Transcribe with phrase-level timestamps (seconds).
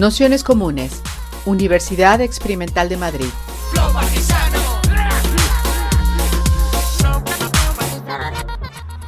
[0.00, 1.02] Nociones Comunes,
[1.44, 3.26] Universidad Experimental de Madrid.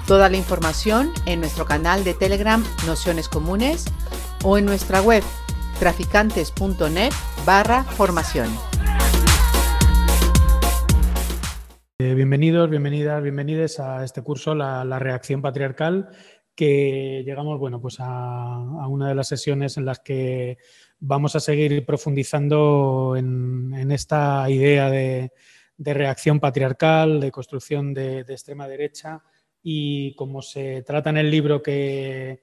[0.06, 3.86] Toda la información en nuestro canal de Telegram Nociones Comunes
[4.44, 5.22] o en nuestra web
[5.78, 7.12] traficantes.net
[7.46, 8.50] barra formación.
[12.00, 16.10] Eh, bienvenidos, bienvenidas, bienvenidos a este curso, la, la reacción patriarcal,
[16.54, 20.58] que llegamos bueno, pues a, una de las sesiones en las que
[21.04, 25.32] vamos a seguir profundizando en, esta idea de,
[25.76, 29.20] reacción patriarcal, de construcción de, extrema derecha
[29.62, 32.42] y como se trata en el libro que,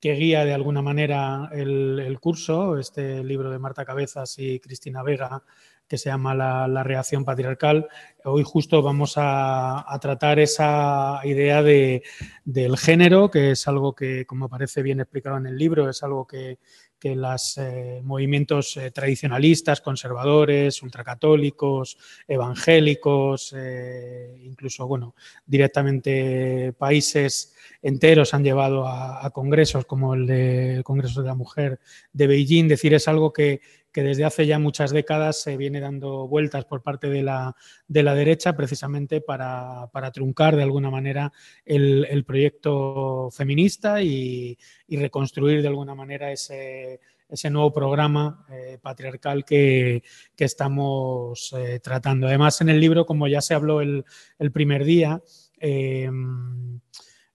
[0.00, 5.42] guía de alguna manera el, curso, este libro de Marta Cabezas y Cristina Vega,
[5.86, 7.88] que se llama la, reacción patriarcal.
[8.24, 12.02] Hoy justo vamos a, tratar esa idea de,
[12.44, 16.26] del género, que es algo que, como aparece bien explicado en el libro, es algo
[16.26, 16.58] que,
[16.98, 21.96] que los eh, movimientos eh, tradicionalistas, conservadores, ultracatólicos,
[22.26, 25.14] evangélicos, eh, incluso, bueno,
[25.46, 31.78] directamente países enteros han llevado a, congresos como el, de, el Congreso de la Mujer
[32.12, 32.68] de Beijing.
[32.68, 33.60] Decir, es algo que,
[33.98, 37.56] que desde hace ya muchas décadas se viene dando vueltas por parte de la,
[37.88, 41.32] de la derecha precisamente para, truncar de alguna manera
[41.64, 44.56] el, proyecto feminista y,
[44.88, 50.04] reconstruir de alguna manera ese, ese nuevo programa eh, patriarcal que,
[50.36, 52.28] estamos eh, tratando.
[52.28, 54.04] Además, en el libro, como ya se habló el,
[54.52, 55.20] primer día,
[55.58, 56.08] eh,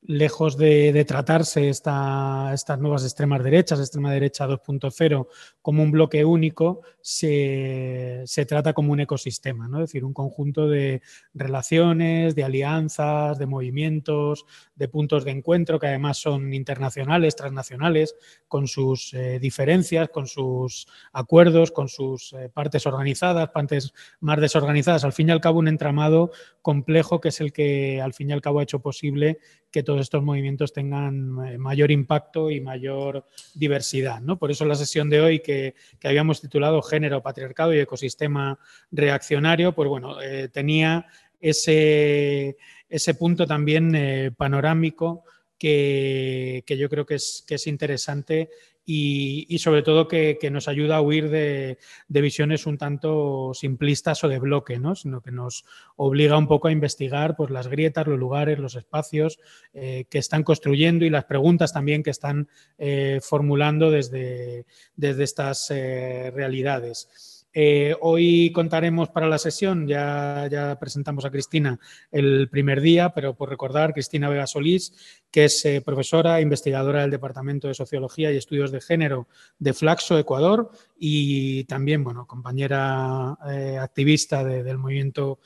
[0.05, 5.27] lejos de, tratarse estas nuevas extremas derechas, extrema derecha 2.0,
[5.61, 9.77] como un bloque único, se, trata como un ecosistema, ¿no?
[9.79, 11.01] es decir, un conjunto de
[11.33, 18.15] relaciones, de alianzas, de movimientos, de puntos de encuentro que además son internacionales, transnacionales,
[18.47, 25.03] con sus eh, diferencias, con sus acuerdos, con sus eh, partes organizadas, partes más desorganizadas.
[25.03, 26.31] Al fin y al cabo, un entramado
[26.61, 29.39] complejo que es el que al fin y al cabo ha hecho posible
[29.73, 33.25] que todos estos movimientos tengan eh, mayor impacto y mayor
[33.55, 34.21] diversidad.
[34.21, 34.37] ¿no?
[34.37, 35.73] Por eso la sesión de hoy que,
[36.03, 38.59] habíamos titulado Género, Patriarcado y Ecosistema
[38.91, 41.07] Reaccionario, pues bueno, eh, tenía
[41.41, 42.55] ese,
[42.87, 45.23] ese, punto también eh, panorámico
[45.57, 48.49] que, yo creo que es, que es interesante
[48.85, 51.77] y, sobre todo que, nos ayuda a huir de,
[52.09, 54.95] visiones un tanto simplistas o de bloque, ¿no?
[54.95, 55.63] sino que nos
[55.95, 59.39] obliga un poco a investigar pues, las grietas, los lugares, los espacios
[59.73, 64.65] eh, que están construyendo y las preguntas también que están eh, formulando desde,
[64.95, 67.32] desde estas eh, realidades.
[67.55, 71.79] Eh, hoy contaremos para la sesión, ya, presentamos a Cristina
[72.11, 77.11] el primer día, pero por recordar, Cristina Vega Solís, que es eh, profesora, investigadora del
[77.11, 79.27] Departamento de Sociología y Estudios de Género
[79.59, 85.39] de Flaxo, Ecuador, y también, bueno, compañera eh, activista del movimiento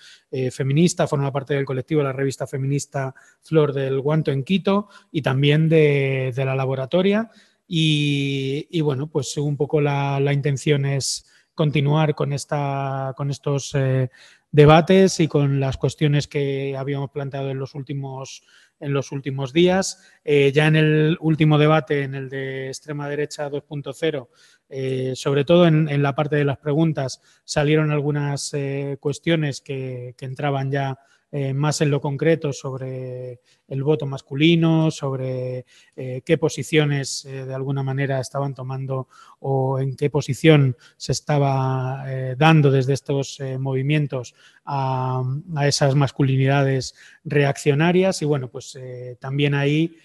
[0.51, 5.21] feminista, forma parte del colectivo de la revista feminista Flor del Guanto en Quito y
[5.21, 7.31] también de, la laboratoria.
[7.67, 11.25] Y, bueno, pues un poco la intención es
[11.57, 14.11] continuar con, esta, con estos eh,
[14.51, 18.43] debates y con las cuestiones que habíamos planteado en los últimos,
[18.79, 19.99] en los últimos días.
[20.23, 24.27] Eh, ya en el último debate, en el de extrema derecha 2.0,
[24.69, 28.53] eh, sobre todo en, la parte de las preguntas, salieron algunas
[28.99, 35.65] cuestiones que, que entraban ya eh, más en lo concreto sobre el voto masculino, sobre
[35.93, 42.05] eh, qué posiciones eh, de alguna manera estaban tomando o en qué posición se estaba
[42.37, 44.35] dando desde estos movimientos
[44.65, 45.21] a,
[45.65, 46.95] esas masculinidades
[47.25, 48.21] reaccionarias.
[48.21, 48.77] Y bueno, pues
[49.19, 49.97] también ahí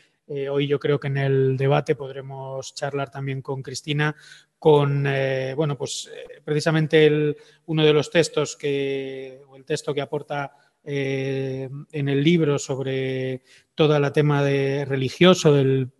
[0.50, 4.14] hoy yo creo que en el debate podremos charlar también con Cristina
[4.58, 5.04] con,
[5.56, 6.10] bueno, pues
[6.44, 10.52] precisamente uno de los textos que, o el texto que aporta
[10.84, 13.42] eh, en el libro sobre
[13.74, 15.90] todo el tema de religioso del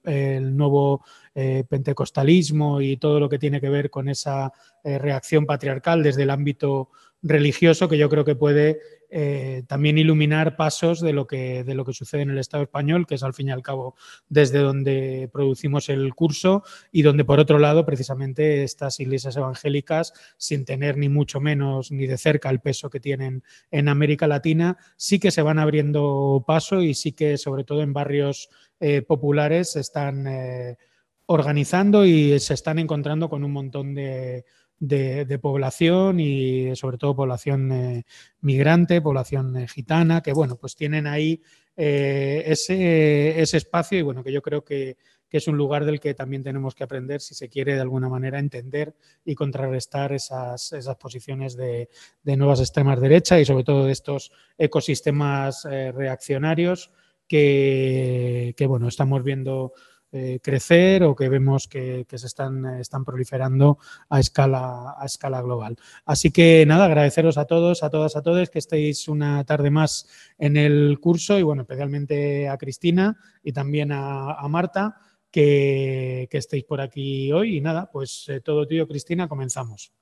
[0.57, 4.53] nuevo eh, pentecostalismo y todo lo que tiene que ver con esa
[4.85, 6.91] eh, reacción patriarcal desde el ámbito
[7.23, 8.81] religioso que yo creo que puede
[9.15, 13.07] eh, también iluminar pasos de lo, que, de lo que sucede en el Estado español,
[13.07, 13.95] que es al fin y al cabo
[14.31, 20.65] desde donde producimos el curso y donde por otro lado precisamente estas iglesias evangélicas, sin
[20.65, 25.19] tener ni mucho menos ni de cerca el peso que tienen en América Latina, sí
[25.19, 28.49] que se van abriendo paso y sí que sobre todo en barrios
[28.81, 30.79] eh, populares se están eh,
[31.27, 34.47] organizando y se están encontrando con un montón de
[34.83, 38.05] de, población y sobre todo población eh,
[38.41, 41.41] migrante, población eh, gitana, que bueno, pues tienen ahí
[41.77, 44.97] eh, ese, ese, espacio y bueno, que yo creo que,
[45.29, 48.09] que es un lugar del que también tenemos que aprender si se quiere de alguna
[48.09, 48.95] manera entender
[49.25, 51.89] y contrarrestar esas, esas posiciones de,
[52.25, 56.91] nuevas extremas derechas y sobre todo de estos ecosistemas reaccionarios
[57.29, 59.73] que, que, bueno, estamos viendo
[60.15, 63.79] eh, crecer o que vemos que, se están, están, proliferando
[64.11, 65.77] a escala, a escala global.
[66.05, 70.07] Así que nada, agradeceros a todos, a todas, a todos que estéis una tarde más
[70.37, 74.97] en el curso y bueno, especialmente a Cristina y también a, Marta
[75.31, 77.57] que, estéis por aquí hoy.
[77.57, 79.93] Y nada, pues eh, todo tuyo, Cristina, comenzamos.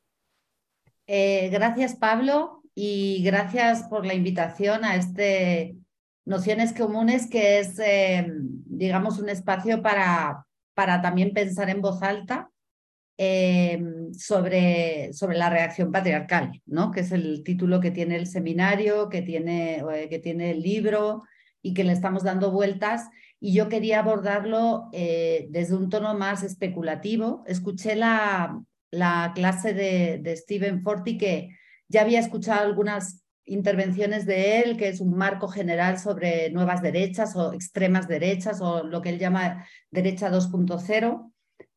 [1.07, 5.77] Eh, gracias, Pablo, y gracias por la invitación a este
[6.25, 8.27] Nociones Comunes, que es, eh,
[8.67, 12.51] digamos, un espacio para, para también pensar en voz alta
[13.19, 13.83] eh,
[14.17, 16.91] sobre, sobre la reacción patriarcal, ¿no?
[16.91, 21.23] que es el título que tiene el seminario, que tiene, eh, que tiene el libro
[21.63, 23.09] y que le estamos dando vueltas.
[23.41, 27.43] Y yo quería abordarlo desde un tono más especulativo.
[27.47, 31.57] Escuché la, la clase de, de Stephen Forti que
[31.89, 37.35] ya había escuchado algunas intervenciones de él, que es un marco general sobre nuevas derechas
[37.37, 41.33] o extremas derechas o lo que él llama derecha 2.0.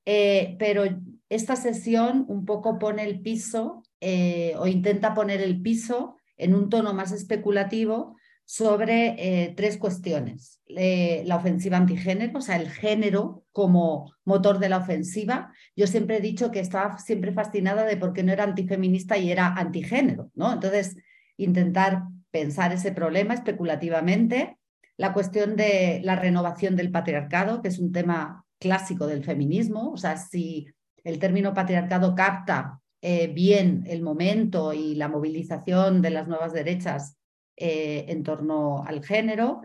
[0.05, 0.83] Eh, pero
[1.29, 6.69] esta sesión un poco pone el piso eh, o intenta poner el piso en un
[6.69, 10.59] tono más especulativo sobre eh, tres cuestiones.
[10.67, 15.53] la ofensiva antigénero, o sea, el género como motor de la ofensiva.
[15.75, 19.31] Yo siempre he dicho que estaba siempre fascinada de por qué no era antifeminista y
[19.31, 20.51] era antigénero, ¿no?
[20.51, 20.97] Entonces,
[21.37, 24.57] intentar pensar ese problema especulativamente.
[24.97, 29.97] La cuestión de la renovación del patriarcado, que es un tema clásico del feminismo, o
[29.97, 30.67] sea, si
[31.03, 37.17] el término patriarcado capta eh, bien el momento y la movilización de las nuevas derechas
[37.57, 39.61] eh, en torno al género.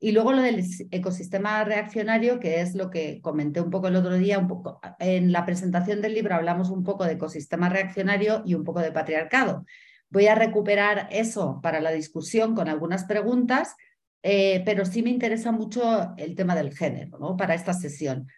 [0.00, 4.14] Y luego lo del ecosistema reaccionario, que es lo que comenté un poco el otro
[4.14, 8.54] día, un poco en la presentación del libro hablamos un poco de ecosistema reaccionario y
[8.54, 9.64] un poco de patriarcado.
[10.10, 13.76] Voy a recuperar eso para la discusión con algunas preguntas,
[14.22, 18.28] eh, pero sí me interesa mucho el tema del género para esta sesión.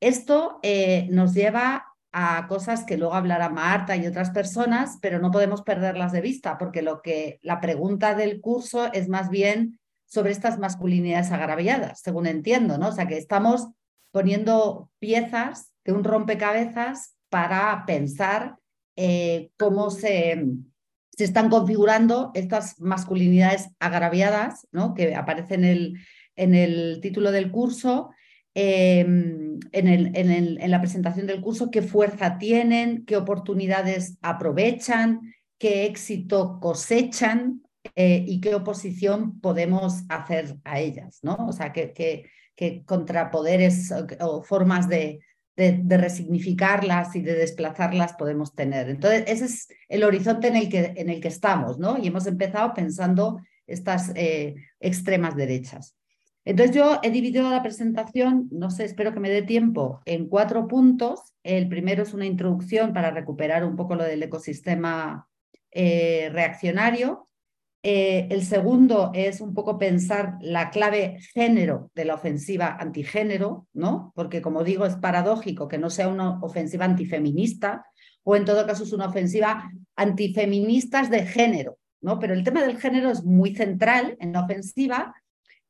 [0.00, 5.30] Esto eh, nos lleva a cosas que luego hablará Marta y otras personas, pero no
[5.30, 10.32] podemos perderlas de vista, porque lo que la pregunta del curso es más bien sobre
[10.32, 12.88] estas masculinidades agraviadas, según entiendo, ¿no?
[12.88, 13.68] O sea, que estamos
[14.10, 18.56] poniendo piezas de un rompecabezas para pensar
[18.96, 20.44] eh, cómo se,
[21.16, 24.94] se están configurando estas masculinidades agraviadas, ¿no?
[24.94, 25.98] que aparecen en el,
[26.36, 28.10] en el título del curso,
[28.54, 35.84] em, en, el, en, la presentación del curso, qué fuerza tienen, qué oportunidades aprovechan, qué
[35.86, 37.62] éxito cosechan
[37.94, 41.36] eh, y qué oposición podemos hacer a ellas, ¿no?
[41.48, 45.20] O sea, qué, qué, qué contrapoderes o formas de,
[45.56, 48.88] de, resignificarlas y de desplazarlas podemos tener.
[48.88, 51.98] Entonces, ese es el horizonte en el que, en el que estamos, ¿no?
[51.98, 55.96] Y hemos empezado pensando estas eh, extremas derechas.
[56.44, 60.66] Entonces, yo he dividido la presentación, no sé, espero que me dé tiempo, en cuatro
[60.66, 61.34] puntos.
[61.44, 65.28] El primero es una introducción para recuperar un poco lo del ecosistema
[65.70, 67.28] eh, reaccionario.
[67.84, 74.12] Eh, el segundo es un poco pensar la clave género de la ofensiva antigénero, ¿no?
[74.14, 77.84] Porque como digo, es paradójico que no sea una ofensiva antifeminista
[78.22, 82.20] o en todo caso es una ofensiva antifeministas de género, ¿no?
[82.20, 85.12] Pero el tema del género es muy central en la ofensiva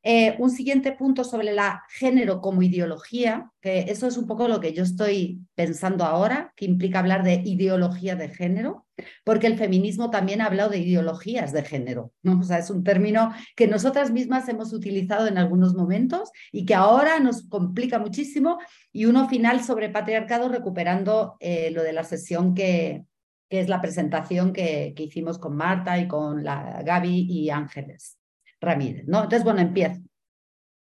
[0.05, 4.59] eh, un siguiente punto sobre la género como ideología, que eso es un poco lo
[4.59, 8.85] que yo estoy pensando ahora, que implica hablar de ideología de género,
[9.23, 12.39] porque el feminismo también ha hablado de ideologías de género, ¿no?
[12.41, 16.75] O sea, es un término que nosotras mismas hemos utilizado en algunos momentos y que
[16.75, 18.59] ahora nos complica muchísimo.
[18.91, 23.05] Y uno final sobre patriarcado, recuperando eh, lo de la sesión que,
[23.49, 28.17] es la presentación que, que hicimos con Marta y con la Gaby y Ángeles.
[28.63, 29.23] Ramírez, ¿no?
[29.23, 30.01] Entonces, bueno, empiezo.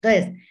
[0.01, 0.41] Entonces,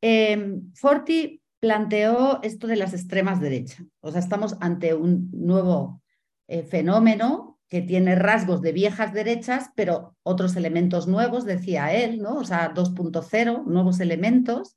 [0.00, 3.84] em, Forti planteó esto de las extremas derechas.
[4.00, 6.02] O sea, estamos ante un nuevo
[6.48, 12.34] eh, fenómeno que tiene rasgos de viejas derechas, pero otros elementos nuevos, decía él, ¿no?
[12.34, 14.76] O sea, 2.0, nuevos elementos.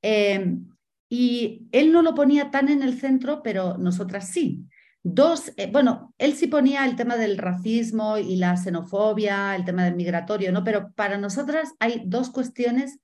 [0.00, 0.68] Em,
[1.10, 4.64] y él no lo ponía tan en el centro, pero nosotras sí.
[5.06, 9.84] Dos, eh, bueno, él sí ponía el tema del racismo y la xenofobia, el tema
[9.84, 10.64] del migratorio, ¿no?
[10.64, 13.00] Pero para nosotras hay dos cuestiones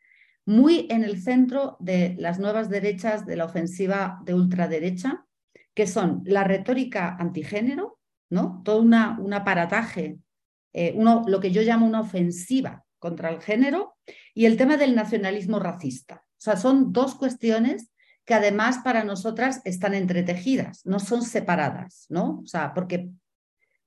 [0.46, 5.26] muy en el centro de las nuevas derechas de la ofensiva de ultraderecha,
[5.74, 7.98] que son la retórica antigénero,
[8.30, 8.62] ¿no?
[8.64, 10.20] Todo una, un aparataje,
[10.72, 13.98] eh, uno, lo que yo llamo una ofensiva contra el género,
[14.32, 16.24] y el tema del nacionalismo racista.
[16.24, 17.90] O sea, son dos cuestiones
[18.24, 22.40] que además para nosotras están entretejidas, no son separadas, ¿no?
[22.44, 23.10] O sea, porque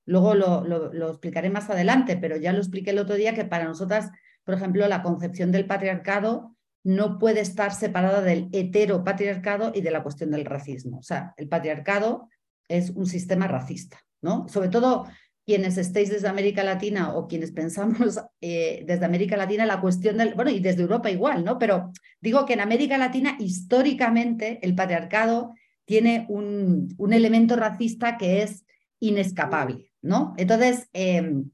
[0.06, 3.64] luego lo, lo, explicaré más adelante, pero ya lo expliqué el otro día que para
[3.64, 4.10] nosotras,
[4.44, 10.02] por ejemplo, la concepción del patriarcado no puede estar separada del heteropatriarcado y de la
[10.02, 10.98] cuestión del racismo.
[10.98, 12.28] O sea, el patriarcado
[12.68, 14.46] es un sistema racista, ¿no?
[14.48, 15.06] Sobre todo
[15.46, 20.34] quienes estéis desde América Latina o quienes pensamos eh, desde América Latina la cuestión del,
[20.34, 21.58] bueno, y desde Europa igual, ¿no?
[21.58, 25.52] Pero digo que en América Latina históricamente el patriarcado
[25.84, 28.64] tiene un, un elemento racista que es
[29.00, 30.34] inescapable, ¿no?
[30.38, 31.50] Entonces, em,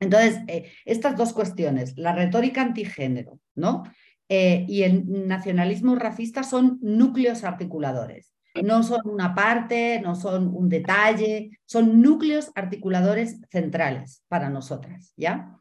[0.00, 3.84] entonces eh, estas dos cuestiones, la retórica antigénero, ¿no?
[4.28, 8.33] Eh, y el nacionalismo racista son núcleos articuladores.
[8.62, 15.58] No son una parte, no son un detalle, son núcleos articuladores centrales para nosotras, ¿ya?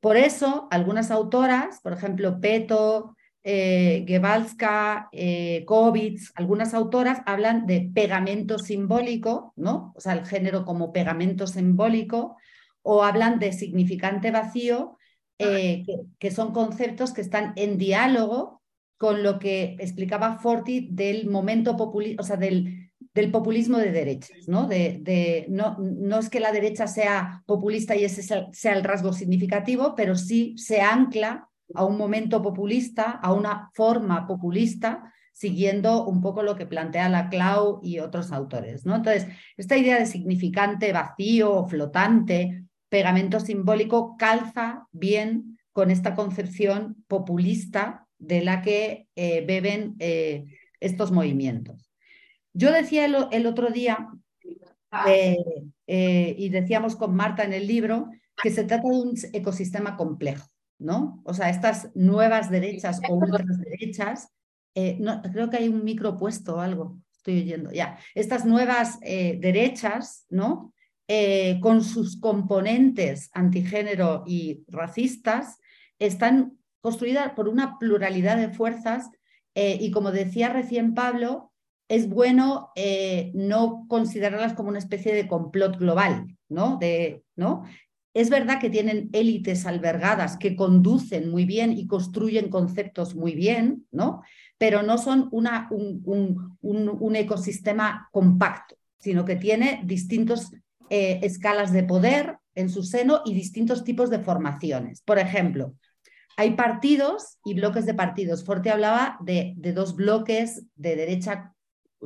[0.00, 5.64] Por eso, algunas autoras, por ejemplo, Peto, eh, Gebalska, eh,
[6.34, 9.92] algunas autoras hablan de pegamento simbólico, ¿no?
[9.96, 12.36] O sea, el género como pegamento simbólico,
[12.82, 14.96] o hablan de significante vacío,
[15.38, 15.84] eh,
[16.18, 18.57] que, son conceptos que están en diálogo
[18.98, 24.48] con lo que explicaba Forti del momento populista, o sea, del, del populismo de derechas,
[24.48, 24.66] ¿no?
[24.66, 29.94] De, no, no es que la derecha sea populista y ese sea el rasgo significativo,
[29.94, 36.42] pero sí se ancla a un momento populista, a una forma populista, siguiendo un poco
[36.42, 38.96] lo que plantea la Clau y otros autores, ¿no?
[38.96, 48.07] Entonces, esta idea de significante vacío, flotante, pegamento simbólico, calza bien con esta concepción populista
[48.18, 50.44] de la que eh, beben eh,
[50.80, 51.90] estos movimientos.
[52.52, 54.08] Yo decía el, otro día,
[55.06, 55.36] eh,
[55.86, 58.10] y decíamos con Marta en el libro,
[58.42, 60.46] que se trata de un ecosistema complejo,
[60.78, 61.22] ¿no?
[61.24, 64.28] O sea, estas nuevas derechas o ultras derechas,
[64.98, 67.98] no, creo que hay un micro puesto o algo, estoy oyendo, ya.
[68.14, 70.72] Estas nuevas derechas, ¿no?
[71.60, 75.58] con sus componentes antigénero y racistas,
[75.98, 79.10] están construida por una pluralidad de fuerzas
[79.54, 81.52] eh, y como decía recién Pablo,
[81.88, 86.78] es bueno eh, no considerarlas como una especie de complot global, ¿no?
[88.14, 93.86] Es verdad que tienen élites albergadas que conducen muy bien y construyen conceptos muy bien,
[93.90, 94.22] ¿no?
[94.58, 100.52] Pero no son un, ecosistema compacto, sino que tiene distintas
[100.90, 105.00] eh, escalas de poder en su seno y distintos tipos de formaciones.
[105.02, 105.74] Por ejemplo,
[106.38, 108.44] hay partidos y bloques de partidos.
[108.44, 111.52] Forte hablaba de, dos bloques de derecha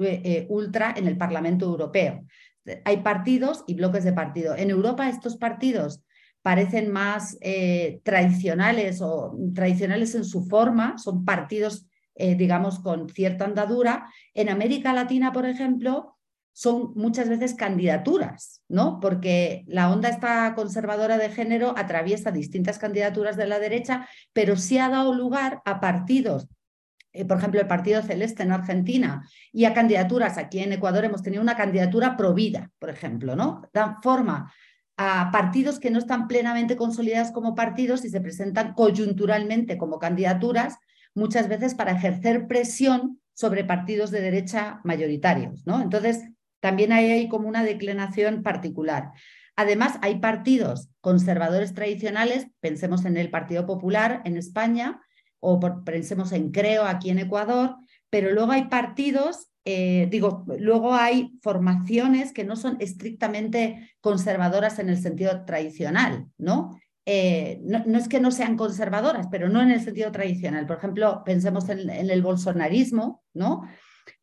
[0.00, 2.24] eh, eh, ultra en el Parlamento Europeo.
[2.86, 4.56] Hay partidos y bloques de partido.
[4.56, 6.02] En Europa estos partidos
[6.40, 11.86] parecen más eh, tradicionales o tradicionales en su forma, son partidos,
[12.16, 14.06] digamos, con cierta andadura.
[14.32, 16.16] En América Latina, por ejemplo,
[16.52, 19.00] son muchas veces candidaturas, ¿no?
[19.00, 24.78] Porque la onda esta conservadora de género atraviesa distintas candidaturas de la derecha, pero sí
[24.78, 26.48] ha dado lugar a partidos
[27.12, 30.38] eh, por ejemplo, el Partido Celeste en Argentina, y a candidaturas.
[30.38, 33.68] Aquí en Ecuador hemos tenido una candidatura provida, por ejemplo, ¿no?
[33.72, 34.52] Dan forma
[34.96, 40.78] a partidos que no están plenamente consolidados como partidos y se presentan coyunturalmente como candidaturas,
[41.14, 45.82] muchas veces para ejercer presión sobre partidos de derecha mayoritarios, ¿no?
[45.82, 46.22] Entonces,
[46.62, 49.10] también hay como una declinación particular.
[49.56, 55.02] Además, hay partidos conservadores tradicionales, pensemos en el Partido Popular en España
[55.40, 57.74] o pensemos en Creo aquí en Ecuador,
[58.10, 64.88] pero luego hay partidos, eh, digo, luego hay formaciones que no son estrictamente conservadoras en
[64.88, 66.78] el sentido tradicional, ¿no?
[67.06, 70.64] Eh, no, es que no sean conservadoras, pero no en el sentido tradicional.
[70.66, 73.62] Por ejemplo, pensemos en, en el bolsonarismo, ¿no?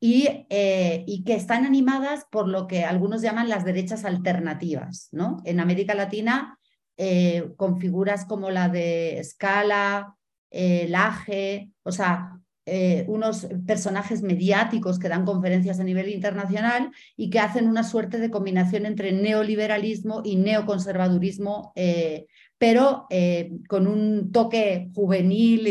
[0.01, 5.09] Eh, y, que están animadas por lo que algunos llaman las derechas alternativas.
[5.11, 5.41] ¿no?
[5.43, 6.57] En América Latina,
[6.95, 10.15] eh, con figuras como la de Scala,
[10.51, 12.35] eh, Laje, o sea,
[13.07, 18.29] unos personajes mediáticos que dan conferencias a nivel internacional y que hacen una suerte de
[18.29, 21.73] combinación entre neoliberalismo y neoconservadurismo
[22.59, 25.65] pero eh, con un toque juvenil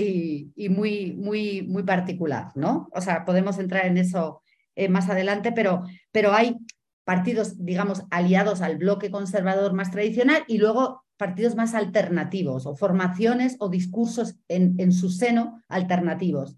[0.57, 2.89] y, muy, muy, muy particular, ¿no?
[2.93, 4.43] O sea, podemos entrar en eso
[4.75, 6.57] eh, más adelante, pero, pero hay
[7.05, 13.57] partidos, digamos, aliados al bloque conservador más tradicional y luego partidos más alternativos o formaciones
[13.59, 16.57] o discursos en, su seno alternativos,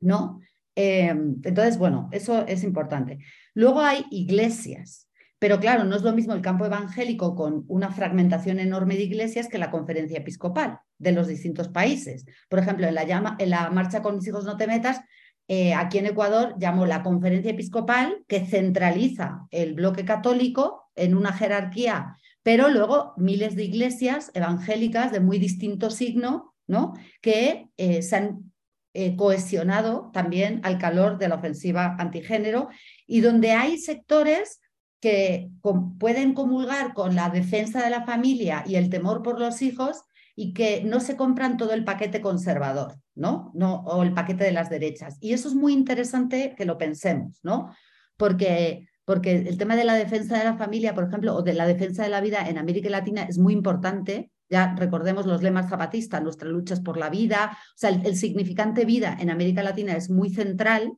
[0.00, 0.40] ¿no?
[0.74, 3.18] Eh, entonces, bueno, eso es importante.
[3.54, 5.05] Luego hay iglesias,
[5.38, 9.48] pero claro, no es lo mismo el campo evangélico con una fragmentación enorme de iglesias
[9.48, 12.24] que la conferencia episcopal de los distintos países.
[12.48, 15.00] Por ejemplo, en la, llama, en la marcha con mis hijos no te metas,
[15.48, 21.32] eh, aquí en Ecuador llamó la conferencia episcopal que centraliza el bloque católico en una
[21.32, 26.94] jerarquía, pero luego miles de iglesias evangélicas de muy distinto signo, ¿no?
[27.20, 28.52] Que eh, se han
[28.94, 32.68] eh, cohesionado también al calor de la ofensiva antigénero
[33.06, 34.60] y donde hay sectores
[35.06, 35.52] que
[36.00, 40.02] pueden comulgar con la defensa de la familia y el temor por los hijos
[40.34, 43.52] y que no se compran todo el paquete conservador, ¿no?
[43.54, 43.82] ¿no?
[43.82, 45.16] O el paquete de las derechas.
[45.20, 47.72] Y eso es muy interesante que lo pensemos, ¿no?
[48.16, 51.68] Porque, porque el tema de la defensa de la familia, por ejemplo, o de la
[51.68, 54.32] defensa de la vida en América Latina es muy importante.
[54.50, 57.56] Ya recordemos los lemas zapatistas, nuestra lucha es por la vida.
[57.76, 60.94] O sea, el, el significante vida en América Latina es muy central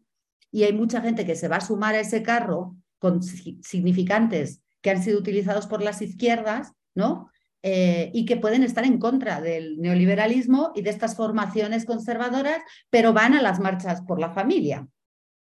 [0.51, 2.75] y hay mucha gente que se va a sumar a ese carro
[3.63, 7.31] significantes que han sido utilizados por las izquierdas, ¿no?
[7.63, 13.13] Eh, y que pueden estar en contra del neoliberalismo y de estas formaciones conservadoras, pero
[13.13, 14.87] van a las marchas por la familia,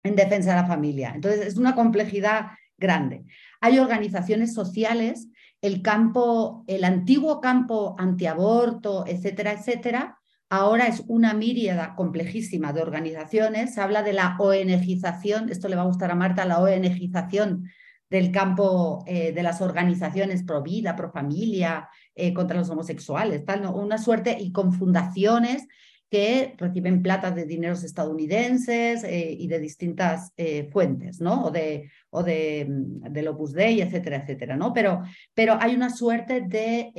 [0.04, 1.12] en defensa de la familia.
[1.14, 3.26] Entonces, es una complejidad grande.
[3.60, 5.28] Hay organizaciones sociales,
[5.62, 10.18] el campo, el antiguo campo antiaborto, etcétera, etcétera,
[10.50, 13.74] ahora es una míriada complejísima de organizaciones.
[13.74, 17.70] Se habla de la ONGización, esto le va a gustar a Marta, la ONGización
[18.10, 23.66] del campo eh, de las organizaciones pro vida, pro familia, eh, contra los homosexuales, tal,
[23.66, 25.68] una suerte y con fundaciones
[26.10, 30.34] que reciben plata de dineros estadounidenses eh, y de distintas
[30.72, 31.46] fuentes, ¿no?
[31.46, 34.72] O de, o de, mm, del Opus Dei, etcétera, etcétera, ¿no?
[34.72, 35.02] Pero,
[35.34, 36.92] pero hay una suerte de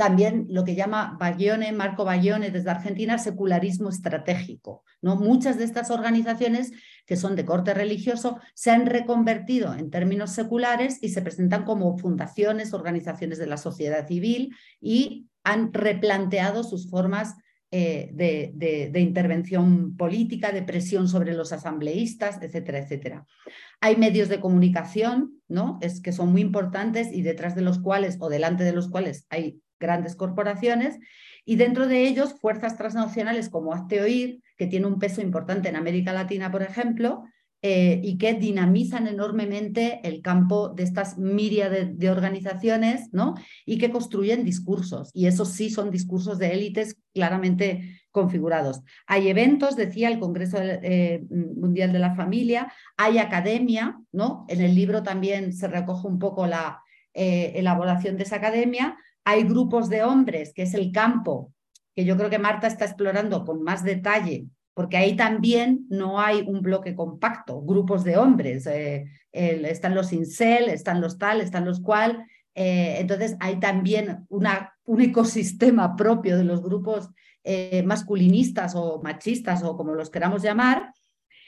[0.00, 1.18] también lo que llama
[1.74, 4.82] Marco Bayone desde Argentina, secularismo estratégico.
[5.02, 5.16] ¿no?
[5.16, 6.72] Muchas de estas organizaciones
[7.04, 11.98] que son de corte religioso se han reconvertido en términos seculares y se presentan como
[11.98, 17.34] fundaciones, organizaciones de la sociedad civil y han replanteado sus formas
[17.70, 23.26] eh, de, de, intervención política, de presión sobre los asambleístas, etcétera, etcétera.
[23.82, 25.78] Hay medios de comunicación, ¿no?
[25.82, 29.26] Es que son muy importantes y detrás de los cuales o delante de los cuales
[29.28, 30.98] hay grandes corporaciones,
[31.44, 36.12] y dentro de ellos fuerzas transnacionales como Hazte que tiene un peso importante en América
[36.12, 37.24] Latina, por ejemplo,
[37.62, 43.34] eh, y que dinamizan enormemente el campo de estas miríades de, organizaciones, ¿no?
[43.66, 48.80] Y que construyen discursos, y esos sí son discursos de élites claramente configurados.
[49.06, 54.46] Hay eventos, decía el Congreso eh, Mundial de la Familia, hay academia, ¿no?
[54.48, 56.80] En el libro también se recoge un poco la
[57.12, 61.52] eh, elaboración de esa academia, hay grupos de hombres, que es el campo,
[61.94, 66.42] que yo creo que Marta está explorando con más detalle, porque ahí también no hay
[66.46, 68.66] un bloque compacto, grupos de hombres.
[68.66, 72.24] Eh, están los incel, están los tal, están los cual.
[72.54, 77.10] Eh, entonces hay también un ecosistema propio de los grupos
[77.44, 80.92] eh, masculinistas o machistas o como los queramos llamar.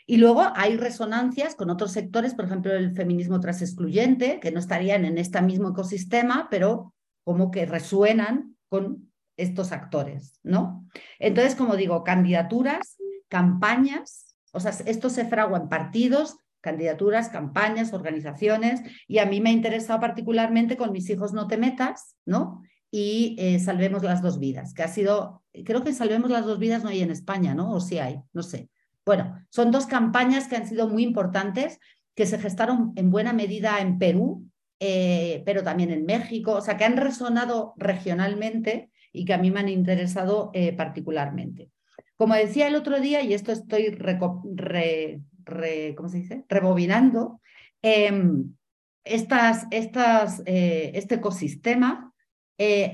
[0.07, 5.05] Y luego hay resonancias con otros sectores, por ejemplo, el feminismo transexcluyente, que no estarían
[5.05, 6.92] en este mismo ecosistema, pero
[7.25, 10.87] como que resuenan con estos actores, ¿no?
[11.19, 12.97] Entonces, como digo, candidaturas,
[13.29, 19.51] campañas, o sea, esto se fragua en partidos, candidaturas, campañas, organizaciones, y a mí me
[19.51, 22.63] ha interesado particularmente con mis hijos no te metas, ¿no?
[22.91, 26.85] Y eh, Salvemos las dos vidas, que ha sido, creo que Salvemos las dos vidas
[26.85, 27.73] no hay en España, ¿no?
[27.73, 28.71] O sí hay, no sé.
[29.05, 31.81] Bueno, son dos campañas que han sido muy importantes,
[32.15, 34.47] que se gestaron en buena medida en Perú,
[34.85, 39.49] eh, pero también en México, o sea, que han resonado regionalmente y que a mí
[39.53, 41.71] me han interesado eh, particularmente.
[42.17, 43.97] Como decía el otro día, y esto estoy
[45.97, 46.45] ¿cómo se dice?
[46.49, 47.41] rebobinando,
[47.81, 48.57] em,
[49.05, 52.13] eh, este ecosistema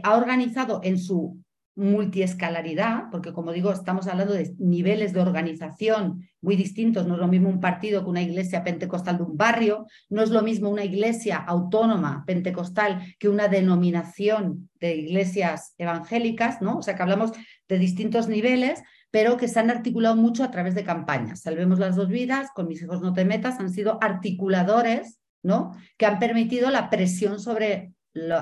[0.03, 1.43] ha organizado en su
[1.79, 7.29] multiescalaridad, porque como digo, estamos hablando de niveles de organización muy distintos, no es lo
[7.29, 10.85] mismo un partido que una iglesia pentecostal de un barrio, no es lo mismo una
[10.85, 16.79] iglesia autónoma pentecostal que una denominación de iglesias evangélicas, ¿no?
[16.79, 17.31] O sea que hablamos
[17.69, 21.43] de distintos niveles, pero que se han articulado mucho a través de campañas.
[21.43, 25.77] Salvemos las dos vidas, con mis hijos no te metas, han sido articuladores, ¿no?
[25.97, 27.93] Que han permitido la presión sobre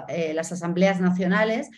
[0.09, 1.69] eh, las asambleas nacionales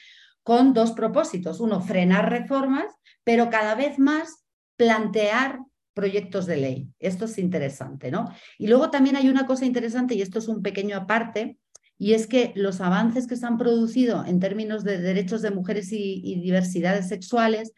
[0.48, 1.60] con dos propósitos.
[1.60, 2.86] Uno, frenar reformas,
[3.22, 4.46] pero cada vez más
[4.78, 5.58] plantear
[5.92, 6.88] proyectos de ley.
[6.98, 8.32] Esto es interesante, ¿no?
[8.56, 11.58] Y luego también hay una cosa interesante, y esto es un pequeño aparte,
[11.98, 15.92] y es que los avances que se han producido en términos de derechos de mujeres
[15.92, 17.74] y, diversidades sexuales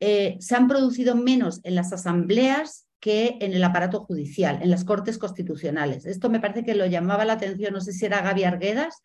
[0.00, 4.86] eh, se han producido menos en las asambleas que en el aparato judicial, en las
[4.86, 6.06] cortes constitucionales.
[6.06, 9.02] Esto me parece que lo llamaba la atención, no sé si era Gaby Arguedas,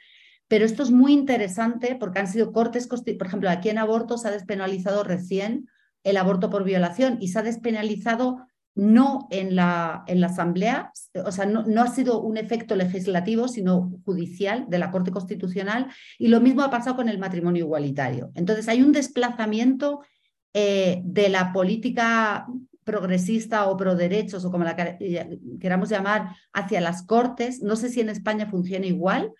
[0.48, 4.28] pero esto es muy interesante porque han sido cortes, por ejemplo, aquí en aborto se
[4.28, 5.68] ha despenalizado recién
[6.04, 10.92] el aborto por violación y se ha despenalizado no en la, en la Asamblea,
[11.26, 15.88] o sea, no, no, ha sido un efecto legislativo, sino judicial de la Corte Constitucional,
[16.20, 18.32] y lo mismo ha pasado con el matrimonio igualitario.
[18.36, 20.02] Entonces, hay un desplazamiento
[20.54, 22.48] eh, de la política
[22.84, 24.76] progresista o pro derechos, o como la
[25.60, 27.62] queramos llamar, hacia las Cortes.
[27.62, 29.32] No sé si en España funciona igual,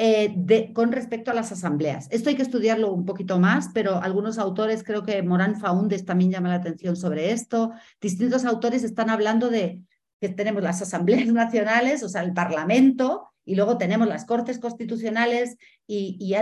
[0.00, 2.06] eh, con respecto a las asambleas.
[2.12, 6.30] Esto hay que estudiarlo un poquito más, pero algunos autores, creo que Morán Faúndes también
[6.30, 7.72] llama la atención sobre esto.
[8.00, 9.82] Distintos autores están hablando de
[10.20, 15.56] que tenemos las asambleas nacionales, o sea, el Parlamento, y luego tenemos las Cortes Constitucionales,
[15.88, 16.32] y,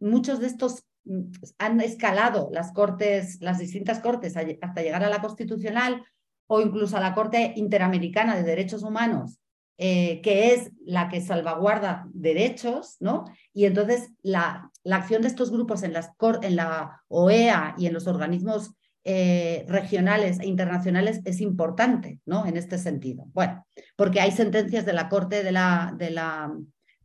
[0.00, 5.20] muchos de estos mm, han escalado las cortes, las distintas cortes hasta llegar a la
[5.20, 6.04] constitucional
[6.48, 9.38] o incluso a la Corte Interamericana de Derechos Humanos
[9.78, 13.24] eh, que es la que salvaguarda derechos, ¿no?
[13.52, 18.72] Y entonces la, la acción de estos grupos en, la OEA y en los organismos
[19.04, 22.46] eh, regionales e internacionales es importante, ¿no?
[22.46, 23.24] En este sentido.
[23.34, 26.52] Bueno, porque hay sentencias de la Corte de la,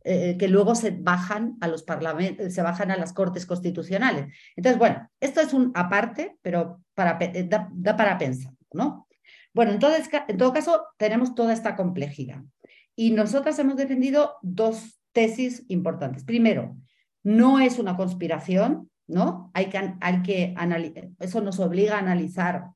[0.04, 1.84] eh, que luego se bajan a los
[2.48, 4.34] se bajan a las cortes constitucionales.
[4.56, 9.06] Entonces, bueno, esto es un aparte, pero para, da, da para pensar, ¿no?
[9.52, 12.42] Bueno, entonces, en todo caso, tenemos toda esta complejidad.
[12.96, 16.24] Y nosotras hemos defendido dos tesis importantes.
[16.24, 16.76] Primero,
[17.22, 19.50] no es una conspiración, ¿no?
[19.54, 20.54] Hay que, que
[21.20, 22.66] eso nos obliga a analizar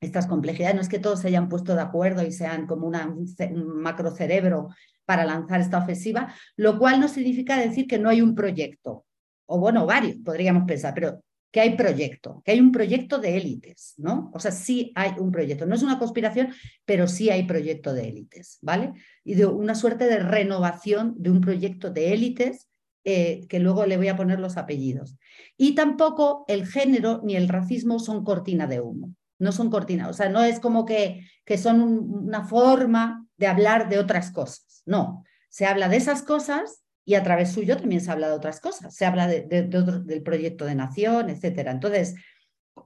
[0.00, 0.74] estas complejidades.
[0.74, 4.68] No es que todos se hayan puesto de acuerdo y sean como una, un macrocerebro
[5.04, 9.04] para lanzar esta ofensiva, lo cual no significa decir que no hay un proyecto,
[9.46, 11.22] o bueno, varios, podríamos pensar, pero
[11.52, 14.30] que hay proyecto, que hay un proyecto de élites, ¿no?
[14.34, 15.66] O sea, sí hay un proyecto.
[15.66, 16.48] No es una conspiración,
[16.86, 18.94] pero sí hay proyecto de élites, ¿vale?
[19.22, 22.68] Y de una suerte de renovación de un proyecto de élites
[23.04, 25.16] eh, que luego le voy a poner los apellidos.
[25.58, 30.12] Y tampoco el género ni el racismo son cortina de humo, no son cortina, o
[30.14, 35.24] sea, no es como que, que son una forma de hablar de otras cosas, no,
[35.48, 38.94] se habla de esas cosas y a través suyo también se habla de otras cosas,
[38.94, 41.72] se habla de, del proyecto de nación, etcétera.
[41.72, 42.14] Entonces,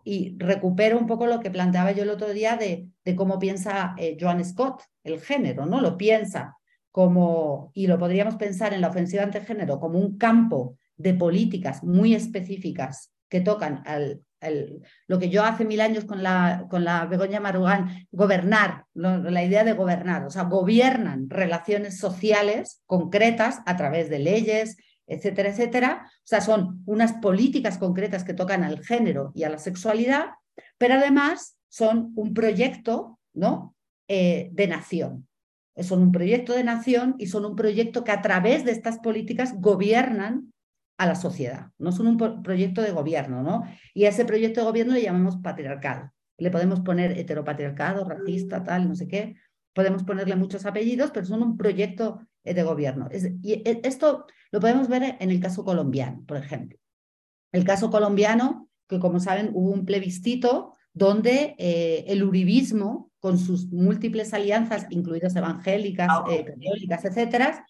[0.05, 3.95] y recupero un poco lo que planteaba yo el otro día de, de cómo piensa
[3.99, 5.81] eh, Joan Scott, el género, ¿no?
[5.81, 6.57] Lo piensa
[6.91, 12.15] como, y lo podríamos pensar en la ofensiva antigénero, como un campo de políticas muy
[12.15, 14.23] específicas que tocan al,
[15.07, 19.65] lo que yo hace mil años con la, con la Begoña Marugán, gobernar, la idea
[19.65, 26.03] de gobernar, o sea, gobiernan relaciones sociales concretas a través de leyes, etcétera, etcétera.
[26.05, 30.27] O sea, son unas políticas concretas que tocan al género y a la sexualidad,
[30.79, 33.75] pero además son un proyecto ¿no?
[34.09, 35.29] Eh, de nación.
[35.77, 39.61] Son un proyecto de nación y son un proyecto que a través de estas políticas
[39.61, 40.55] gobiernan
[40.99, 43.65] a la sociedad, no son un proyecto de gobierno, ¿no?
[43.93, 46.13] Y a ese proyecto de gobierno le llamamos patriarcado.
[46.39, 49.37] Le podemos poner heteropatriarcado, racista, tal, no sé qué.
[49.75, 53.09] Podemos ponerle muchos apellidos, pero son un proyecto eh, de gobierno.
[53.43, 56.79] y e, esto lo podemos ver en el caso colombiano, por ejemplo.
[57.53, 63.71] El caso colombiano, que como saben hubo un plebiscito donde eh, el uribismo, con sus
[63.73, 67.67] múltiples alianzas, incluidas evangélicas, ah, eh, católicas, etcétera,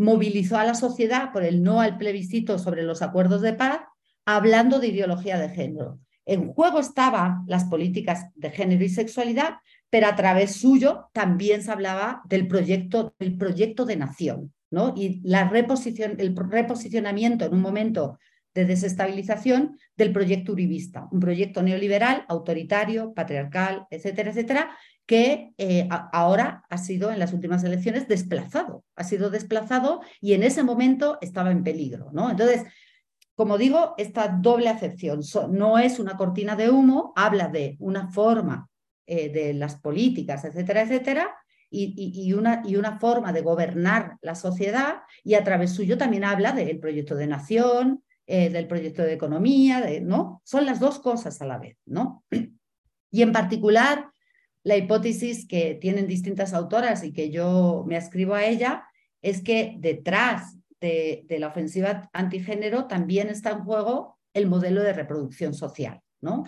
[0.00, 3.80] movilizó a la sociedad por el no al plebiscito sobre los acuerdos de paz,
[4.24, 6.00] hablando de ideología de género.
[6.24, 9.56] En juego estaban las políticas de género y sexualidad,
[9.90, 14.94] pero a través suyo también se hablaba del proyecto, del proyecto de nación, ¿no?
[14.96, 18.18] Y la reposición, el reposicionamiento en un momento
[18.54, 24.70] de desestabilización del proyecto uribista, un proyecto neoliberal, autoritario, patriarcal, etcétera, etcétera,
[25.10, 30.44] que eh, ahora ha sido en las últimas elecciones desplazado, ha sido desplazado y en
[30.44, 32.10] ese momento estaba en peligro.
[32.12, 32.30] ¿no?
[32.30, 32.62] Entonces,
[33.34, 38.68] como digo, esta doble acepción no es una cortina de humo, habla de una forma
[39.04, 41.36] eh, de las políticas, etcétera, etcétera,
[41.72, 46.52] y, una, y, una, forma de gobernar la sociedad, y a través suyo también habla
[46.52, 50.40] del proyecto de nación, eh, del proyecto de economía, ¿no?
[50.44, 52.24] Son las dos cosas a la vez, ¿no?
[53.10, 54.10] Y en particular,
[54.62, 58.84] la hipótesis que tienen distintas autoras y que yo me ascribo a ella
[59.22, 65.54] es que detrás de, la ofensiva antigénero también está en juego el modelo de reproducción
[65.54, 66.44] social, ¿no?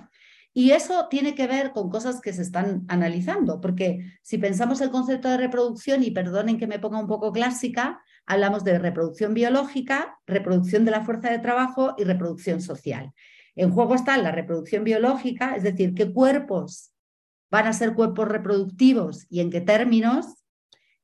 [0.54, 4.90] Y eso tiene que ver con cosas que se están analizando, porque si pensamos el
[4.90, 10.18] concepto de reproducción, y perdonen que me ponga un poco clásica, hablamos de reproducción biológica,
[10.26, 13.12] reproducción de la fuerza de trabajo y reproducción social.
[13.56, 16.91] En juego está la reproducción biológica, es decir, qué cuerpos
[17.52, 20.24] van a ser cuerpos reproductivos y en qué términos,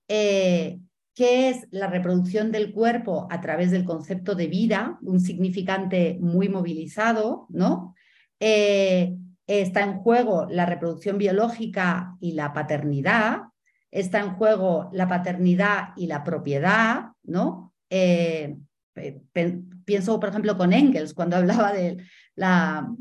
[0.09, 0.81] eh,
[1.15, 6.49] qué es la reproducción del cuerpo a través del concepto de vida, un significante muy
[6.49, 7.95] movilizado, ¿no?
[8.41, 9.15] Eh,
[9.47, 13.43] está en juego la reproducción biológica y la paternidad,
[13.91, 17.75] está en juego la paternidad y la propiedad, ¿no?
[17.91, 18.57] Eh,
[19.85, 21.99] pienso, por ejemplo, con Engels, cuando hablaba de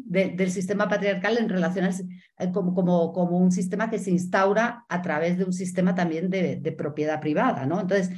[0.05, 5.01] del sistema patriarcal en relación eh, como, como, como, un sistema que se instaura a
[5.01, 7.79] través de un sistema también de, propiedad privada, ¿no?
[7.79, 8.11] Entonces,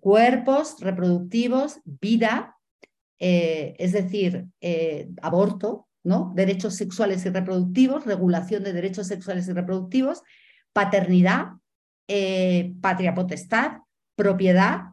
[0.00, 2.56] cuerpos reproductivos, vida,
[3.18, 4.46] eh, es decir,
[5.22, 6.32] aborto, ¿no?
[6.34, 10.22] Derechos sexuales y reproductivos, regulación de derechos sexuales y reproductivos,
[10.72, 11.52] paternidad,
[12.06, 13.78] eh, patria potestad,
[14.14, 14.92] propiedad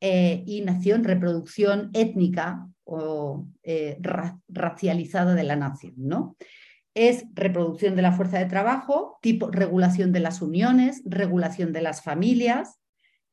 [0.00, 4.00] eh, y nación, reproducción étnica o eh,
[4.48, 6.36] racializada de la nación, ¿no?
[6.94, 12.02] Es reproducción de la fuerza de trabajo, tipo regulación de las uniones, regulación de las
[12.02, 12.80] familias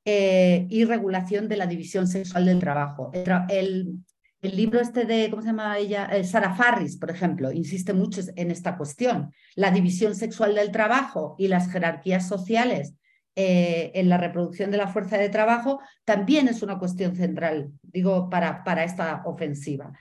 [0.08, 3.12] y regulación de la división sexual del trabajo.
[3.50, 4.04] el,
[4.44, 6.06] libro este de, ¿cómo se ella?
[6.12, 9.32] Eh, Sara Farris, por ejemplo, insiste mucho en esta cuestión.
[9.56, 12.94] La división sexual del trabajo y las jerarquías sociales
[13.36, 18.30] eh, en la reproducción de la fuerza de trabajo también es una cuestión central, digo,
[18.30, 19.92] para, para esta ofensiva.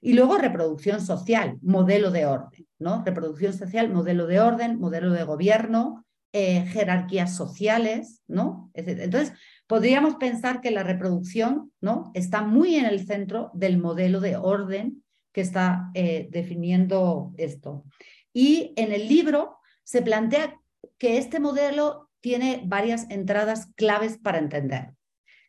[0.00, 3.02] Y luego reproducción social, modelo de orden, ¿no?
[3.04, 8.70] Reproducción social, modelo de orden, modelo de gobierno, eh, jerarquías sociales, ¿no?
[8.74, 9.34] Entonces,
[9.66, 12.10] podríamos pensar que la reproducción ¿no?
[12.14, 15.02] está muy en el centro del modelo de orden
[15.32, 17.84] que está eh, definiendo esto.
[18.32, 20.58] Y en el libro se plantea
[20.98, 24.94] que este modelo tiene varias entradas claves para entender.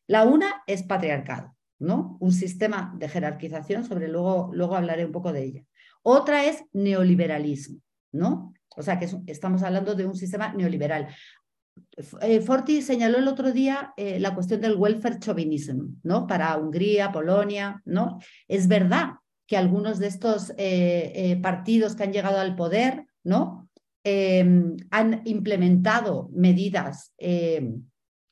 [0.08, 2.18] La una es patriarcado, ¿no?
[2.20, 5.64] Un sistema de jerarquización, sobre luego, luego hablaré un poco de ella.
[6.02, 7.80] Otra es neoliberalismo,
[8.12, 8.54] ¿no?
[8.76, 11.08] O sea que estamos hablando de un sistema neoliberal.
[12.22, 16.28] Eh, Forti señaló el otro día eh, la cuestión del welfare chauvinism, ¿no?
[16.28, 18.20] Para Hungría, Polonia, ¿no?
[18.48, 19.14] Es verdad
[19.46, 23.62] que algunos de estos eh, partidos que han llegado al poder, ¿no?
[24.04, 27.84] Em, han implementado medidas em,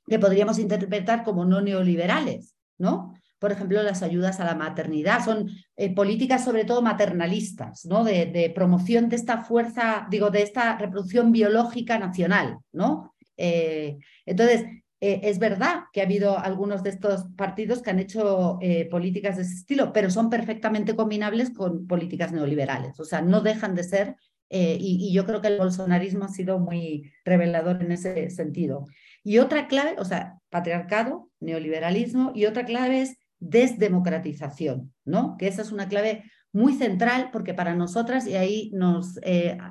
[0.06, 3.14] que podríamos interpretar como no neoliberales, ¿no?
[3.40, 5.50] Por ejemplo, las ayudas a la maternidad son
[5.96, 8.04] políticas sobre todo maternalistas, ¿no?
[8.04, 13.16] De, promoción de esta fuerza, digo, de esta reproducción biológica nacional, ¿no?
[13.38, 14.66] Eh, entonces,
[15.04, 19.36] eh, es verdad que ha habido algunos de estos partidos que han hecho eh, políticas
[19.36, 23.00] de ese estilo, pero son perfectamente combinables con políticas neoliberales.
[23.00, 24.16] O sea, no dejan de ser,
[24.52, 28.86] y, y, yo creo que el bolsonarismo ha sido muy revelador en ese sentido.
[29.24, 35.38] Y otra clave, o sea, patriarcado, neoliberalismo, y otra clave es desdemocratización, ¿no?
[35.38, 39.20] Que esa es una clave muy central porque para nosotras, y ahí nos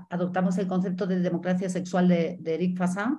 [0.09, 3.19] adoptamos el concepto de democracia sexual de, de Eric Fassin,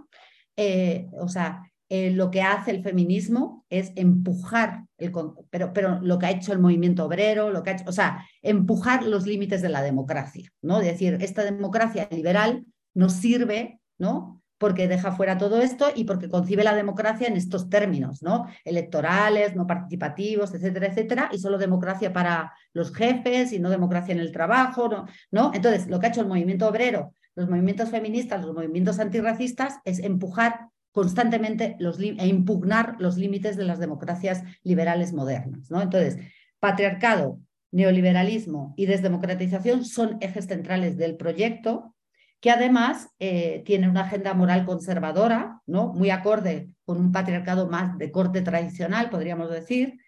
[0.58, 5.12] eh, o sea, eh, lo que hace el feminismo es empujar, el,
[5.50, 8.26] pero, pero lo que ha hecho el movimiento obrero, lo que ha hecho, o sea,
[8.42, 10.80] empujar los límites de la democracia, ¿no?
[10.80, 14.42] Es decir, esta democracia liberal nos sirve, ¿no?
[14.58, 18.48] Porque deja fuera todo esto y porque concibe la democracia en estos términos, ¿no?
[18.64, 24.22] Electorales, no participativos, etcétera, etcétera, y solo democracia para los jefes y no democracia en
[24.22, 25.08] el trabajo, ¿no?
[25.30, 25.52] ¿no?
[25.54, 30.00] Entonces, lo que ha hecho el movimiento obrero los movimientos feministas, los movimientos antirracistas, es
[30.00, 35.70] empujar constantemente e impugnar los límites de las democracias liberales modernas.
[35.72, 36.18] Entonces,
[36.60, 37.40] patriarcado,
[37.72, 41.96] neoliberalismo y desdemocratización son ejes centrales del proyecto,
[42.42, 45.94] que además eh, tiene una agenda moral conservadora, ¿no?
[45.94, 50.00] muy acorde con un patriarcado más de corte tradicional, podríamos decir,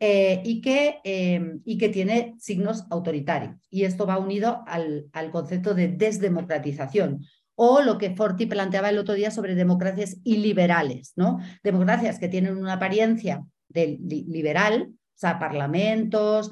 [0.00, 3.54] eh, y, que, em, y que tiene signos autoritarios.
[3.70, 7.24] Y esto va unido al, al concepto de desdemocratización
[7.64, 11.38] o lo que Forti planteaba el otro día sobre democracias iliberales, ¿no?
[11.62, 16.50] Democracias que tienen una apariencia de liberal, o sea, parlamentos,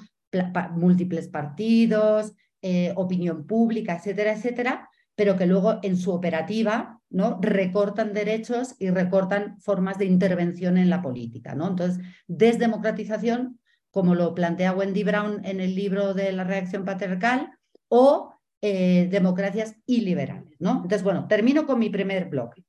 [0.76, 7.40] múltiples partidos, eh, opinión pública, etcétera, etcétera, pero que luego en su operativa ¿no?
[7.42, 11.56] recortan derechos y recortan formas de intervención en la política.
[11.56, 11.66] ¿no?
[11.66, 13.58] Entonces, desdemocratización,
[13.90, 17.50] como lo plantea Wendy Brown en el libro de la reacción patriarcal,
[17.88, 18.29] o
[18.62, 20.60] eh, democracias iliberales.
[20.60, 20.72] ¿no?
[20.82, 22.64] Entonces, bueno, termino con mi primer bloque.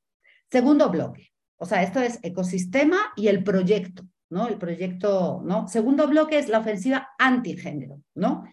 [0.50, 4.48] Segundo bloque, o sea, esto es ecosistema y el proyecto, ¿no?
[4.48, 5.68] El proyecto, ¿no?
[5.70, 8.44] Segundo bloque es la ofensiva antigénero, ¿no?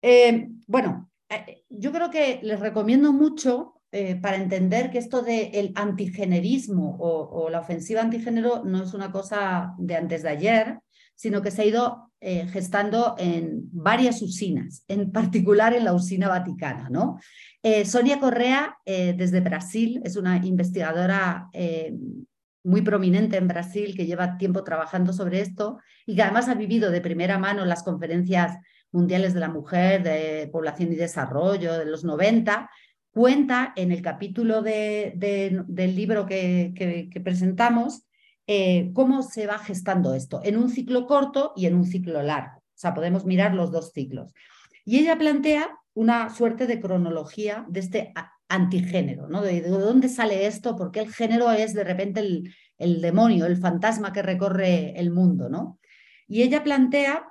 [0.00, 3.72] Eh, bueno, eh, yo creo que les recomiendo mucho
[4.20, 9.96] para entender que esto del antigenerismo o, la ofensiva antigénero no es una cosa de
[9.96, 10.80] antes de ayer,
[11.16, 16.28] sino que se ha ido eh, gestando en varias usinas, en particular en la usina
[16.28, 16.88] vaticana.
[16.88, 17.18] ¿no?
[17.84, 21.50] Sonia Correa, desde Brasil, es una investigadora
[22.66, 26.90] muy prominente en Brasil que lleva tiempo trabajando sobre esto y que además ha vivido
[26.90, 28.56] de primera mano las conferencias
[28.90, 32.68] mundiales de la mujer, de población y desarrollo, de los 90,
[33.10, 38.05] cuenta en el capítulo de, del libro que, presentamos
[38.46, 42.58] eh, cómo se va gestando esto, en un ciclo corto y en un ciclo largo.
[42.58, 44.32] O sea, podemos mirar los dos ciclos.
[44.84, 48.12] Y ella plantea una suerte de cronología de este
[48.48, 49.42] antigénero, ¿no?
[49.42, 52.20] De, dónde sale esto, porque el género es de repente
[52.78, 55.80] el, demonio, el fantasma que recorre el mundo, ¿no?
[56.28, 57.26] Y ella plantea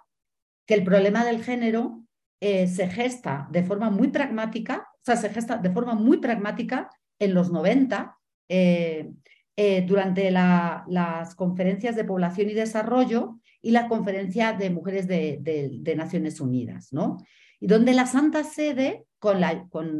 [0.65, 2.03] que el problema del género
[2.41, 6.89] eh, se gesta de forma muy pragmática, o sea, se gesta de forma muy pragmática
[7.19, 8.17] en los 90,
[8.49, 9.11] eh,
[9.57, 15.95] eh, durante las conferencias de población y desarrollo y la conferencia de mujeres de, de
[15.95, 17.17] Naciones Unidas, ¿no?
[17.59, 19.05] Y donde la Santa Sede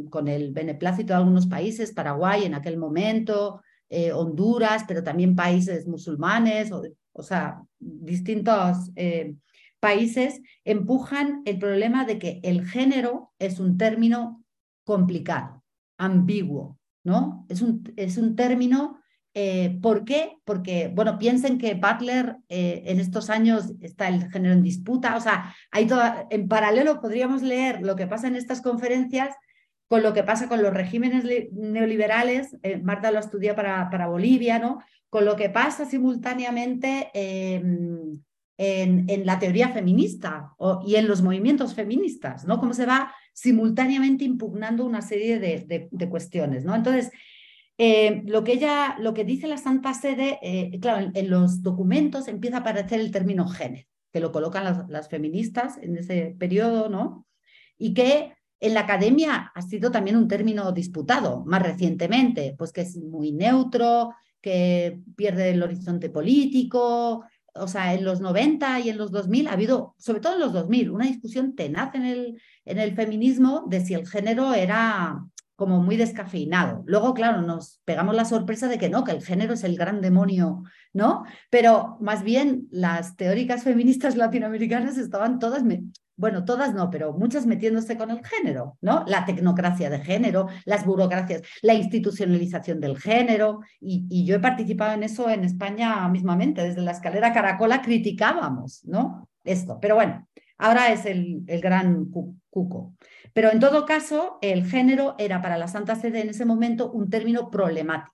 [0.09, 5.87] con, el beneplácito de algunos países, Paraguay en aquel momento, eh, Honduras, pero también países
[5.87, 9.35] musulmanes, o, sea, distintos eh,
[9.79, 14.43] países, empujan el problema de que el género es un término
[14.83, 15.63] complicado,
[15.97, 17.45] ambiguo, ¿no?
[17.49, 18.99] Es un, es un término
[19.37, 20.37] eh, ¿Por qué?
[20.45, 25.19] Porque, bueno, piensen que Butler eh, en estos años está el género en disputa, o
[25.19, 29.35] sea, hay toda, en paralelo podríamos leer lo que pasa en estas conferencias
[29.89, 34.57] con lo que pasa con los regímenes neoliberales, eh, Marta lo estudia para, para, Bolivia,
[34.57, 34.81] ¿no?
[35.09, 38.21] Con lo que pasa simultáneamente em,
[38.57, 40.53] en, en, la teoría feminista
[40.87, 42.57] y en los movimientos feministas, ¿no?
[42.57, 46.73] Cómo se va simultáneamente impugnando una serie de, de, de cuestiones, ¿no?
[46.73, 47.11] Entonces,
[47.77, 52.27] eh, lo que ella, lo que dice la Santa Sede, eh, claro, en, los documentos
[52.27, 57.27] empieza a aparecer el término género, que lo colocan las, feministas en ese periodo, ¿no?
[57.77, 62.81] Y que en la academia ha sido también un término disputado más recientemente, pues que
[62.81, 67.25] es muy neutro, que pierde el horizonte político.
[67.55, 70.53] O sea, en los 90 y en los 2000 ha habido, sobre todo en los
[70.53, 75.81] 2000, una discusión tenaz en el, en el feminismo de si el género era como
[75.81, 76.83] muy descafeinado.
[76.85, 80.01] Luego, claro, nos pegamos la sorpresa de que no, que el género es el gran
[80.01, 80.63] demonio,
[80.93, 81.23] ¿no?
[81.49, 85.63] Pero más bien las teóricas feministas latinoamericanas estaban todas,
[86.17, 89.03] bueno, todas no, pero muchas metiéndose con el género, ¿no?
[89.07, 95.03] La tecnocracia de género, las burocracias, la institucionalización del género, y, yo he participado en
[95.03, 99.29] eso en España mismamente, desde la escalera Caracola criticábamos, ¿no?
[99.43, 102.93] Esto, pero bueno, ahora es el, gran cuco.
[103.33, 107.09] Pero en todo caso, el género era para la Santa Sede en ese momento un
[107.09, 108.13] término problemático.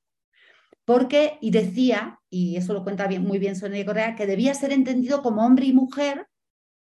[0.83, 5.21] Porque, y decía, y eso lo cuenta muy bien Sonia Correa, que debía ser entendido
[5.21, 6.27] como hombre y mujer,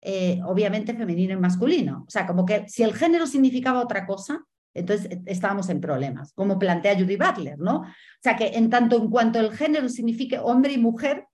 [0.01, 2.03] eh, obviamente femenino y masculino.
[2.07, 6.33] O sea, como que si el género significaba otra cosa, entonces eh, estábamos en problemas,
[6.33, 7.81] como plantea Judy Butler, ¿no?
[7.81, 7.85] O
[8.21, 11.25] sea, que en tanto en cuanto el género signifique hombre y mujer,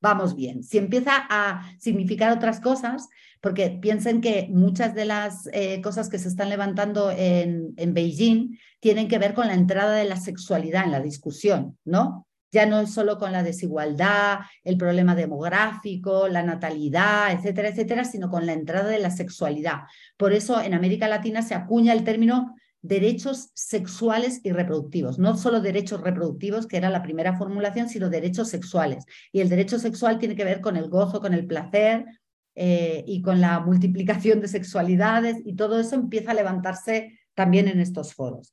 [0.00, 0.62] vamos bien.
[0.62, 3.08] Si empieza a significar otras cosas,
[3.40, 8.58] porque piensen que muchas de las eh, cosas que se están levantando en, en, Beijing
[8.80, 12.26] tienen que ver con la entrada de la sexualidad en la discusión, ¿no?
[12.52, 18.28] Ya no es solo con la desigualdad, el problema demográfico, la natalidad, etcétera, etcétera, sino
[18.28, 19.82] con la entrada de la sexualidad.
[20.16, 25.60] Por eso en América Latina se acuña el término derechos sexuales y reproductivos, no solo
[25.60, 29.04] derechos reproductivos, que era la primera formulación, sino derechos sexuales.
[29.32, 32.06] Y el derecho sexual tiene que ver con el gozo, con el placer
[32.54, 37.80] eh, y con la multiplicación de sexualidades y todo eso empieza a levantarse también en
[37.80, 38.52] estos foros.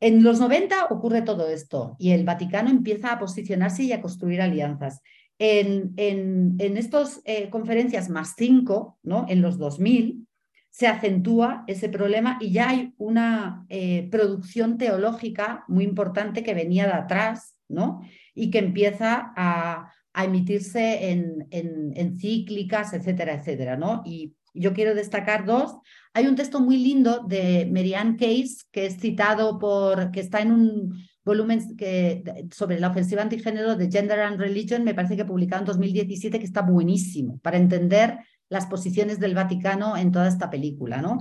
[0.00, 4.40] En los 90 ocurre todo esto y el Vaticano empieza a posicionarse y a construir
[4.40, 5.02] alianzas.
[5.38, 9.26] En, en, en estas eh, conferencias más cinco, ¿no?
[9.28, 10.26] en los 2000,
[10.70, 16.86] se acentúa ese problema y ya hay una eh, producción teológica muy importante que venía
[16.86, 18.00] de atrás, ¿no?
[18.34, 24.02] Y que empieza a, emitirse en, en, encíclicas, etcétera, etcétera, ¿no?
[24.04, 25.76] Y yo quiero destacar dos.
[26.12, 30.52] Hay un texto muy lindo de Marianne Case que es citado por, que está en
[30.52, 35.62] un volumen que, sobre la ofensiva antigénero de Gender and Religion, me parece que publicado
[35.62, 38.18] en 2017, que está buenísimo para entender
[38.50, 41.18] las posiciones del Vaticano en toda esta película, ¿no?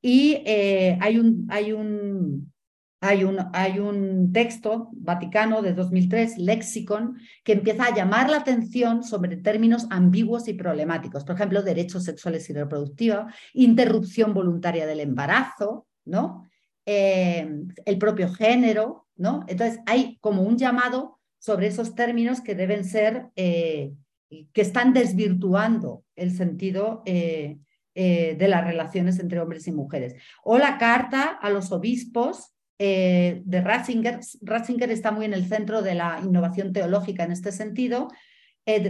[0.00, 2.52] Y eh, hay, un, hay, un,
[3.00, 9.02] hay, un, hay un texto vaticano de 2003, Lexicon, que empieza a llamar la atención
[9.02, 11.24] sobre términos ambiguos y problemáticos.
[11.24, 13.24] Por ejemplo, derechos sexuales y reproductivos,
[13.54, 16.48] interrupción voluntaria del embarazo, ¿no?
[16.84, 19.44] Eh, el propio género, ¿no?
[19.48, 23.92] Entonces, hay como un llamado sobre esos términos que deben ser eh,
[24.28, 27.58] que están desvirtuando el sentido eh,
[27.94, 30.14] eh, de las relaciones entre hombres y mujeres.
[30.42, 34.20] O la carta a los obispos eh, de Ratzinger.
[34.42, 38.08] Ratzinger está muy en el centro de la innovación teológica en este sentido,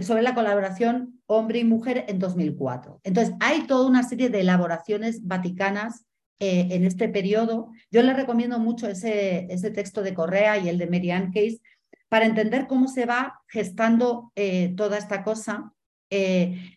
[0.01, 2.99] sobre la colaboración hombre y mujer en 2004.
[3.03, 6.03] Entonces, hay toda una serie de elaboraciones vaticanas
[6.39, 7.69] en este periodo.
[7.91, 11.61] Yo les recomiendo mucho ese, ese texto de Correa y el de Marianne Case
[12.09, 15.73] para entender cómo se va gestando eh, toda esta cosa.
[16.09, 16.75] que,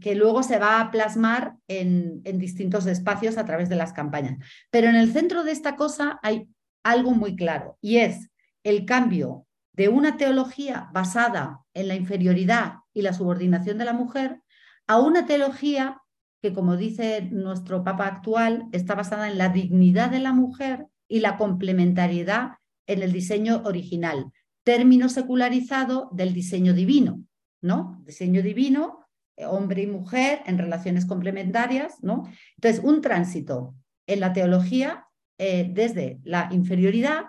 [0.00, 4.38] que, luego se va a plasmar en, en distintos espacios a través de las campañas.
[4.70, 6.48] Pero en el centro de esta cosa hay
[6.82, 8.30] algo muy claro y es
[8.64, 14.40] el cambio de una teología basada en la inferioridad y la subordinación de la mujer
[14.86, 16.02] a una teología
[16.42, 21.20] que, como dice nuestro Papa actual, está basada en la dignidad de la mujer y
[21.20, 22.52] la complementariedad
[22.92, 24.32] en el diseño original,
[24.64, 27.24] término secularizado del diseño divino,
[27.62, 28.02] ¿no?
[28.04, 32.28] Diseño divino, eh, hombre y mujer en relaciones complementarias, ¿no?
[32.56, 33.74] Entonces, un tránsito
[34.06, 35.06] en la teología
[35.38, 37.26] eh, desde la inferioridad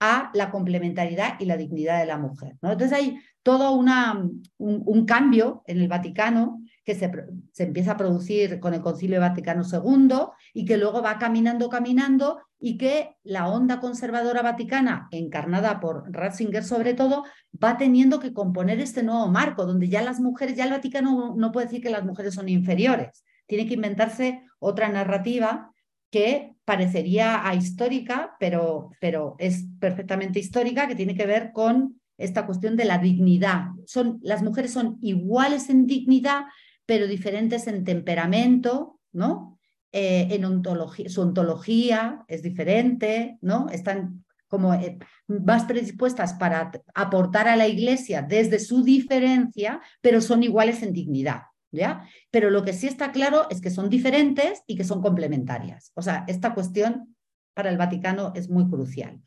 [0.00, 2.56] a la complementariedad y la dignidad de la mujer.
[2.60, 2.72] ¿no?
[2.72, 7.10] Entonces hay todo una, un, cambio en el Vaticano que se,
[7.52, 10.16] se, empieza a producir con el Concilio Vaticano II
[10.52, 16.62] y que luego va caminando, caminando y que la onda conservadora vaticana, encarnada por Ratzinger
[16.62, 17.24] sobre todo,
[17.62, 21.50] va teniendo que componer este nuevo marco, donde ya las mujeres, ya el Vaticano no
[21.50, 25.72] puede decir que las mujeres son inferiores, tiene que inventarse otra narrativa
[26.12, 32.76] que parecería ahistórica, pero, pero es perfectamente histórica, que tiene que ver con esta cuestión
[32.76, 33.70] de la dignidad.
[33.86, 36.44] Son, las mujeres son iguales en dignidad,
[36.86, 39.58] pero diferentes en temperamento, ¿no?
[39.92, 43.68] Eh, en ontología, su ontología es diferente, ¿no?
[43.68, 50.42] Están como eh, más predispuestas para aportar a la iglesia desde su diferencia, pero son
[50.42, 51.42] iguales en dignidad.
[51.72, 52.06] ¿ya?
[52.30, 55.90] Pero lo que sí está claro es que son diferentes y que son complementarias.
[55.94, 57.16] O sea, esta cuestión
[57.54, 59.20] para el Vaticano es muy crucial.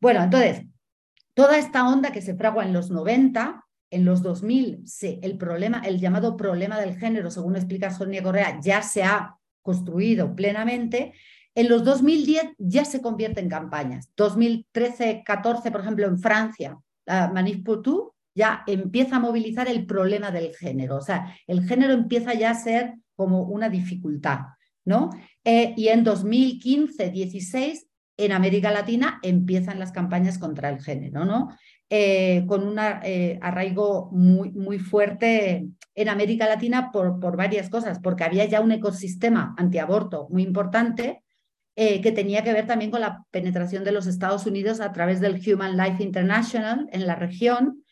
[0.00, 0.64] Bueno, entonces,
[1.34, 4.84] toda esta onda que se fragua en los 90, en los 2000,
[5.20, 10.34] el problema, el llamado problema del género, según explica Sonia Correa, ya se ha construido
[10.34, 11.12] plenamente.
[11.54, 14.10] En los 2010 ya se convierte en campañas.
[14.16, 20.54] 2013-14, por ejemplo, en Francia, la Manif Poutou ya empieza a movilizar el problema del
[20.56, 20.96] género.
[20.96, 24.38] O sea, el género empieza ya a ser como una dificultad,
[24.86, 25.10] ¿no?
[25.44, 31.50] Eh, y en 2015-16, en América Latina, empiezan las campañas contra el género, ¿no?
[31.94, 37.98] Eh, con un eh, arraigo muy, muy fuerte en América Latina por, por varias cosas,
[37.98, 41.22] porque había ya un ecosistema antiaborto muy importante,
[41.74, 45.40] que tenía que ver también con la penetración de los Estados Unidos a través del
[45.40, 47.82] Human Life International en la región,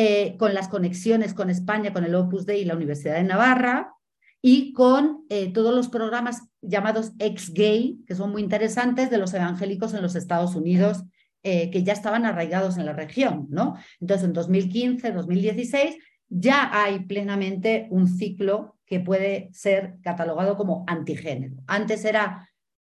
[0.00, 3.94] eh, con las conexiones con España, con el Opus Dei y la Universidad de Navarra,
[4.40, 9.94] y con eh, todos los programas llamados ex-gay, que son muy interesantes, de los evangélicos
[9.94, 11.02] en los Estados Unidos,
[11.42, 13.46] eh, que ya estaban arraigados en la región.
[13.50, 13.76] ¿no?
[14.00, 15.96] Entonces, en 2015, 2016,
[16.28, 21.56] ya hay plenamente un ciclo que puede ser catalogado como antigénero.
[21.66, 22.48] Antes era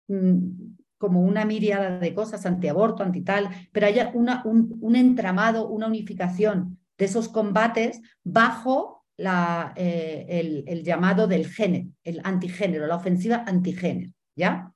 [0.08, 6.80] mm, como una miriada de cosas, antiaborto, antital, pero hay una, un entramado, una unificación
[6.98, 14.12] de esos combates bajo la, eh, el, llamado del género, el antigénero, la ofensiva antigénero,
[14.36, 14.72] ¿ya?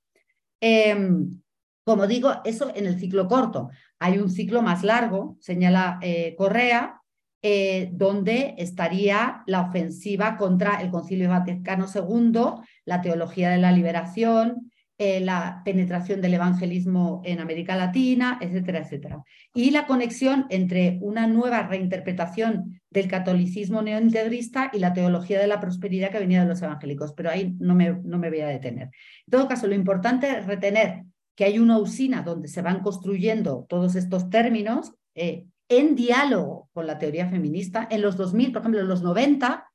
[0.61, 1.41] Em,
[1.89, 3.71] como digo, eso en el ciclo corto.
[3.97, 7.01] Hay un ciclo más largo, señala eh, Correa,
[7.41, 14.69] eh, donde estaría la ofensiva contra el Concilio Vaticano II, la teología de la liberación,
[14.99, 19.23] eh, la penetración del evangelismo en América Latina, etcétera, etcétera.
[19.55, 25.59] Y la conexión entre una nueva reinterpretación del catolicismo neointegrista y la teología de la
[25.59, 27.13] prosperidad que venía de los evangélicos.
[27.13, 28.91] Pero ahí no me, no me voy a detener.
[29.25, 31.05] En todo caso, lo importante es retener
[31.39, 36.85] que hay una usina donde se van construyendo todos estos términos eh, en diálogo con
[36.85, 37.87] la teoría feminista.
[37.89, 39.65] En los 2000, por ejemplo, en los 90,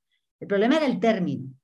[0.40, 1.54] el problema era el término.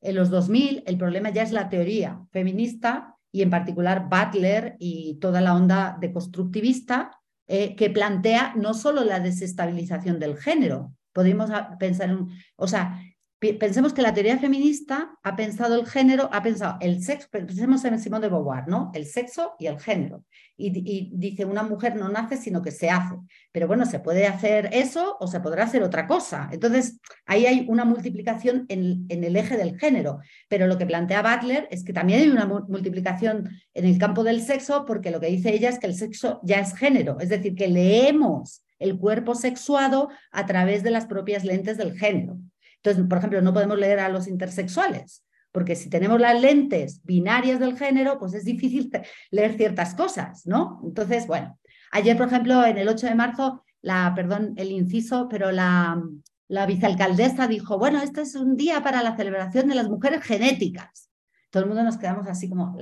[0.00, 5.18] En los 2000 el problema ya es la teoría feminista y en particular Butler y
[5.20, 12.08] toda la onda deconstructivista eh, que plantea no solo la desestabilización del género, podemos pensar
[12.08, 12.98] en, o sea,
[13.40, 17.98] pensemos que la teoría feminista ha pensado el género, ha pensado el sexo, pensemos en
[17.98, 18.90] Simón de Beauvoir, ¿no?
[18.94, 20.24] El sexo y el género.
[20.58, 23.16] Y, dice, una mujer no nace, sino que se hace.
[23.50, 26.50] Pero bueno, se puede hacer eso o se podrá hacer otra cosa.
[26.52, 30.18] Entonces, ahí hay una multiplicación en, en el eje del género.
[30.48, 34.42] Pero lo que plantea Butler es que también hay una multiplicación en el campo del
[34.42, 37.18] sexo, porque lo que dice ella es que el sexo ya es género.
[37.20, 42.38] Es decir, que leemos el cuerpo sexuado a través de las propias lentes del género.
[42.82, 47.60] Entonces, por ejemplo, no podemos leer a los intersexuales, porque si tenemos las lentes binarias
[47.60, 48.90] del género, pues es difícil
[49.30, 50.80] leer ciertas cosas, ¿no?
[50.84, 51.58] Entonces, bueno,
[51.92, 56.02] ayer, por ejemplo, en el 8 de marzo, la, perdón, el inciso, pero la,
[56.48, 61.10] la vicealcaldesa dijo, bueno, este es un día para la celebración de las mujeres genéticas.
[61.50, 62.76] Todo el mundo nos quedamos así como,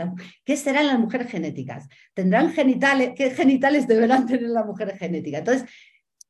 [0.44, 1.88] ¿qué serán las mujeres genéticas?
[2.14, 3.12] ¿Tendrán genitales?
[3.16, 5.40] ¿Qué genitales deberán tener las mujeres genéticas?
[5.40, 5.70] Entonces,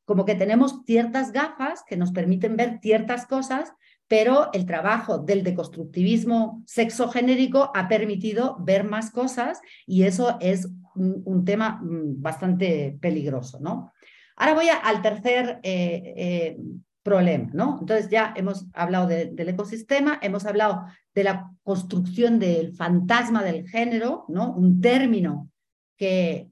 [0.09, 3.73] como que tenemos ciertas gafas que nos permiten ver ciertas cosas,
[4.07, 11.45] pero el trabajo del deconstructivismo sexogenérico ha permitido ver más cosas y eso es un,
[11.45, 13.93] tema mm, bastante peligroso, ¿no?
[14.35, 16.57] Ahora voy al tercer eh, eh,
[17.03, 17.77] problema, ¿no?
[17.79, 24.25] Entonces ya hemos hablado del ecosistema, hemos hablado de la construcción del fantasma del género,
[24.27, 24.53] ¿no?
[24.53, 25.51] Un término
[25.97, 26.49] que,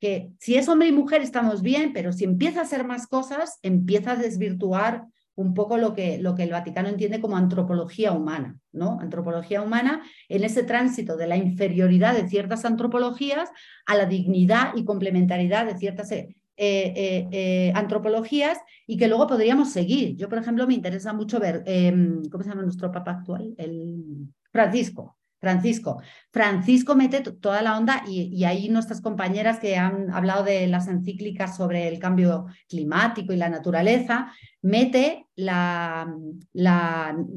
[0.00, 3.58] que si es hombre y mujer estamos bien, pero si empieza a hacer más cosas,
[3.62, 5.04] empieza a desvirtuar
[5.38, 8.98] un poco lo que, lo que el Vaticano entiende como antropología humana, ¿no?
[9.00, 13.48] Antropología humana en ese tránsito de la inferioridad de ciertas antropologías
[13.86, 19.70] a la dignidad y complementariedad de ciertas eh, eh, eh, antropologías y que luego podríamos
[19.70, 20.16] seguir.
[20.16, 23.54] Yo, por ejemplo, me interesa mucho ver, em, ¿cómo se llama nuestro papa actual?
[23.58, 25.17] El Francisco.
[25.40, 26.00] Francisco.
[26.32, 31.56] Francisco mete toda la onda y, ahí nuestras compañeras que han hablado de las encíclicas
[31.56, 34.32] sobre el cambio climático y la naturaleza,
[34.62, 36.12] mete la,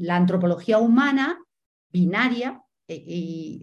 [0.08, 1.38] antropología humana
[1.90, 3.58] binaria y,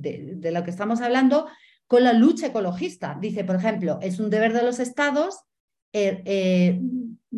[0.00, 1.46] de, de, lo que estamos hablando
[1.86, 3.16] con la lucha ecologista.
[3.20, 5.44] Dice, por ejemplo, es un deber de los estados
[5.94, 6.80] eh, eh,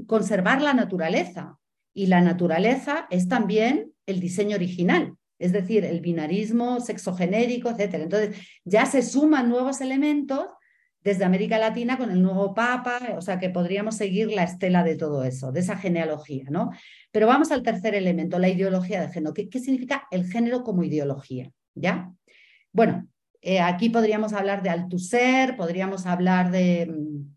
[0.07, 1.59] conservar la naturaleza
[1.95, 7.95] y la naturaleza es también el diseño original, es decir, el binarismo sexogenérico, etc.
[7.95, 10.47] Entonces, ya se suman nuevos elementos
[11.03, 14.97] desde América Latina con el nuevo Papa, o sea que podríamos seguir la estela de
[14.97, 16.71] todo eso, de esa genealogía, ¿no?
[17.11, 19.33] Pero vamos al tercer elemento, la ideología de género.
[19.33, 21.51] ¿Qué, qué significa el género como ideología?
[21.75, 22.13] ¿Ya?
[22.73, 23.09] Bueno,
[23.41, 27.37] eh, aquí podríamos hablar de Althusser, podríamos hablar de, mm,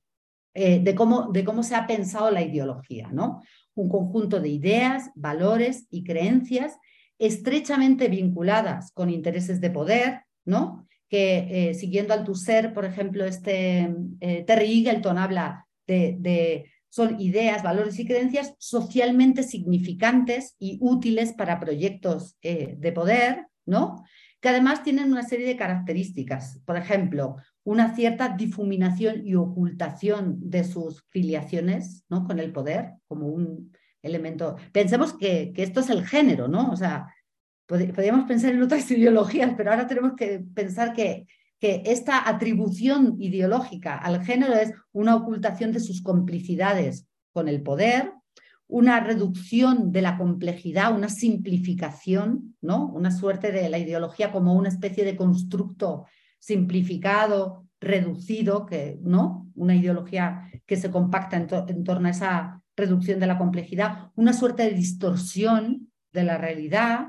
[0.55, 3.41] eh, de, cómo, de cómo se ha pensado la ideología, ¿no?
[3.75, 6.77] Un conjunto de ideas, valores y creencias
[7.19, 10.87] estrechamente vinculadas con intereses de poder, ¿no?
[11.09, 18.05] Que eh, siguiendo Althusser, por ejemplo, este Terry Eagleton habla de, son ideas, valores y
[18.05, 24.03] creencias socialmente significantes y útiles para proyectos de poder, ¿no?
[24.43, 26.59] que además tienen una serie de características.
[26.65, 32.25] Por ejemplo, una cierta difuminación y ocultación de sus filiaciones ¿no?
[32.25, 33.71] con el poder, como un
[34.03, 34.57] elemento.
[34.71, 36.71] Pensemos que, que esto es el género, ¿no?
[36.71, 37.07] O sea,
[37.65, 41.25] podríamos pensar en otras ideologías, pero ahora tenemos que pensar que,
[41.59, 48.11] que esta atribución ideológica al género es una ocultación de sus complicidades con el poder,
[48.67, 52.87] una reducción de la complejidad, una simplificación, ¿no?
[52.87, 56.05] Una suerte de la ideología como una especie de constructo
[56.39, 59.51] simplificado, reducido, que, ¿no?
[59.55, 64.63] Una ideología que se compacta en, torno a esa reducción de la complejidad, una suerte
[64.63, 67.07] de distorsión de la realidad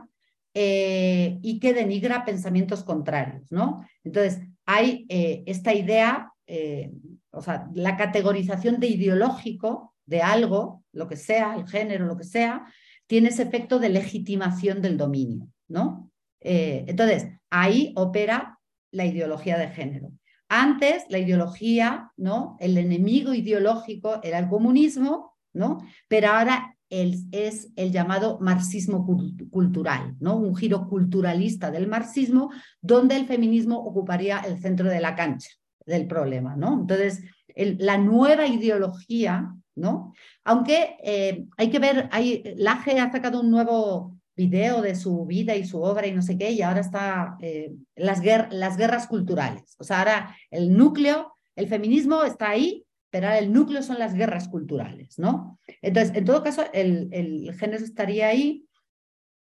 [0.54, 3.84] eh, y que denigra pensamientos contrarios, ¿no?
[4.04, 6.92] Entonces, hay eh, esta idea, eh,
[7.30, 12.24] o sea, la categorización de ideológico de algo, lo que sea, el género, lo que
[12.24, 12.66] sea,
[13.06, 16.10] tiene ese efecto de legitimación del dominio, ¿no?
[16.46, 18.58] Entonces, ahí opera
[18.90, 20.12] la ideología de género.
[20.48, 22.56] Antes, la ideología, ¿no?
[22.60, 25.78] El enemigo ideológico era el comunismo, ¿no?
[26.09, 29.05] Pero ahora es el llamado marxismo
[29.50, 30.36] cultural, ¿no?
[30.36, 35.48] Un giro culturalista del marxismo, donde el feminismo ocuparía el centro de la cancha
[35.86, 36.80] del problema, ¿no?
[36.80, 37.22] Entonces,
[37.57, 40.12] la nueva ideología ¿no?
[40.44, 45.55] Aunque eh, hay que ver, hay, Laje ha sacado un nuevo video de su vida
[45.55, 49.76] y su obra y no sé qué, y ahora está eh, las, las guerras culturales.
[49.78, 52.84] O sea, ahora el núcleo, el feminismo está ahí,
[53.14, 55.58] el núcleo son las guerras culturales, ¿no?
[55.82, 58.66] Entonces, en todo caso, el, género estaría ahí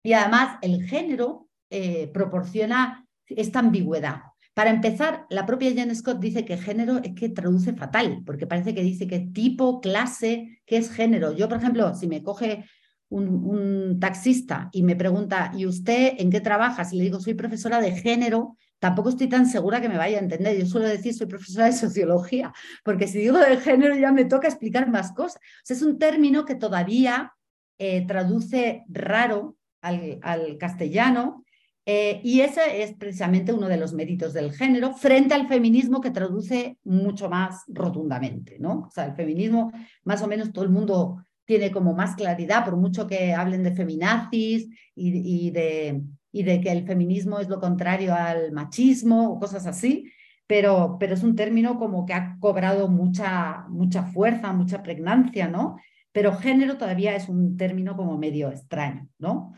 [0.03, 4.21] y además el género eh, proporciona esta ambigüedad.
[4.53, 8.73] Para empezar, la propia Jen Scott dice que género es que traduce fatal, porque parece
[8.73, 11.33] que dice que tipo, clase, ¿qué es género?
[11.33, 12.65] Yo, por ejemplo, si me coge
[13.09, 16.85] un, taxista y me pregunta, ¿y usted en qué trabaja?
[16.85, 20.21] Si le digo, soy profesora de género, tampoco estoy tan segura que me vaya a
[20.21, 20.57] entender.
[20.57, 22.53] Yo suelo decir, soy profesora de sociología,
[22.83, 25.41] porque si digo de género ya me toca explicar más cosas.
[25.69, 27.33] O es un término que todavía
[27.77, 31.43] eh, traduce raro al, al castellano
[31.91, 36.11] eh, y ese es precisamente uno de los méritos del género frente al feminismo que
[36.11, 38.85] traduce mucho más rotundamente, ¿no?
[38.87, 39.71] O sea, el feminismo,
[40.03, 43.73] más o menos todo el mundo tiene como más claridad, por mucho que hablen de
[43.73, 49.65] feminazis y, de, y de que el feminismo es lo contrario al machismo o cosas
[49.65, 50.11] así,
[50.47, 55.77] pero, pero es un término como que ha cobrado mucha, mucha fuerza, mucha pregnancia, ¿no?
[56.11, 59.53] Pero género todavía es un término como medio extraño, ¿no?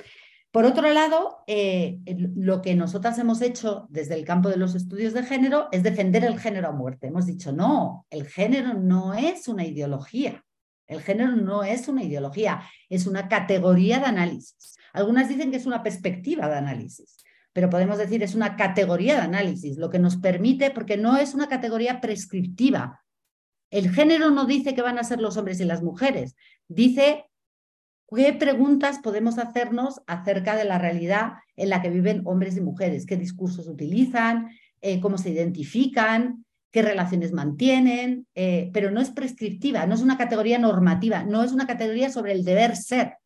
[0.51, 1.99] Por otro lado, eh,
[2.35, 6.25] lo que nosotras hemos hecho desde el campo de los estudios de género es defender
[6.25, 7.07] el género a muerte.
[7.07, 10.43] Hemos dicho, no, el género no es una ideología.
[10.91, 14.75] El género no es una ideología, es una categoría de análisis.
[14.91, 17.15] Algunas dicen que es una perspectiva de análisis,
[17.53, 21.33] pero podemos decir es una categoría de análisis, lo que nos permite, porque no es
[21.33, 23.01] una categoría prescriptiva.
[23.69, 26.35] El género no dice que van a ser los hombres y las mujeres,
[26.67, 27.25] dice
[28.13, 33.05] ¿Qué preguntas podemos hacernos acerca de la realidad en la que viven hombres y mujeres?
[33.05, 34.49] ¿Qué discursos utilizan?
[34.81, 36.43] Eh, ¿Cómo se identifican?
[36.71, 38.27] ¿Qué relaciones mantienen?
[38.33, 42.31] Eh, pero no es prescriptiva, no es una categoría normativa, no es una categoría sobre
[42.31, 43.17] el deber ser,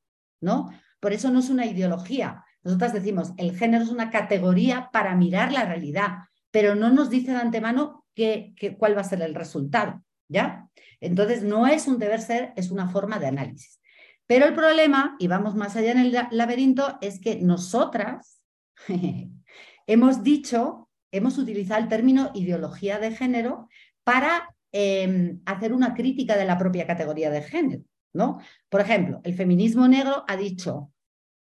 [0.41, 0.71] ¿no?
[0.99, 2.43] Por eso no es una ideología.
[2.63, 6.17] Nosotras decimos, el género es una categoría para mirar la realidad,
[6.49, 10.67] pero no nos dice de antemano qué, cuál va a ser el resultado, ¿ya?
[10.99, 13.79] Entonces, no es un deber ser, es una forma de análisis.
[14.25, 18.41] Pero el problema, y vamos más allá en el laberinto, es que nosotras
[19.87, 20.84] hemos dicho,
[21.17, 23.69] hemos utilizado el término ideología de género
[24.03, 27.83] para em, hacer una crítica de la propia categoría de género.
[28.13, 28.39] ¿no?
[28.69, 30.91] Por ejemplo, el feminismo negro ha dicho,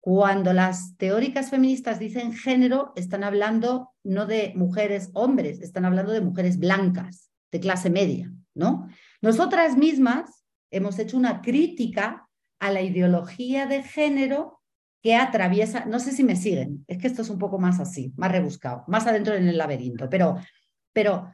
[0.01, 6.21] cuando las teóricas feministas dicen género, están hablando no de mujeres hombres, están hablando de
[6.21, 8.89] mujeres blancas, de clase media, ¿no?
[9.21, 14.62] Nosotras mismas hemos hecho una crítica a la ideología de género
[15.03, 18.13] que atraviesa, no sé si me siguen, es que esto es un poco más así,
[18.17, 20.37] más rebuscado, más adentro en el laberinto, pero,
[20.93, 21.33] pero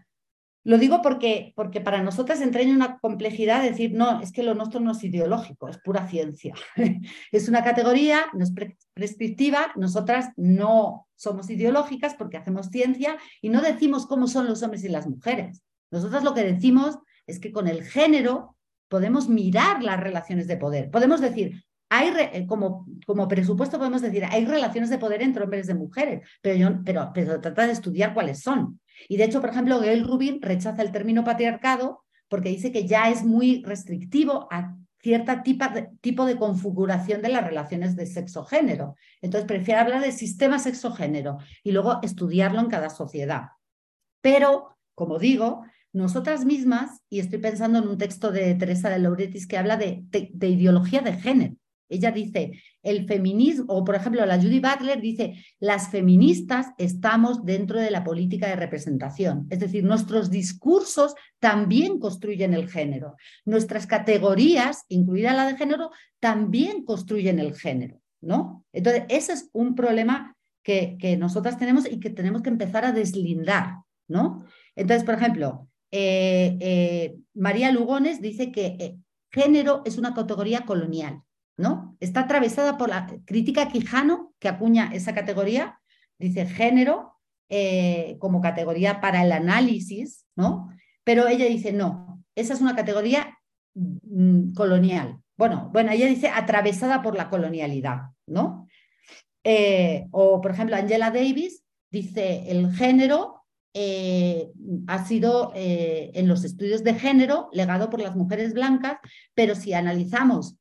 [0.64, 4.80] lo digo porque, porque para nosotras entraña una complejidad decir, no, es que lo nuestro
[4.80, 6.54] no es ideológico, es pura ciencia.
[7.32, 8.52] es una categoría, no es
[8.92, 14.84] prescriptiva, nosotras no somos ideológicas porque hacemos ciencia y no decimos cómo son los hombres
[14.84, 15.62] y las mujeres.
[15.90, 18.56] Nosotras lo que decimos es que con el género
[18.88, 20.90] podemos mirar las relaciones de poder.
[20.90, 21.64] Podemos decir,
[21.98, 26.28] hay eh, como, como presupuesto podemos decir, hay relaciones de poder entre hombres y mujeres,
[26.40, 28.80] pero, yo, pero, pero trata de estudiar cuáles son.
[29.08, 33.10] Y de hecho, por ejemplo, Gail Rubin rechaza el término patriarcado porque dice que ya
[33.10, 38.96] es muy restrictivo a cierta tipo de configuración de las relaciones de sexo-género.
[39.22, 43.50] Entonces, prefiere hablar de sistema sexo-género y luego estudiarlo en cada sociedad.
[44.20, 49.46] Pero, como digo, nosotras mismas, y estoy pensando en un texto de Teresa de Lauretis
[49.46, 50.04] que habla de,
[50.40, 51.54] ideología de género.
[51.88, 57.80] Ella dice, el feminismo, o por ejemplo la Judy Butler dice, las feministas estamos dentro
[57.80, 59.46] de la política de representación.
[59.50, 63.16] Es decir, nuestros discursos también construyen el género.
[63.44, 68.00] Nuestras categorías, incluida la de género, también construyen el género.
[68.20, 68.64] ¿no?
[68.72, 72.92] Entonces, ese es un problema que, que nosotras tenemos y que tenemos que empezar a
[72.92, 73.76] deslindar.
[74.08, 74.44] ¿no?
[74.74, 78.98] Entonces, por ejemplo, eh, eh, María Lugones dice que eh,
[79.30, 81.22] género es una categoría colonial,
[81.58, 81.96] ¿no?
[82.00, 85.78] Está atravesada por la crítica Quijano, que acuña esa categoría,
[86.18, 87.14] dice género
[88.18, 90.68] como categoría para el análisis, ¿no?
[91.02, 93.38] Pero ella dice, no, esa es una categoría
[93.74, 95.18] mm, colonial.
[95.34, 98.66] Bueno, bueno, ella dice atravesada por la colonialidad, ¿no?
[100.10, 103.38] o, por ejemplo, Angela Davis dice, el género
[103.74, 104.50] eh,
[104.86, 108.98] ha sido eh, en los estudios de género legado por las mujeres blancas,
[109.34, 110.56] pero si analizamos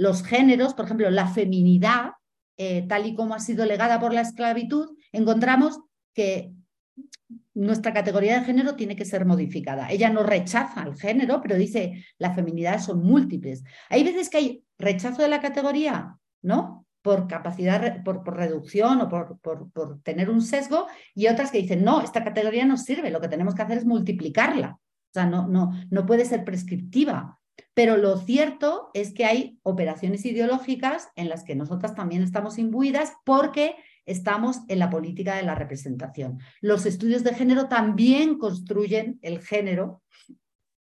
[0.00, 2.12] los géneros, por ejemplo, la feminidad,
[2.56, 5.78] eh, tal y como ha sido legada por la esclavitud, encontramos
[6.14, 6.54] que
[7.52, 9.90] nuestra categoría de género tiene que ser modificada.
[9.90, 13.62] Ella no rechaza el género, pero dice las feminidades son múltiples.
[13.90, 16.86] Hay veces que hay rechazo de la categoría, ¿no?
[17.02, 21.82] por capacidad, por, reducción o por, por, por, tener un sesgo, y otras que dicen,
[21.84, 24.78] no, esta categoría no sirve, lo que tenemos que hacer es multiplicarla.
[24.78, 27.39] O sea, no, no, no puede ser prescriptiva.
[27.74, 33.12] Pero lo cierto es que hay operaciones ideológicas en las que nosotras también estamos imbuidas
[33.24, 36.38] porque estamos en la política de la representación.
[36.60, 40.02] Los estudios de género también construyen el género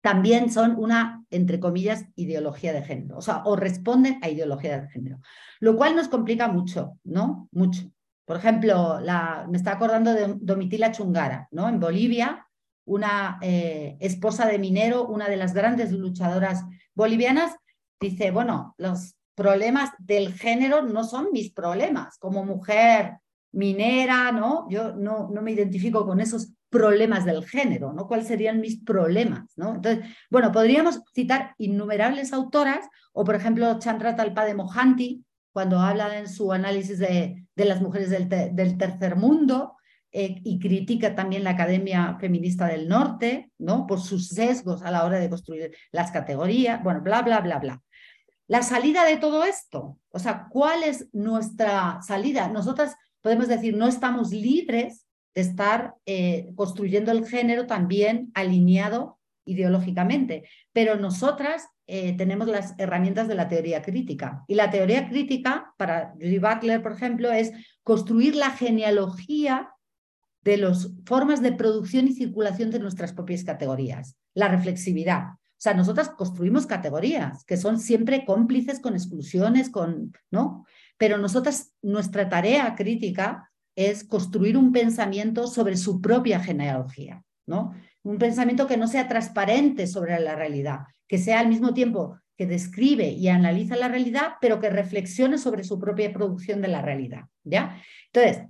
[0.02, 4.90] también son una, entre comillas, ideología de género, o sea, o responden a ideología de
[4.90, 5.22] género,
[5.60, 7.48] lo cual nos complica mucho, ¿no?
[7.52, 7.84] Mucho.
[8.26, 9.00] Por ejemplo,
[9.50, 11.70] me está acordando de Domitila Chungara, ¿no?
[11.70, 12.48] En Bolivia,
[12.86, 16.64] una eh, esposa de minero, una de las grandes luchadoras
[16.94, 17.56] bolivianas,
[18.00, 22.18] dice, bueno, los problemas del género no son mis problemas.
[22.18, 23.18] Como mujer
[23.52, 24.68] minera, ¿no?
[24.70, 28.08] Yo no, no me identifico con esos problemas del género, ¿no?
[28.08, 29.76] ¿Cuáles serían mis problemas, ¿no?
[29.76, 36.30] Entonces, bueno, podríamos citar innumerables autoras, o por ejemplo, Chandra Talpade Mohanty, cuando habla en
[36.30, 39.76] su análisis de, de las mujeres del, del, tercer mundo,
[40.14, 43.88] eh, y critica también la Academia Feminista del Norte, ¿no?
[43.88, 47.82] Por sus sesgos a la hora de construir las categorías, bueno, bla, bla, bla, bla.
[48.47, 52.49] La salida de todo esto, o sea, ¿cuál es nuestra salida?
[52.49, 60.43] Nosotras podemos decir, no estamos libres de estar eh, construyendo el género también alineado ideológicamente,
[60.74, 64.43] pero nosotras eh, tenemos las herramientas de la teoría crítica.
[64.47, 67.51] Y la teoría crítica, para Judy Butler, por ejemplo, es
[67.84, 69.72] construir la genealogía
[70.44, 75.34] de las formas de producción y circulación de nuestras propias categorías, la reflexividad.
[75.34, 80.66] O sea, nosotras construimos categorías que son siempre cómplices con exclusiones, con, ¿no?
[80.98, 87.74] Pero nosotras, nuestra tarea crítica es construir un pensamiento sobre su propia genealogía, ¿no?
[88.04, 92.48] Un pensamiento que no sea transparente sobre la realidad, que sea al mismo tiempo que
[92.48, 97.26] describe y analiza la realidad, pero que reflexione sobre su propia producción de la realidad,
[97.44, 97.80] ¿ya?
[98.12, 98.48] Entonces,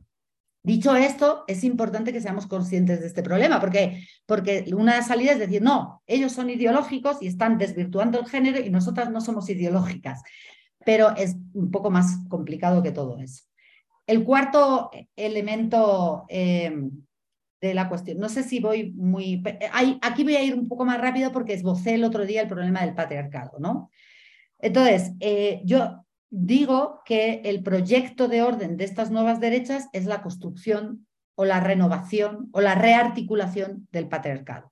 [0.63, 5.39] Dicho esto, es importante que seamos conscientes de este problema, porque, porque una salida es
[5.39, 10.21] decir, no, ellos son ideológicos y están desvirtuando el género y nosotras no somos ideológicas,
[10.85, 13.45] pero es un poco más complicado que todo eso.
[14.05, 16.91] El cuarto elemento em,
[17.59, 19.41] de la cuestión, no sé si voy muy...
[20.01, 22.81] aquí voy a ir un poco más rápido porque esbocé el otro día el problema
[22.81, 23.89] del patriarcado, ¿no?
[24.59, 30.23] Entonces, eh, yo digo que el proyecto de orden de estas nuevas derechas es la
[30.23, 31.05] construcción
[31.35, 34.71] o la renovación o la rearticulación del patriarcado.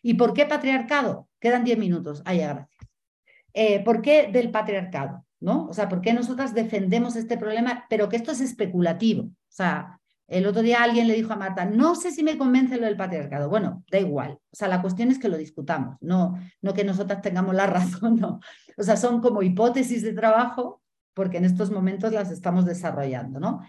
[0.00, 1.28] ¿Y por qué patriarcado?
[1.40, 2.22] Quedan diez minutos.
[2.24, 2.68] Ay, gracias.
[3.52, 5.26] Eh, ¿Por qué del patriarcado?
[5.40, 5.66] ¿No?
[5.66, 7.84] O sea, ¿por qué nosotras defendemos este problema?
[7.90, 9.24] Pero que esto es especulativo.
[9.24, 12.76] O sea, el otro día alguien le dijo a Marta, no sé si me convence
[12.76, 13.48] lo del patriarcado.
[13.48, 14.38] Bueno, da igual.
[14.50, 18.16] O sea, la cuestión es que lo discutamos, no, no que nosotras tengamos la razón,
[18.16, 18.40] no.
[18.76, 20.81] O sea, son como hipótesis de trabajo
[21.14, 23.60] porque en estos momentos las estamos desarrollando, ¿no?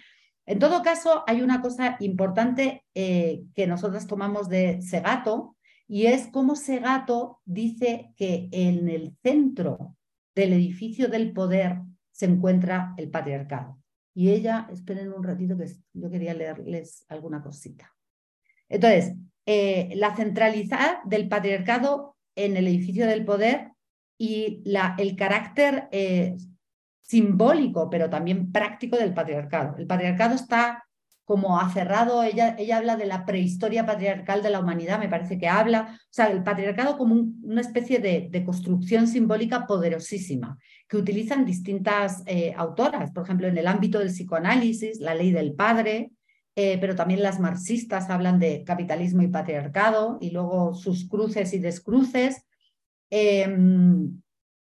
[0.45, 5.55] En todo caso, hay una cosa importante eh, que nosotros tomamos de Segato
[5.87, 9.95] y es cómo Segato dice que en el centro
[10.35, 11.79] del edificio del poder
[12.11, 13.79] se encuentra el patriarcado.
[14.13, 17.93] Y ella, esperen un ratito que yo quería leerles alguna cosita.
[18.69, 19.15] Entonces,
[19.45, 23.71] eh, la centralidad del patriarcado en el edificio del poder
[24.17, 26.35] y la, el carácter eh,
[27.13, 29.77] simbólico, pero también práctico del patriarcado.
[29.77, 30.83] El patriarcado está
[31.25, 35.47] como aferrado, ella, ella habla de la prehistoria patriarcal de la humanidad, me parece que
[35.47, 40.57] habla, o sea, el patriarcado como una especie de, construcción simbólica poderosísima,
[40.87, 45.53] que utilizan distintas eh, autoras, por ejemplo, en el ámbito del psicoanálisis, la ley del
[45.53, 46.11] padre,
[46.55, 51.59] eh, pero también las marxistas hablan de capitalismo y patriarcado, y luego sus cruces y
[51.59, 52.43] descruces.
[53.11, 54.22] Em,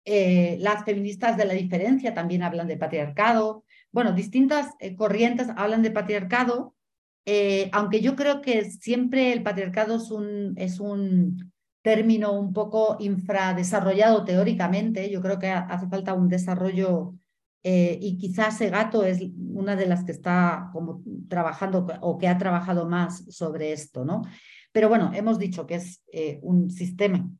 [0.04, 3.64] eh, las feministas de la diferencia también hablan de patriarcado.
[3.92, 6.74] Bueno, distintas eh, corrientes hablan de patriarcado,
[7.26, 9.96] eh, aunque yo creo que siempre el patriarcado
[10.56, 15.10] es un, término un poco infradesarrollado teóricamente.
[15.10, 17.14] Yo creo que hace falta un desarrollo
[17.62, 19.20] y quizás Segato es
[19.54, 24.22] una de las que está como trabajando o que ha trabajado más sobre esto, ¿no?
[24.72, 26.02] Pero bueno, hemos dicho que es
[26.42, 27.30] un sistema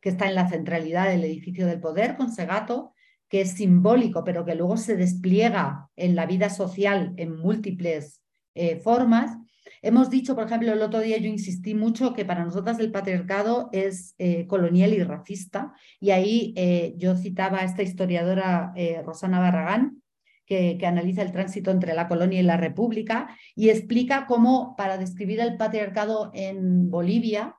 [0.00, 2.92] que está en la centralidad del edificio del poder con Segato,
[3.28, 8.22] que es simbólico, pero que luego se despliega en la vida social en múltiples
[8.54, 9.36] eh, formas.
[9.82, 13.68] Hemos dicho, por ejemplo, el otro día yo insistí mucho que para nosotras el patriarcado
[13.72, 18.72] es eh, colonial y racista, y ahí eh, yo citaba a esta historiadora
[19.04, 20.02] Rosana Barragán,
[20.46, 24.96] que, que, analiza el tránsito entre la colonia y la república, y explica cómo para
[24.96, 27.56] describir el patriarcado en Bolivia,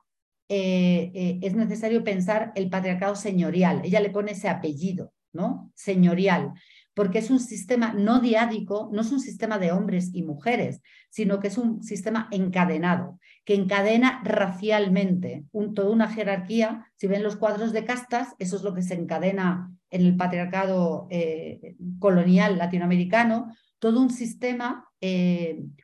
[0.48, 3.82] eh, eh, es necesario pensar el patriarcado señorial.
[3.84, 5.70] Ella le pone ese apellido, ¿no?
[5.74, 6.52] Señorial,
[6.94, 10.80] porque es un sistema no diádico, no es un sistema de hombres y mujeres,
[11.10, 15.44] sino que es un sistema encadenado, que encadena racialmente
[15.74, 16.86] toda una jerarquía.
[16.96, 21.06] Si ven los cuadros de castas, eso es lo que se encadena en el patriarcado
[21.10, 24.86] eh, colonial latinoamericano, todo un sistema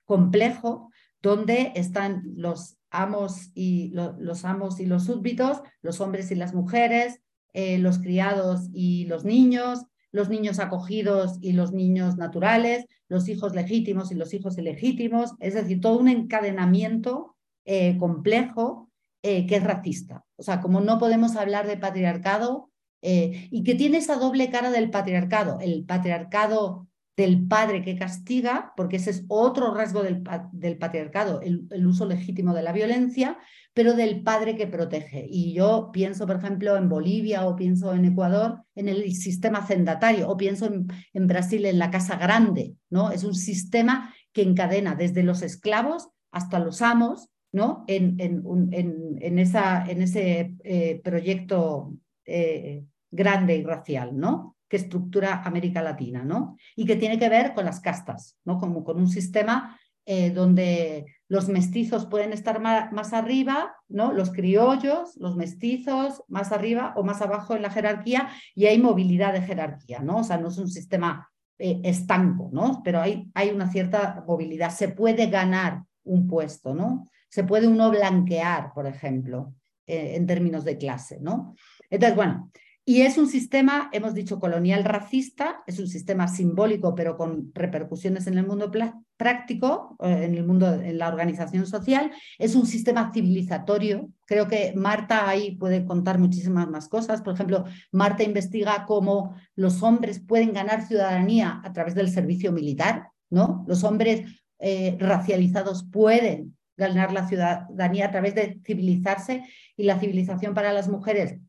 [0.04, 0.90] complejo
[1.22, 7.20] donde están los amos y los amos y los súbditos, los hombres y las mujeres,
[7.52, 13.54] eh, los criados y los niños, los niños acogidos y los niños naturales, los hijos
[13.54, 18.90] legítimos y los hijos ilegítimos, es decir, todo un encadenamiento eh, complejo
[19.22, 20.24] eh, que es racista.
[20.36, 22.70] O sea, como no podemos hablar de patriarcado
[23.06, 28.96] y que tiene esa doble cara del patriarcado, el patriarcado del padre que castiga, porque
[28.96, 30.22] ese es otro rasgo del,
[30.78, 33.38] patriarcado, el, uso legítimo de la violencia,
[33.72, 35.24] pero del padre que protege.
[35.28, 40.28] Y yo pienso, por ejemplo, en Bolivia o pienso en Ecuador, en el sistema cendatario,
[40.28, 43.12] o pienso en, Brasil en la Casa Grande, ¿no?
[43.12, 47.84] Es un sistema que encadena desde los esclavos hasta los amos, ¿no?
[47.86, 51.94] En, en, esa, ese eh, proyecto
[52.26, 54.53] eh, grande y racial, ¿no?
[54.74, 56.56] Que estructura América Latina, ¿no?
[56.74, 58.58] Y que tiene que ver con las castas, ¿no?
[58.58, 64.12] Como con un sistema eh, donde los mestizos pueden estar más, arriba, ¿no?
[64.12, 69.32] Los criollos, los mestizos más arriba o más abajo en la jerarquía y hay movilidad
[69.32, 70.18] de jerarquía, ¿no?
[70.18, 72.82] O sea, no es un sistema estanco, ¿no?
[72.84, 74.70] Pero hay, hay una cierta movilidad.
[74.70, 77.08] Se puede ganar un puesto, ¿no?
[77.34, 79.54] se puede uno blanquear, por ejemplo,
[79.88, 81.56] eh, en términos de clase, ¿no?
[81.90, 82.52] Entonces, bueno,
[82.86, 88.26] y es un sistema, hemos dicho, colonial racista, es un sistema simbólico, pero con repercusiones
[88.26, 88.70] en el mundo
[89.16, 94.10] práctico, eh, en el mundo, en la organización social, es un sistema civilizatorio.
[94.26, 97.22] Creo que Marta ahí puede contar muchísimas más cosas.
[97.22, 103.08] Por ejemplo, Marta investiga cómo los hombres pueden ganar ciudadanía a través del servicio militar,
[103.30, 103.64] ¿no?
[103.66, 109.42] Los hombres eh, racializados pueden ganar la ciudadanía a través de civilizarse
[109.74, 111.40] y la civilización para las mujeres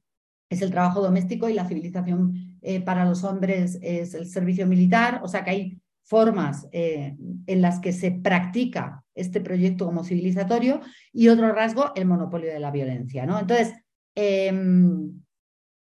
[0.56, 5.22] es el trabajo doméstico y la civilización eh, para los hombres es el servicio militar,
[5.24, 7.16] o sea que hay formas eh,
[7.48, 10.82] en las que se practica este proyecto como civilizatorio
[11.12, 13.26] y otro rasgo, el monopolio de la violencia.
[13.26, 13.40] ¿no?
[13.40, 13.74] Entonces,
[14.14, 15.22] em,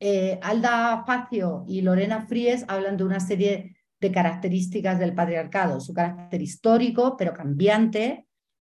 [0.00, 5.92] eh, Alda Facio y Lorena Fries hablan de una serie de características del patriarcado, su
[5.92, 8.27] carácter histórico, pero cambiante,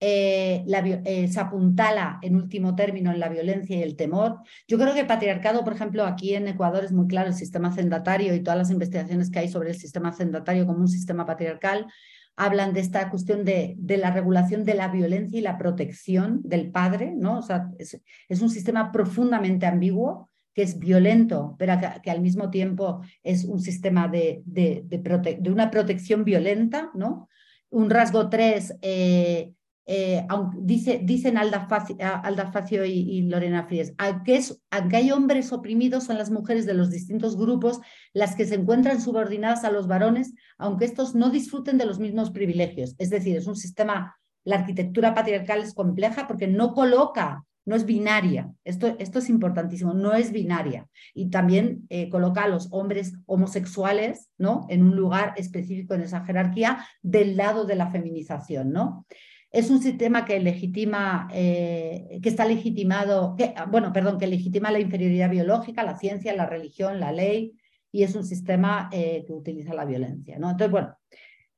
[0.05, 0.65] eh,
[1.05, 4.39] eh, se apuntala en último término en la violencia y el temor.
[4.67, 7.69] Yo creo que el patriarcado, por ejemplo, aquí en Ecuador es muy claro el sistema
[7.69, 11.87] hacendatario y todas las investigaciones que hay sobre el sistema hacendatario como un sistema patriarcal
[12.35, 16.69] hablan de esta cuestión de, de la regulación de la violencia y la protección del
[16.69, 17.39] padre, ¿no?
[17.39, 23.01] O sea, es, un sistema profundamente ambiguo que es violento, pero que, al mismo tiempo
[23.23, 27.29] es un sistema de, de, de, una protección violenta, ¿no?
[27.69, 29.53] Un rasgo tres, eh,
[29.85, 36.17] eh, aunque dice, dicen Alda Facio, y, Lorena Fries, aunque, aunque hay hombres oprimidos, son
[36.17, 37.81] las mujeres de los distintos grupos
[38.13, 42.31] las que se encuentran subordinadas a los varones, aunque estos no disfruten de los mismos
[42.31, 42.95] privilegios.
[42.97, 44.15] Es decir, es un sistema,
[44.45, 48.51] la arquitectura patriarcal es compleja porque no coloca, no es binaria.
[48.63, 50.87] Esto, esto es importantísimo, no es binaria.
[51.13, 54.65] Y también eh, coloca a los hombres homosexuales ¿no?
[54.69, 58.71] en un lugar específico en esa jerarquía del lado de la feminización.
[58.71, 59.05] ¿no?
[59.53, 64.79] Es un sistema que legitima, eh, que está legitimado, que, bueno, perdón, que legitima la
[64.79, 67.53] inferioridad biológica, la ciencia, la religión, la ley,
[67.91, 70.39] y es un sistema eh, que utiliza la violencia.
[70.39, 70.49] ¿no?
[70.49, 70.97] Entonces, bueno,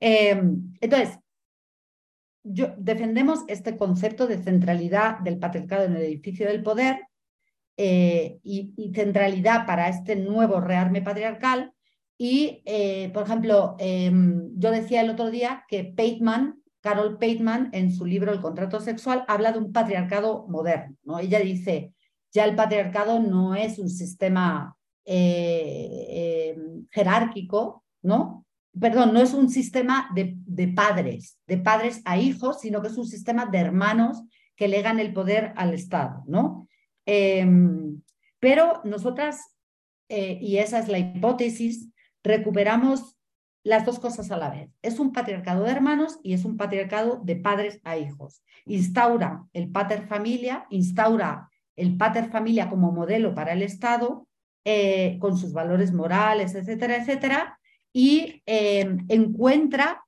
[0.02, 1.18] em, entonces,
[2.44, 7.00] yo, defendemos este concepto de centralidad del patriarcado en el edificio del poder
[7.78, 11.72] eh, y, y, centralidad para este nuevo rearme patriarcal.
[12.18, 12.62] Y,
[13.14, 18.32] por ejemplo, em, yo decía el otro día que Pateman Carol Pateman, en su libro
[18.32, 20.96] El contrato sexual, habla de un patriarcado moderno.
[21.04, 21.18] ¿no?
[21.18, 21.96] Ella dice,
[22.32, 26.58] ya el patriarcado no es un sistema eh, eh,
[26.92, 28.46] jerárquico, ¿no?
[28.80, 33.08] Perdón, no es un sistema de, padres, de padres a hijos, sino que es un
[33.08, 34.22] sistema de hermanos
[34.56, 36.68] que legan el poder al Estado, ¿no?
[37.08, 38.00] Em,
[38.40, 39.56] pero nosotras,
[40.08, 41.90] eh, y esa es la hipótesis,
[42.22, 43.15] recuperamos
[43.66, 44.70] las dos cosas a la vez.
[44.84, 48.44] Es un patriarcado de hermanos y es un patriarcado de padres a hijos.
[48.66, 54.28] Instaura el pater familia, instaura el pater familia como modelo para el Estado,
[54.64, 57.60] eh, con sus valores morales, etcétera, etcétera,
[57.92, 60.04] y em, encuentra,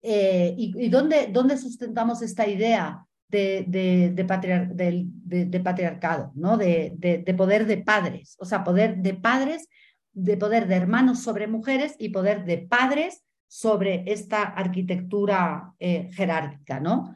[0.00, 6.56] eh, y, dónde, dónde, sustentamos esta idea de, de, patriarcado, ¿no?
[6.56, 9.68] de poder de padres, o sea, poder de padres
[10.12, 16.80] de poder de hermanos sobre mujeres y poder de padres sobre esta arquitectura eh, jerárquica,
[16.80, 17.14] ¿no?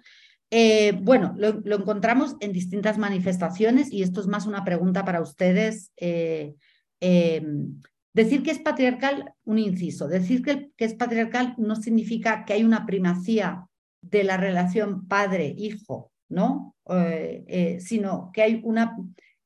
[0.50, 5.92] Eh, bueno, lo, encontramos en distintas manifestaciones y esto es más una pregunta para ustedes.
[5.96, 6.54] Eh,
[8.12, 12.64] decir que es patriarcal, un inciso, decir que, que es patriarcal no significa que hay
[12.64, 13.66] una primacía
[14.02, 16.76] de la relación padre-hijo, ¿no?
[17.78, 18.96] sino que hay, una,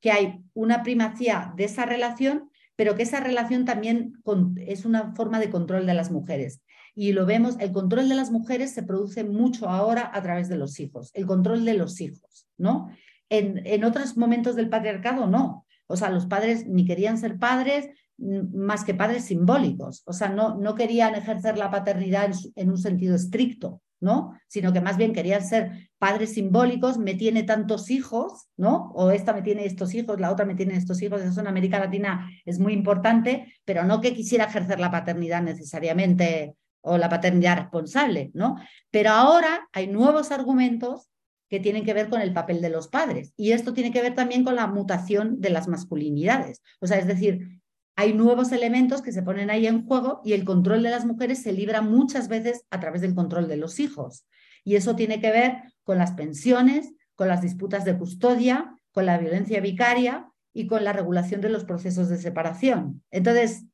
[0.01, 2.50] que hay una primacía de esa relación
[2.81, 4.15] pero que esa relación también
[4.57, 6.63] es una forma de control de las mujeres.
[6.95, 10.57] Y lo vemos, el control de las mujeres se produce mucho ahora a través de
[10.57, 12.89] los hijos, el control de los hijos, ¿no?
[13.29, 15.67] En, en otros momentos del patriarcado no.
[15.89, 20.03] O sea, los padres ni querían ser padres más que padres simbólicos.
[20.07, 24.33] O sea, no, no querían ejercer la paternidad en un sentido estricto, ¿no?
[24.49, 28.91] Sino que más bien querían ser padres simbólicos, me tiene tantos hijos, ¿no?
[28.95, 31.79] O esta me tiene estos hijos, la otra me tiene estos hijos, eso en América
[31.79, 37.59] Latina es muy importante, pero no que quisiera ejercer la paternidad necesariamente o la paternidad
[37.59, 38.57] responsable, ¿no?
[38.91, 41.11] Pero ahora hay nuevos argumentos
[41.51, 43.35] que tienen que ver con el papel de los padres.
[43.37, 46.63] Y esto tiene que ver también con la mutación de las masculinidades.
[46.81, 47.61] O sea, es decir,
[47.95, 51.43] hay nuevos elementos que se ponen ahí en juego y el control de las mujeres
[51.43, 54.25] se libra muchas veces a través del control de los hijos.
[54.65, 59.19] Y eso tiene que ver con las pensiones, con las disputas de custodia, con la
[59.19, 63.03] violencia vicaria y con la regulación de los procesos de separación.
[63.11, 63.65] Entonces,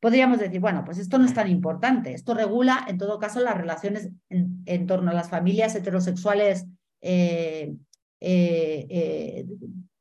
[0.00, 2.12] podríamos decir, bueno, pues esto no es tan importante.
[2.12, 6.66] Esto regula, en todo caso, las relaciones en, torno a las familias heterosexuales
[7.02, 7.72] eh,
[8.18, 9.46] eh, eh,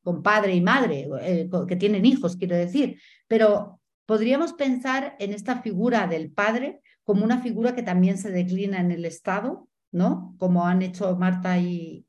[0.02, 1.08] con padre y madre,
[1.68, 3.00] que tienen hijos, quiero decir.
[3.28, 8.80] Pero podríamos pensar en esta figura del padre como una figura que también se declina
[8.80, 10.36] en el Estado, ¿no?
[10.38, 12.06] Como han hecho Marta y,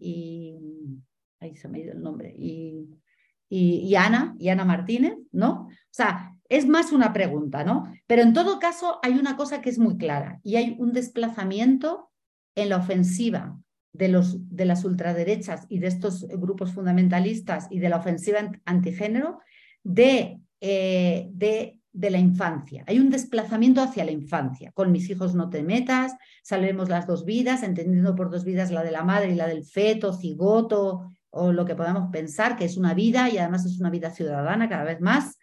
[1.40, 2.88] ahí se me ha ido el nombre, y,
[3.48, 5.66] y, Ana, y Ana Martínez, ¿no?
[5.66, 7.92] O sea, es más una pregunta, ¿no?
[8.06, 12.10] Pero en todo caso hay una cosa que es muy clara y hay un desplazamiento
[12.54, 13.58] en la ofensiva
[13.92, 19.40] de, los, de las ultraderechas y de estos grupos fundamentalistas y de la ofensiva antigénero
[19.82, 22.84] de, eh, de, de, la infancia.
[22.86, 24.72] Hay un desplazamiento hacia la infancia.
[24.72, 28.82] Con mis hijos no te metas, salvemos las dos vidas, entendiendo por dos vidas la
[28.82, 32.76] de la madre y la del feto, cigoto o lo que podamos pensar, que es
[32.76, 35.38] una vida y además es una vida ciudadana cada vez más.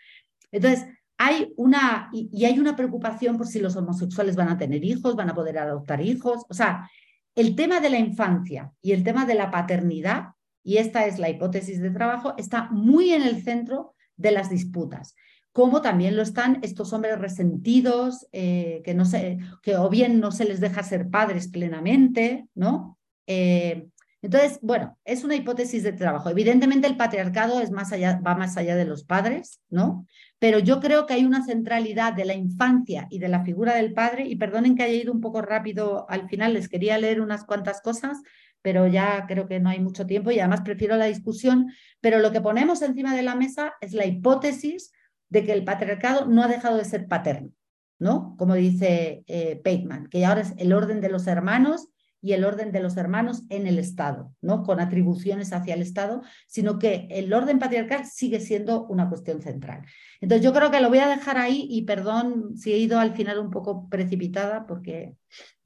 [0.51, 0.85] Entonces,
[1.17, 5.29] hay una, y, hay una preocupación por si los homosexuales van a tener hijos, van
[5.29, 6.45] a poder adoptar hijos.
[6.49, 6.89] O sea,
[7.35, 10.29] el tema de la infancia y el tema de la paternidad,
[10.63, 15.15] y esta es la hipótesis de trabajo, está muy en el centro de las disputas
[15.57, 20.31] como también lo están estos hombres resentidos, eh, que, no se, que o bien no
[20.31, 22.99] se les deja ser padres plenamente, ¿no?
[23.25, 23.87] Eh,
[24.21, 26.29] entonces, bueno, es una hipótesis de trabajo.
[26.29, 30.05] Evidentemente el patriarcado es más allá, va más allá de los padres, ¿no?
[30.37, 33.93] Pero yo creo que hay una centralidad de la infancia y de la figura del
[33.93, 37.45] padre, y perdonen que haya ido un poco rápido al final, les quería leer unas
[37.45, 38.21] cuantas cosas,
[38.61, 42.31] pero ya creo que no hay mucho tiempo y además prefiero la discusión, pero lo
[42.31, 44.91] que ponemos encima de la mesa es la hipótesis
[45.29, 47.51] de que el patriarcado no ha dejado de ser paterno,
[47.99, 48.35] ¿no?
[48.37, 49.61] Como dice eh,
[50.09, 51.89] que ahora es el orden de los hermanos
[52.21, 54.63] y el orden de los hermanos en el Estado, ¿no?
[54.63, 59.85] con atribuciones hacia el Estado, sino que el orden patriarcal sigue siendo una cuestión central.
[60.19, 63.13] Entonces yo creo que lo voy a dejar ahí y perdón si he ido al
[63.13, 65.13] final un poco precipitada porque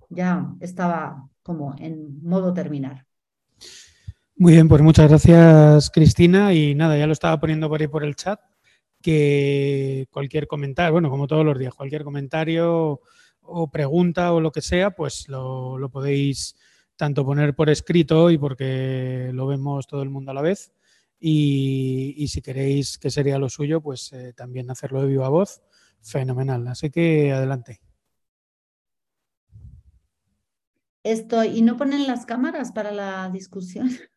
[0.10, 3.06] ya estaba como en modo terminar.
[4.36, 8.04] Muy bien, pues muchas gracias Cristina y nada, ya lo estaba poniendo por ahí por
[8.04, 8.40] el chat
[9.02, 13.02] que cualquier comentario, bueno, como todos los días, cualquier comentario
[13.42, 16.56] o pregunta o lo que sea, pues lo, podéis
[16.96, 20.72] tanto poner por escrito y porque lo vemos todo el mundo a la vez.
[21.20, 25.62] Y, si queréis que sería lo suyo, pues eh, también hacerlo de viva voz,
[26.02, 26.68] fenomenal.
[26.68, 27.82] Así que adelante.
[31.04, 33.90] Esto, ¿y no ponen las cámaras para la discusión?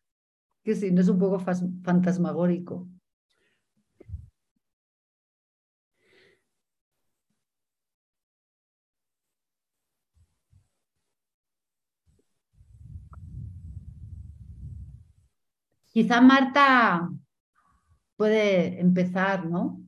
[0.63, 2.87] que si no es un poco fantasmagórico.
[15.95, 17.07] Quizá Marta
[18.17, 19.79] puede empezar, ¿no?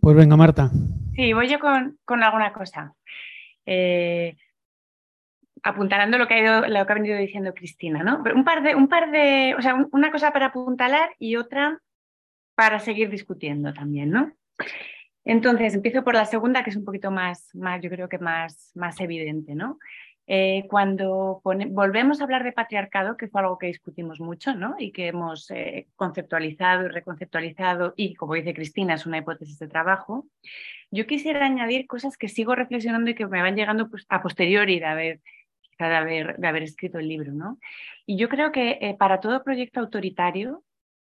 [0.00, 0.72] Pues venga, Marta.
[1.14, 2.94] Sí, voy yo con, alguna cosa.
[3.64, 4.36] Eh,
[5.62, 8.24] apuntalando lo que, ha ido, lo que ha venido diciendo Cristina, ¿no?
[8.34, 11.80] un par de, un par de, o sea, una cosa para apuntalar y otra
[12.56, 14.32] para seguir discutiendo también, ¿no?
[15.24, 18.72] Entonces, empiezo por la segunda, que es un poquito más, más yo creo que más,
[18.74, 19.78] más evidente, ¿no?
[20.30, 24.76] Eh, cuando volvemos a hablar de patriarcado, que fue algo que discutimos mucho ¿no?
[24.78, 29.68] y que hemos eh, conceptualizado y reconceptualizado, y como dice Cristina, es una hipótesis de
[29.68, 30.26] trabajo,
[30.90, 34.78] yo quisiera añadir cosas que sigo reflexionando y que me van llegando pues, a posteriori
[34.78, 35.20] de haber,
[35.78, 37.32] de haber, escrito el libro.
[37.32, 37.58] ¿no?
[38.04, 40.62] Y yo creo que eh, para todo proyecto autoritario,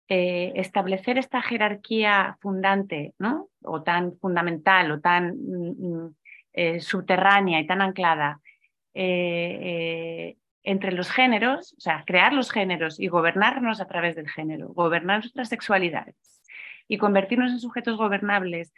[0.09, 3.49] establecer esta jerarquía fundante ¿no?
[3.63, 6.05] o tan fundamental o tan mm,
[6.55, 8.43] mm, subterránea y tan anclada
[8.95, 14.29] eh, eh, entre los géneros, o sea, crear los géneros y gobernarnos a través del
[14.29, 16.15] género, gobernar nuestras sexualidades
[16.89, 18.73] y convertirnos en sujetos gobernables,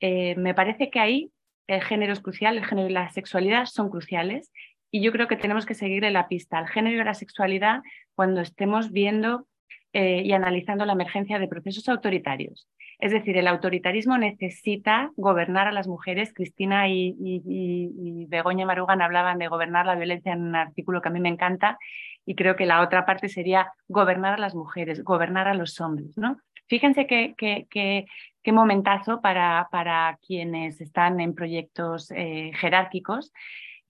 [0.00, 1.30] eh, me parece que ahí
[1.66, 4.52] el género es crucial, el género y la sexualidad son cruciales
[4.90, 7.82] y yo creo que tenemos que seguirle la pista al género y la sexualidad
[8.14, 9.46] cuando estemos viendo
[9.92, 12.68] y analizando la emergencia de procesos autoritarios.
[13.00, 16.32] Es decir, el autoritarismo necesita gobernar a las mujeres.
[16.34, 21.20] Cristina y, Begoña Marugan hablaban de gobernar la violencia en un artículo que a mí
[21.20, 21.78] me encanta
[22.26, 26.16] y creo que la otra parte sería gobernar a las mujeres, gobernar a los hombres.
[26.18, 26.38] ¿no?
[26.68, 33.32] Fíjense qué, qué, momentazo para, para, quienes están en proyectos eh, jerárquicos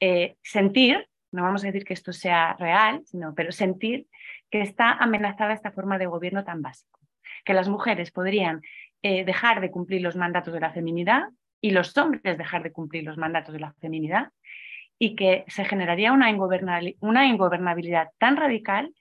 [0.00, 4.06] eh, sentir, no vamos a decir que esto sea real, sino, pero sentir
[4.50, 6.98] que está amenazada esta forma de gobierno tan básico,
[7.44, 8.62] que las mujeres podrían
[9.02, 11.28] eh, dejar de cumplir los mandatos de la feminidad
[11.60, 14.30] y los hombres dejar de cumplir los mandatos de la feminidad
[14.98, 16.28] y que se generaría una,
[17.00, 18.92] una ingobernabilidad tan radical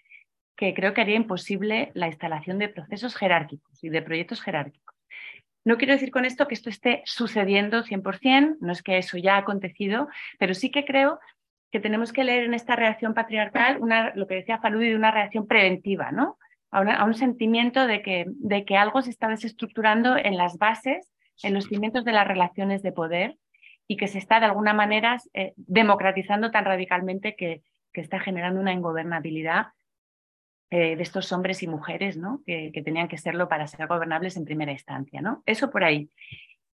[0.55, 4.95] que creo que haría imposible la instalación de procesos jerárquicos y de proyectos jerárquicos.
[5.65, 9.35] No quiero decir con esto que esto esté sucediendo 100%, no es que eso ya
[9.35, 11.19] ha acontecido, pero sí que creo
[11.71, 15.11] que tenemos que leer en esta reacción patriarcal una, lo que decía Faludi de una
[15.11, 16.37] reacción preventiva, ¿no?
[16.71, 21.11] A, un sentimiento de que, de que algo se está desestructurando en las bases,
[21.41, 23.37] en los cimientos de las relaciones de poder
[23.87, 28.59] y que se está de alguna manera eh, democratizando tan radicalmente que, que, está generando
[28.59, 29.67] una ingobernabilidad
[30.69, 32.43] eh, de estos hombres y mujeres ¿no?
[32.45, 35.21] que, que, tenían que serlo para ser gobernables en primera instancia.
[35.21, 35.41] ¿no?
[35.47, 36.11] Eso por ahí.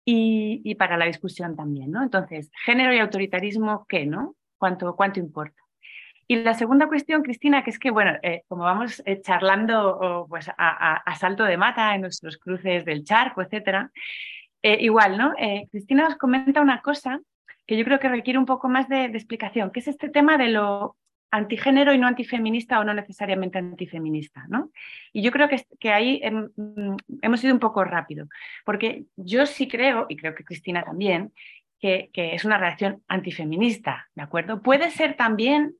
[0.05, 1.91] Y, y, para la discusión también.
[1.91, 2.01] ¿no?
[2.01, 4.05] Entonces, género y autoritarismo, ¿qué?
[4.05, 4.35] ¿no?
[4.57, 5.61] ¿Cuánto, cuánto importa?
[6.31, 10.49] Y la segunda cuestión, Cristina, que es que, bueno, eh, como vamos eh, charlando pues,
[10.57, 13.91] a, salto de mata en nuestros cruces del charco, etcétera,
[14.61, 15.33] eh, igual, ¿no?
[15.69, 17.19] Cristina nos comenta una cosa
[17.67, 20.47] que yo creo que requiere un poco más de, explicación, que es este tema de
[20.47, 20.95] lo
[21.31, 24.71] antigénero y no antifeminista o no necesariamente antifeminista, ¿no?
[25.11, 26.21] Y yo creo que, que ahí
[26.55, 28.29] mm, hemos ido un poco rápido,
[28.63, 31.33] porque yo sí creo, y creo que Cristina también,
[31.81, 34.61] que, es una reacción antifeminista, ¿de acuerdo?
[34.61, 35.75] Puede ser también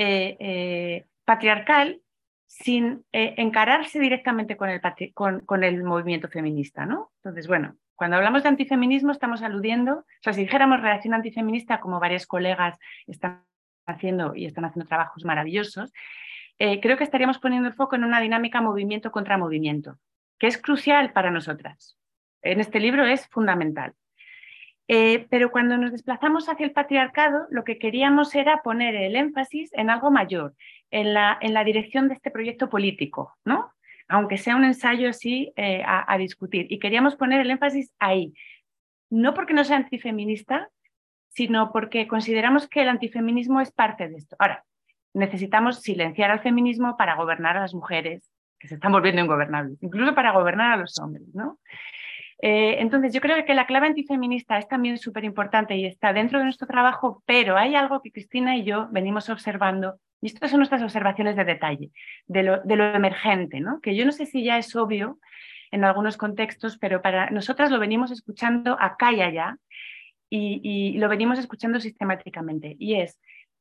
[0.00, 2.00] eh, eh, patriarcal
[2.46, 4.80] sin eh, encararse directamente con el,
[5.12, 7.10] con, el, movimiento feminista, ¿no?
[7.16, 11.98] Entonces, bueno, cuando hablamos de antifeminismo estamos aludiendo, o sea, si dijéramos reacción antifeminista, como
[11.98, 12.78] varias colegas
[13.08, 13.42] están
[13.86, 15.92] haciendo y están haciendo trabajos maravillosos,
[16.58, 19.98] creo que estaríamos poniendo el foco en una dinámica movimiento contra movimiento,
[20.38, 21.98] que es crucial para nosotras.
[22.42, 23.94] En este libro es fundamental.
[24.88, 29.70] Eh, pero cuando nos desplazamos hacia el patriarcado, lo que queríamos era poner el énfasis
[29.74, 30.54] en algo mayor,
[30.90, 33.72] en la, en la dirección de este proyecto político, ¿no?
[34.08, 36.66] aunque sea un ensayo así eh, a, discutir.
[36.70, 38.32] Y queríamos poner el énfasis ahí,
[39.10, 40.70] no porque no sea antifeminista,
[41.28, 44.34] sino porque consideramos que el antifeminismo es parte de esto.
[44.38, 44.64] Ahora,
[45.12, 50.14] necesitamos silenciar al feminismo para gobernar a las mujeres, que se están volviendo ingobernables, incluso
[50.14, 51.28] para gobernar a los hombres.
[51.34, 51.58] ¿no?
[52.40, 56.38] Eh, entonces, yo creo que la clave antifeminista es también súper importante y está dentro
[56.38, 60.60] de nuestro trabajo, pero hay algo que Cristina y yo venimos observando, y estas son
[60.60, 61.90] nuestras observaciones de detalle,
[62.26, 63.80] de lo, emergente, ¿no?
[63.80, 65.18] que yo no sé si ya es obvio
[65.72, 69.58] en algunos contextos, pero para nosotras lo venimos escuchando acá y allá,
[70.30, 73.18] y lo venimos escuchando sistemáticamente, y es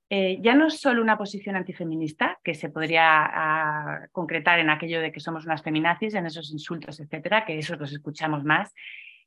[0.10, 5.02] eh, ya no es solo una posición antifeminista, que se podría ah, concretar en aquello
[5.02, 8.74] de que somos unas feminazis, en esos insultos, etcétera, que esos los escuchamos más,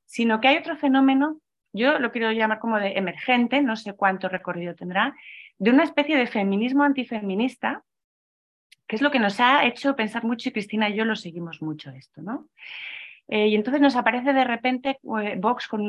[0.07, 1.41] sino que hay otro fenómeno,
[1.73, 5.15] yo lo quiero llamar como de emergente, no sé cuánto recorrido tendrá,
[5.59, 7.85] de una especie de feminismo antifeminista,
[8.87, 11.61] que es lo que nos ha hecho pensar mucho, y Cristina y yo lo seguimos
[11.63, 12.49] mucho esto, ¿no?
[13.33, 15.87] Eh, y entonces nos aparece de repente eh, Vox con,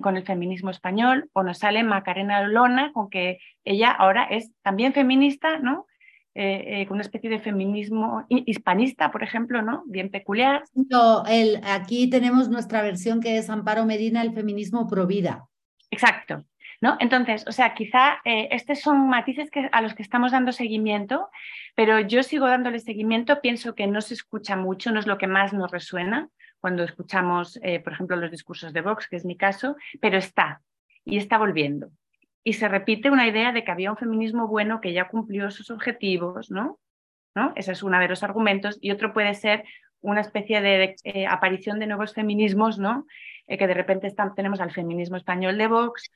[0.00, 4.94] con, el feminismo español o nos sale Macarena Lona con que ella ahora es también
[4.94, 5.86] feminista, ¿no?
[6.34, 9.82] Eh, con una especie de feminismo hispanista, por ejemplo, ¿no?
[9.86, 10.62] Bien peculiar.
[10.72, 15.48] No, el, aquí tenemos nuestra versión que es Amparo Medina, el feminismo pro vida.
[15.90, 16.44] Exacto.
[16.80, 16.96] ¿No?
[16.98, 21.28] Entonces, o sea, quizá estos son matices que, a los que estamos dando seguimiento,
[21.74, 25.26] pero yo sigo dándole seguimiento, pienso que no se escucha mucho, no es lo que
[25.26, 29.36] más nos resuena, cuando escuchamos, eh, por ejemplo, los discursos de Vox, que es mi
[29.36, 30.62] caso, pero está
[31.04, 31.90] y está volviendo.
[32.44, 35.70] Y se repite una idea de que había un feminismo bueno que ya cumplió sus
[35.70, 36.78] objetivos, ¿no?
[37.34, 37.52] ¿No?
[37.56, 38.78] Ese es uno de los argumentos.
[38.80, 39.64] Y otro puede ser
[40.00, 43.06] una especie de, eh, aparición de nuevos feminismos, ¿no?
[43.46, 46.10] Eh, que de repente tenemos al feminismo español de Vox,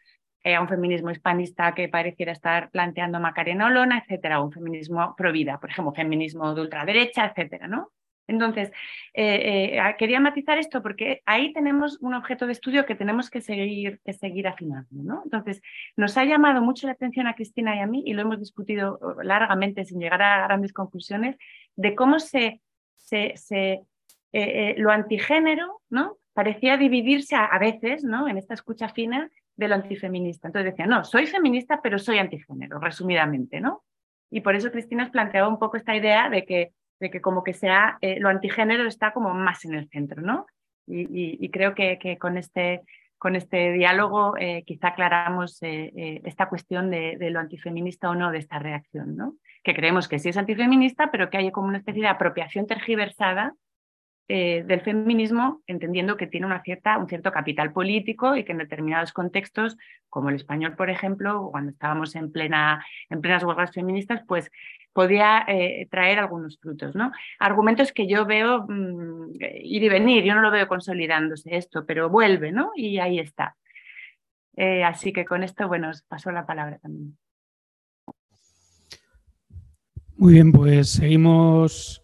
[0.44, 5.58] a un feminismo hispanista que pareciera estar planteando Macarena Olona, etcétera, un feminismo pro vida,
[5.58, 7.92] por ejemplo, feminismo de ultraderecha, etcétera, ¿no?
[8.26, 8.70] Entonces,
[9.12, 13.40] eh, eh, quería matizar esto porque ahí tenemos un objeto de estudio que tenemos que
[13.40, 14.88] seguir, que seguir afinando.
[14.90, 15.22] ¿no?
[15.24, 15.60] Entonces,
[15.96, 18.98] nos ha llamado mucho la atención a Cristina y a mí, y lo hemos discutido
[19.00, 21.36] uh, largamente sin llegar a grandes conclusiones,
[21.76, 22.60] de cómo se,
[22.96, 23.82] se,
[24.32, 26.16] eh, lo antigénero ¿no?
[26.32, 28.26] parecía dividirse a, a, veces ¿no?
[28.28, 30.48] en esta escucha fina de lo antifeminista.
[30.48, 33.60] Entonces decía, no, soy feminista, pero soy antigénero, resumidamente.
[33.60, 33.84] ¿no?
[34.30, 37.42] Y por eso Cristina nos planteaba un poco esta idea de que de que como
[37.44, 40.46] que sea, eh, lo antigénero está como más en el centro, ¿no?
[40.86, 42.82] Y, creo que, que, con, este,
[43.24, 48.36] con este diálogo eh, quizá aclaramos eh, esta cuestión de, lo antifeminista o no de
[48.36, 49.36] esta reacción, ¿no?
[49.62, 53.54] Que creemos que sí es antifeminista, pero que hay como una especie de apropiación tergiversada
[54.28, 58.58] eh, del feminismo, entendiendo que tiene una cierta, un cierto capital político y que en
[58.58, 59.76] determinados contextos,
[60.10, 64.50] como el español, por ejemplo, cuando estábamos en, plena, en plenas huelgas feministas, pues
[64.94, 66.94] podía eh, traer algunos frutos.
[66.94, 67.12] ¿no?
[67.38, 72.08] Argumentos que yo veo mm, ir y venir, yo no lo veo consolidándose esto, pero
[72.08, 72.70] vuelve, ¿no?
[72.74, 73.56] Y ahí está.
[74.56, 77.18] Eh, así que con esto, bueno, os paso la palabra también.
[80.16, 82.02] Muy bien, pues seguimos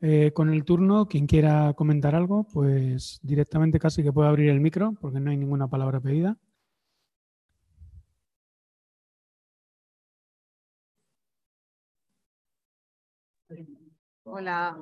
[0.00, 1.06] eh, con el turno.
[1.06, 5.36] Quien quiera comentar algo, pues directamente casi que puede abrir el micro, porque no hay
[5.36, 6.38] ninguna palabra pedida.
[14.26, 14.76] Hola,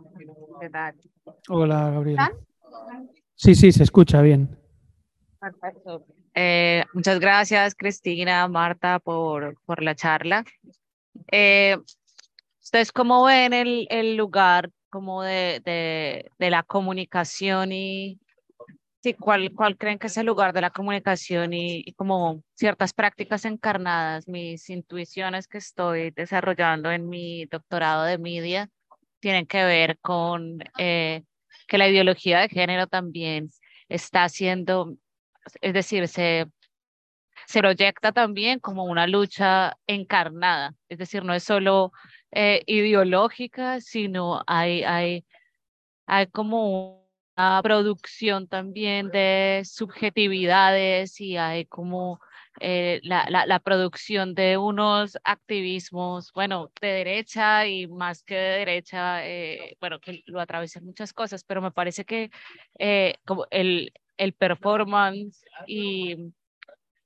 [0.60, 0.94] ¿qué tal?
[1.48, 2.32] Hola, Gabriela.
[3.34, 4.56] Sí, sí, se escucha bien.
[5.40, 6.06] Perfecto.
[6.32, 10.44] Eh, muchas gracias, Cristina, Marta, por, por la charla.
[11.30, 11.76] Eh,
[12.62, 18.20] ¿Ustedes cómo ven el, el lugar como de, de, de, la comunicación y
[19.02, 22.92] sí, ¿cuál, cuál creen que es el lugar de la comunicación y, y, como ciertas
[22.92, 28.70] prácticas encarnadas, mis intuiciones que estoy desarrollando en mi doctorado de media?
[29.22, 31.22] Tienen que ver con eh,
[31.68, 33.50] que la ideología de género también
[33.88, 34.96] está haciendo,
[35.60, 36.48] es decir, se,
[37.46, 41.92] se proyecta también como una lucha encarnada, es decir, no es solo
[42.32, 45.24] eh, ideológica, sino hay, hay,
[46.06, 52.20] hay como una producción también de subjetividades y hay como
[52.60, 58.58] eh, la, la, la, producción de unos activismos, bueno, de derecha y más que de
[58.58, 62.30] derecha, eh, bueno, que lo atraviesan muchas cosas, pero me parece que
[62.78, 66.16] eh, como el, el performance y,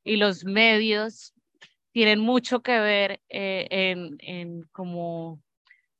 [0.04, 1.32] y los medios
[1.92, 5.40] tienen mucho que ver eh, en, en como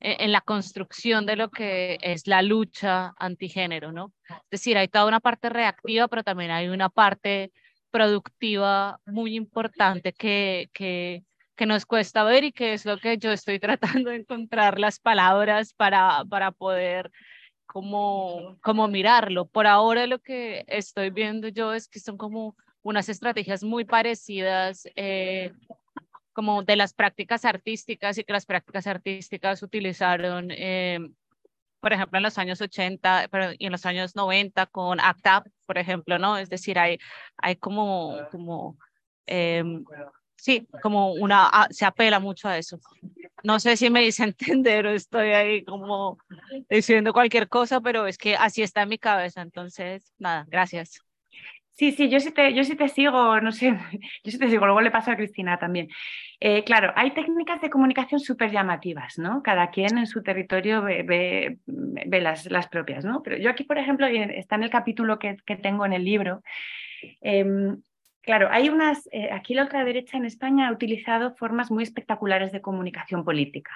[0.00, 4.12] e, en la construcción de lo que es la lucha antigénero, ¿no?
[4.28, 7.52] Es decir, hay toda una parte reactiva, pero también hay una parte
[7.90, 11.24] productiva muy importante que, que,
[11.56, 15.00] que nos cuesta ver y que es lo que yo estoy tratando de encontrar las
[15.00, 17.10] palabras para, para poder
[17.66, 19.46] como, como mirarlo.
[19.46, 24.86] Por ahora lo que estoy viendo yo es que son como unas estrategias muy parecidas
[24.94, 25.52] eh,
[26.32, 31.00] como de las prácticas artísticas y que las prácticas artísticas utilizaron eh,
[31.80, 35.78] por ejemplo, en los años 80 pero, y en los años 90 con ACT por
[35.78, 36.38] ejemplo, ¿no?
[36.38, 36.98] Es decir, hay,
[37.36, 38.78] hay como, como
[39.26, 39.62] eh,
[40.36, 42.78] sí, como una, ah, se apela mucho a eso.
[43.42, 44.22] No sé si me dice
[44.58, 46.18] entender o estoy ahí como
[46.68, 49.42] diciendo cualquier cosa, pero es que así está en mi cabeza.
[49.42, 51.05] Entonces, nada, gracias.
[51.76, 53.68] Sí, sí, yo sí te, yo sí te sigo, no sé,
[54.24, 55.88] yo sí te sigo, luego le paso a Cristina también.
[56.40, 59.42] Eh, claro, hay técnicas de comunicación súper llamativas, ¿no?
[59.42, 63.22] Cada quien en su territorio ve, ve, las, las propias, ¿no?
[63.22, 66.42] Pero yo aquí, por ejemplo, está en el capítulo que, que tengo en el libro,
[67.20, 67.44] eh,
[68.26, 72.60] Claro, hay unas, eh, aquí la ultraderecha en España ha utilizado formas muy espectaculares de
[72.60, 73.70] comunicación política.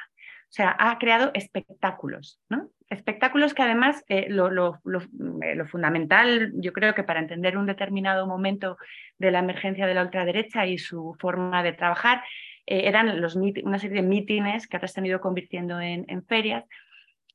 [0.51, 2.71] O sea, ha creado espectáculos, ¿no?
[2.89, 7.57] Espectáculos que además eh, lo, lo, lo, eh, lo, fundamental, yo creo que para entender
[7.57, 8.77] un determinado momento
[9.17, 12.25] de la emergencia de la ultraderecha y su forma de trabajar,
[12.67, 16.25] eh, eran los una serie de mítines que ahora se han ido convirtiendo en, en
[16.25, 16.65] ferias,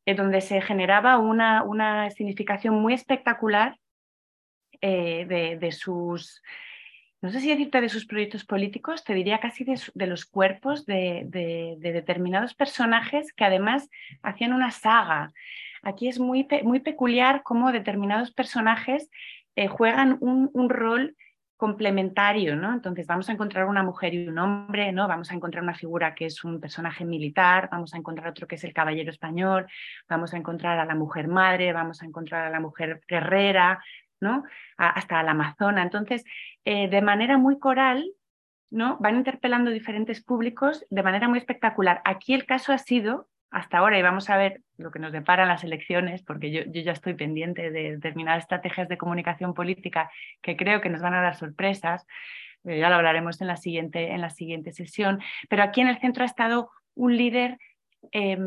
[0.06, 3.78] donde se generaba una, una significación muy espectacular
[4.82, 6.44] de, de sus
[7.26, 11.26] no sé si decirte de sus proyectos políticos, te diría casi de, los cuerpos de,
[11.80, 13.90] determinados personajes que además
[14.22, 15.34] hacían una saga.
[15.82, 19.10] Aquí es muy, muy peculiar cómo determinados personajes
[19.56, 21.16] eh, juegan un, un, rol
[21.58, 22.72] complementario, ¿no?
[22.72, 25.08] Entonces vamos a encontrar una mujer y un hombre, ¿no?
[25.08, 28.56] Vamos a encontrar una figura que es un personaje militar, vamos a encontrar otro que
[28.56, 29.66] es el caballero español,
[30.08, 33.82] vamos a encontrar a la mujer madre, vamos a encontrar a la mujer guerrera,
[34.78, 35.84] hasta la Amazona.
[35.84, 36.24] Entonces,
[36.66, 38.06] eh, de manera muy coral,
[38.70, 38.98] ¿no?
[39.00, 42.02] van interpelando diferentes públicos de manera muy espectacular.
[42.06, 45.48] Aquí el caso ha sido, hasta ahora, y vamos a ver lo que nos deparan
[45.48, 50.10] las elecciones, porque yo, yo ya estoy pendiente de determinadas estrategias de comunicación política
[50.42, 52.06] que creo que nos van a dar sorpresas,
[52.66, 56.00] eh, ya lo hablaremos en la, siguiente, en la siguiente sesión, pero aquí en el
[56.00, 57.58] centro ha estado un líder
[58.12, 58.38] eh,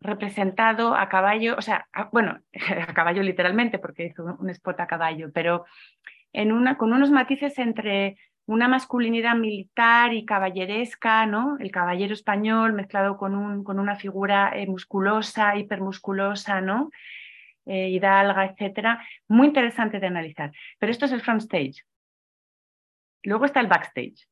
[0.00, 2.40] representado a caballo, o sea, bueno,
[2.88, 5.64] a caballo literalmente, porque hizo un spot a caballo, pero
[6.32, 8.16] en una, con unos matices entre
[8.46, 11.56] una masculinidad militar y caballeresca, ¿no?
[11.60, 16.90] El caballero español mezclado con, un, con una figura eh, musculosa, hipermusculosa, ¿no?
[17.66, 19.06] Eh, hidalga, etcétera.
[19.28, 20.50] Muy interesante de analizar.
[20.78, 21.84] Pero esto es el front stage.
[23.22, 24.26] Luego está el backstage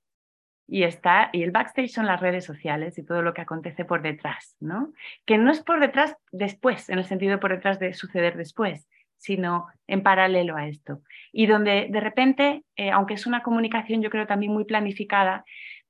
[0.69, 4.03] y está y el backstage son las redes sociales y todo lo que acontece por
[4.03, 4.93] detrás, ¿no?
[5.25, 8.87] Que no es por detrás después, en el sentido por detrás de suceder después,
[9.17, 11.01] sino en paralelo a esto.
[11.33, 15.45] Y donde de repente, eh, aunque es una comunicación yo creo también muy planificada,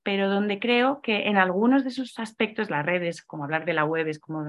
[0.05, 3.85] pero donde creo que en algunos de sus aspectos, las redes, como hablar de la
[3.85, 4.41] web, es como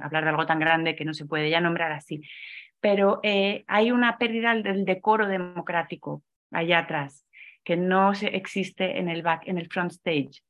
[0.00, 2.22] hablar de algo tan grande que no se puede ya nombrar así,
[2.80, 6.22] pero eh, hay una pérdida del decoro democrático
[6.52, 7.26] allá atrás,
[7.66, 10.40] que no existe en el, back, en el front stage.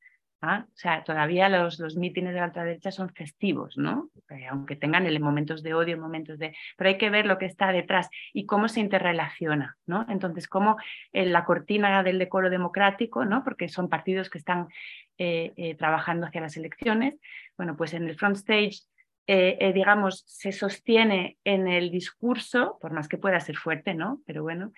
[0.42, 0.66] ¿ah?
[0.68, 4.10] O sea, todavía los, los mítines de la ultraderecha son festivos, ¿no?
[4.28, 6.54] Eh, aunque tengan momentos de odio, momentos de...
[6.76, 10.04] Pero hay que ver lo que está detrás y cómo se interrelaciona, ¿no?
[10.10, 10.76] Entonces, cómo
[11.14, 13.42] en la cortina del decoro democrático, ¿no?
[13.42, 14.68] Porque son partidos que están
[15.16, 17.18] eh, eh, trabajando hacia las elecciones,
[17.56, 18.80] bueno, pues en el front stage
[19.26, 24.20] digamos, se sostiene en el discurso, por más que pueda ser fuerte, ¿no?
[24.24, 24.72] Pero bueno,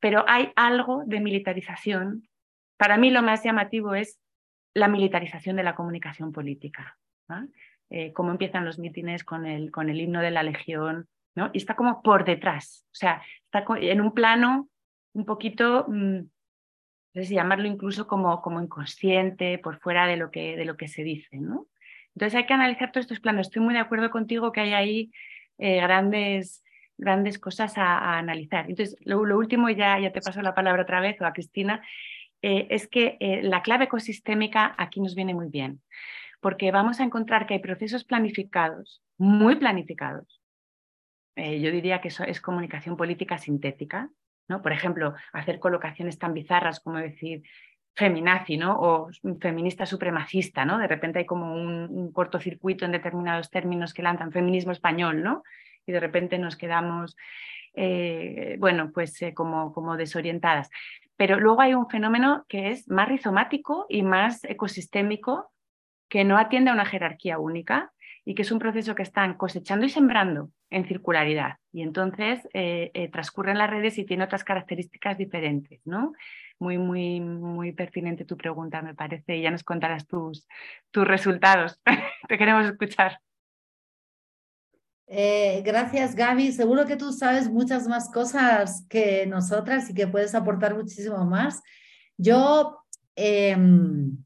[0.00, 2.28] pero hay algo de militarización.
[2.78, 4.18] Para mí lo más llamativo es
[4.74, 6.96] la militarización de la comunicación política.
[7.90, 11.50] Eh, cómo empiezan los mítines con el, con el himno de la Legión, ¿no?
[11.52, 14.68] y está como por detrás, o sea, está en un plano
[15.12, 16.28] un poquito, mm, no
[17.14, 20.86] sé si llamarlo incluso como, como inconsciente, por fuera de lo que, de lo que
[20.86, 21.38] se dice.
[21.38, 21.66] ¿no?
[22.20, 23.46] Entonces hay que analizar todos estos planos.
[23.46, 25.10] Estoy muy de acuerdo contigo que hay ahí
[25.56, 26.62] eh, grandes,
[26.98, 28.68] grandes cosas a, analizar.
[28.68, 31.82] Entonces, lo, lo, último, ya, ya te paso la palabra otra vez, o a Cristina,
[32.42, 35.80] eh, es que eh, la clave ecosistémica aquí nos viene muy bien,
[36.42, 40.42] porque vamos a encontrar que hay procesos planificados, muy planificados.
[41.36, 44.10] Yo diría que eso es comunicación política sintética,
[44.46, 44.60] ¿no?
[44.60, 47.44] Por ejemplo, hacer colocaciones tan bizarras como decir
[47.94, 48.78] feminazi, ¿no?
[48.78, 49.10] O
[49.40, 50.78] feminista supremacista, ¿no?
[50.78, 55.42] De repente hay como un, cortocircuito en determinados términos que lanzan feminismo español, ¿no?
[55.86, 57.16] Y de repente nos quedamos,
[58.58, 60.70] bueno, pues como, como desorientadas.
[61.16, 65.52] Pero luego hay un fenómeno que es más rizomático y más ecosistémico,
[66.08, 67.92] que no atiende a una jerarquía única
[68.24, 71.56] y que es un proceso que están cosechando y sembrando en circularidad.
[71.72, 76.12] Y entonces eh, eh, transcurren las redes y tiene otras características diferentes, ¿no?
[76.60, 80.46] Muy, muy, muy pertinente tu pregunta, me parece, ya nos contarás tus,
[80.90, 81.80] tus resultados.
[82.28, 83.18] Te queremos escuchar.
[85.06, 86.52] Eh, gracias, Gaby.
[86.52, 91.62] Seguro que tú sabes muchas más cosas que nosotras y que puedes aportar muchísimo más.
[92.18, 92.84] Yo,
[93.16, 94.22] em,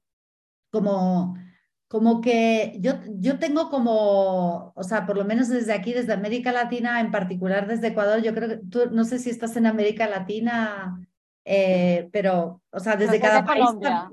[0.70, 1.38] como,
[1.86, 6.50] como que yo, yo tengo como, o sea, por lo menos desde aquí, desde América
[6.50, 10.08] Latina, en particular desde Ecuador, yo creo que tú, no sé si estás en América
[10.08, 11.00] Latina,
[11.44, 13.64] eh, pero, o sea, desde cada país.
[13.64, 14.10] Colombia.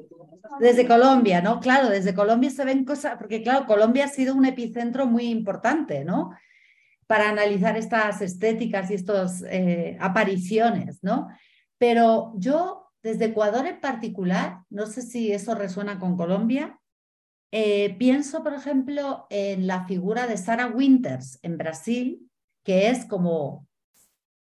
[0.60, 1.60] Desde Colombia, ¿no?
[1.60, 6.04] Claro, desde Colombia se ven cosas, porque claro, Colombia ha sido un epicentro muy importante,
[6.04, 6.32] ¿no?
[7.12, 11.28] para analizar estas estéticas y estas eh, apariciones, ¿no?
[11.78, 16.80] Pero yo, desde Ecuador en particular, no sé si eso resuena con Colombia,
[17.52, 22.32] eh, pienso, por ejemplo, en la figura de Sarah Winters en Brasil,
[22.64, 23.68] que es como,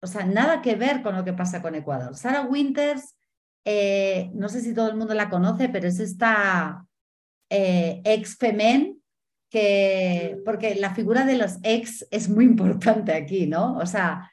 [0.05, 2.17] o sea, nada que ver con lo que pasa con Ecuador.
[2.17, 3.17] Sarah Winters,
[3.65, 6.87] eh, no sé si todo el mundo la conoce, pero es esta
[7.51, 9.01] ex femen
[10.45, 13.77] porque la figura de los ex es muy importante aquí, ¿no?
[13.77, 14.31] O sea,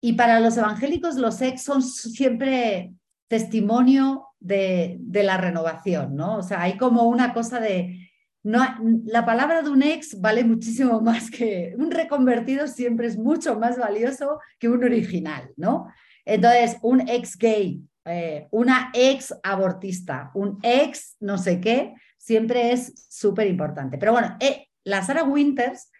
[0.00, 2.92] y para los evangélicos los ex son siempre
[3.28, 6.38] testimonio de, de la renovación, ¿no?
[6.38, 7.99] O sea, hay como una cosa de,
[8.42, 8.62] no,
[9.04, 13.78] la palabra de un ex vale muchísimo más que un reconvertido siempre es mucho más
[13.78, 15.88] valioso que un original, ¿no?
[16.24, 23.06] Entonces, un ex gay, eh, una ex abortista, un ex no sé qué, siempre es
[23.08, 23.98] súper importante.
[23.98, 25.90] Pero bueno, eh, la Sarah Winters,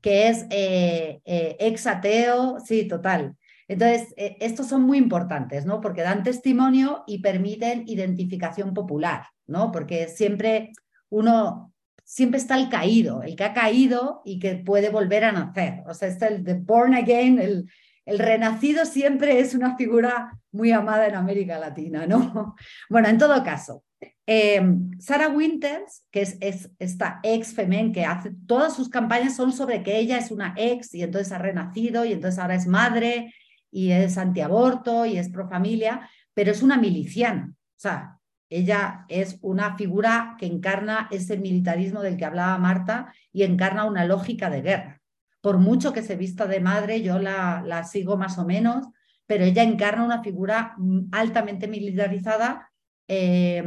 [0.00, 3.36] que es eh, ex ateo, sí, total.
[3.68, 5.80] Entonces, estos son muy importantes, ¿no?
[5.80, 9.70] Porque dan testimonio y permiten identificación popular, ¿no?
[9.70, 10.72] Porque siempre
[11.08, 11.69] uno,
[12.10, 15.82] siempre está el caído, el que ha caído y que puede volver a nacer.
[15.86, 17.70] O sea, está el de born again, el,
[18.04, 22.54] el renacido siempre es una figura muy amada en América Latina, ¿no?
[22.88, 23.84] Bueno, en todo caso,
[24.32, 29.82] Em, Sarah Winters, que es, esta ex femen que hace todas sus campañas son sobre
[29.82, 33.34] que ella es una ex y entonces ha renacido y entonces ahora es madre
[33.72, 37.52] y es antiaborto y es pro familia, pero es una miliciana.
[37.52, 38.19] O sea,
[38.50, 44.04] ella es una figura que encarna ese militarismo del que hablaba Marta y encarna una
[44.04, 45.00] lógica de guerra.
[45.40, 48.86] Por mucho que se vista de madre, yo la, la sigo más o menos,
[49.26, 50.76] pero ella encarna una figura
[51.12, 52.70] altamente militarizada
[53.06, 53.62] eh,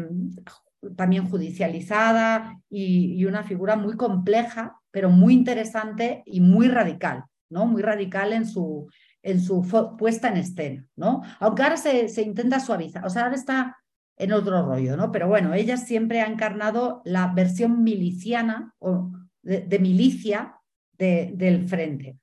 [0.95, 7.65] también judicializada y, una figura muy compleja, pero muy interesante y muy radical, ¿no?
[7.65, 8.89] Muy radical en su,
[9.21, 9.61] en su
[9.97, 11.21] puesta en escena, ¿no?
[11.39, 13.77] Aunque ahora se, se, intenta suavizar, o sea, ahora está
[14.23, 15.11] en otro rollo, ¿no?
[15.11, 20.55] Pero bueno, ella siempre ha encarnado la versión miliciana o de, milicia
[20.97, 22.17] del frente.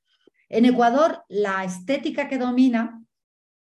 [0.48, 3.02] En Ecuador, la estética que domina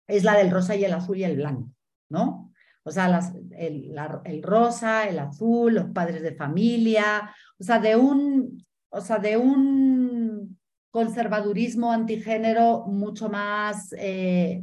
[0.06, 1.70] es la del rosa y el azul y el blanco,
[2.08, 2.52] ¿no?
[2.84, 3.20] O sea,
[3.58, 9.36] el, rosa, el azul, los padres de familia, o sea, de un, o sea, de
[9.36, 10.58] un
[10.90, 14.62] conservadurismo antigénero mucho más, eh,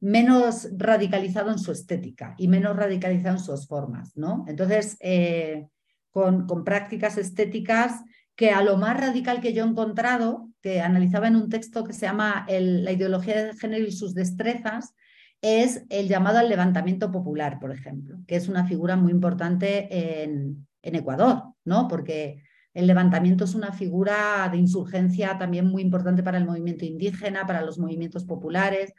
[0.00, 4.44] menos radicalizado en su estética y menos radicalizado en sus formas, ¿no?
[4.46, 5.68] Entonces, eh,
[6.10, 8.02] con, con prácticas estéticas
[8.36, 11.92] que a lo más radical que yo he encontrado, que analizaba en un texto que
[11.92, 14.94] se llama La ideología de género y sus destrezas,
[15.40, 20.68] es el llamado al levantamiento popular, por ejemplo, que es una figura muy importante en,
[20.82, 21.88] en Ecuador, ¿no?
[21.88, 22.42] Porque
[22.74, 27.62] el levantamiento es una figura de insurgencia también muy importante para el movimiento indígena, para
[27.62, 28.94] los movimientos populares,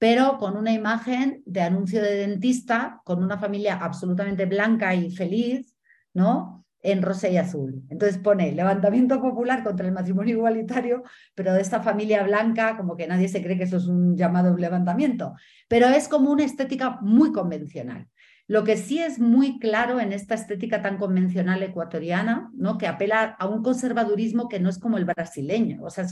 [0.00, 5.76] pero con una imagen de anuncio de dentista, con una familia absolutamente blanca y feliz,
[6.14, 6.64] ¿no?
[6.82, 7.82] en rosa y azul.
[7.90, 11.02] Entonces pone levantamiento popular contra el matrimonio igualitario,
[11.34, 14.56] pero de esta familia blanca, como que nadie se cree que eso es un llamado
[14.56, 15.34] levantamiento,
[15.68, 18.08] pero es como una estética muy convencional.
[18.46, 22.78] Lo que sí es muy claro en esta estética tan convencional ecuatoriana, ¿no?
[22.78, 25.84] que apela a un conservadurismo que no es como el brasileño.
[25.84, 26.06] O sea,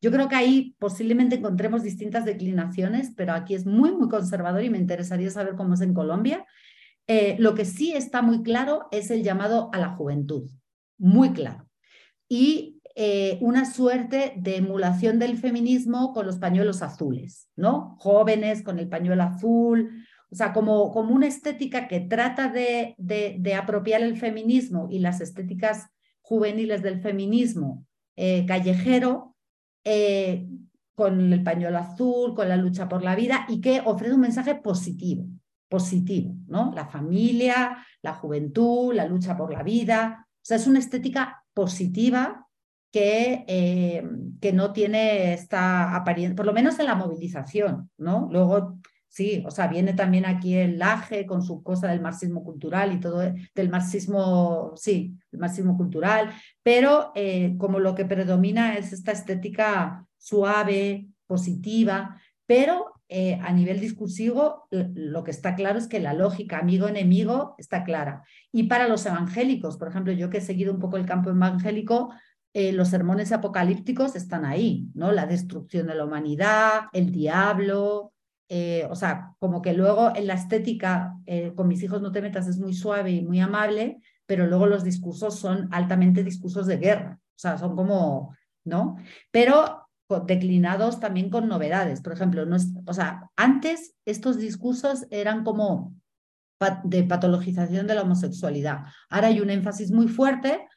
[0.00, 4.70] yo creo que ahí posiblemente encontremos distintas declinaciones, pero aquí es muy, muy conservador y
[4.70, 6.46] me interesaría saber cómo es en Colombia.
[7.06, 10.48] Eh, lo que sí está muy claro es el llamado a la juventud,
[10.98, 11.68] muy claro.
[12.28, 17.96] Y eh, una suerte de emulación del feminismo con los pañuelos azules, ¿no?
[17.98, 23.54] Jóvenes con el pañuelo azul, o sea, como, como una estética que trata de, de,
[23.54, 25.88] apropiar el feminismo y las estéticas
[26.20, 27.84] juveniles del feminismo
[28.16, 29.29] eh, callejero,
[30.94, 34.54] con el pañuelo azul, con la lucha por la vida y que ofrece un mensaje
[34.54, 35.26] positivo
[35.70, 36.72] positivo, ¿no?
[36.74, 40.26] La familia, la juventud, la lucha por la vida.
[40.28, 42.48] O sea, es una estética positiva
[42.90, 44.04] que, eh,
[44.40, 48.28] que no tiene esta apariencia, por lo menos en la movilización, ¿no?
[48.32, 48.78] Luego,
[49.10, 53.00] sí, o sea, viene también aquí el Laje con su cosa del marxismo cultural y
[53.00, 56.30] todo, del marxismo, sí, el marxismo cultural,
[56.62, 63.80] pero eh, como lo que predomina es esta estética suave, positiva, pero eh, a nivel
[63.80, 68.22] discursivo, lo que está claro es que la lógica amigo-enemigo está clara.
[68.52, 72.12] Y para los evangélicos, por ejemplo, yo que he seguido un poco el campo evangélico,
[72.52, 75.10] eh, los sermones apocalípticos están ahí, ¿no?
[75.10, 78.12] La destrucción de la humanidad, el diablo,
[78.50, 81.16] eh, o sea, como que luego en la estética,
[81.54, 84.84] con mis hijos no te metas, es muy suave y muy amable, pero luego los
[84.84, 88.96] discursos son altamente discursos de guerra, o sea, son como, ¿no?
[89.30, 89.86] Pero
[90.26, 92.00] declinados también con novedades.
[92.00, 92.56] Por ejemplo, no
[92.86, 95.94] o sea, antes estos discursos eran como
[96.84, 98.80] de patologización de la homosexualidad.
[99.08, 100.68] Ahora hay un énfasis muy fuerte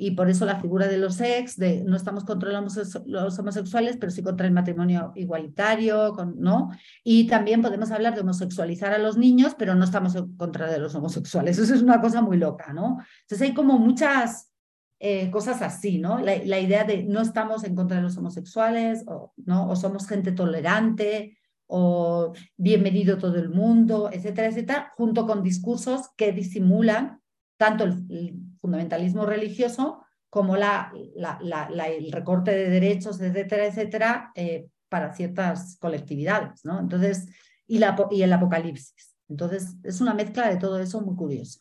[0.00, 4.12] y por eso la figura de los ex, de no estamos contra los homosexuales, pero
[4.12, 6.70] sí contra el matrimonio igualitario, ¿no?
[7.02, 10.78] Y también podemos hablar de homosexualizar a los niños, pero no estamos en contra de
[10.78, 11.58] los homosexuales.
[11.58, 12.98] Eso es una cosa muy loca, ¿no?
[13.22, 14.52] Entonces hay como muchas
[15.00, 16.20] eh, cosas así, ¿no?
[16.20, 19.68] La, idea de no estamos en contra de los homosexuales, o, ¿no?
[19.68, 26.30] o somos gente tolerante, o bienvenido todo el mundo, etcétera, etcétera, junto con discursos que
[26.30, 27.20] disimulan
[27.56, 35.78] tanto el, fundamentalismo religioso como la, el recorte de derechos, etcétera, etcétera, eh, para ciertas
[35.78, 36.78] colectividades, ¿no?
[36.80, 37.28] Entonces,
[37.66, 37.80] y,
[38.10, 39.16] y el apocalipsis.
[39.28, 41.60] Entonces, es una mezcla de todo eso muy curiosa.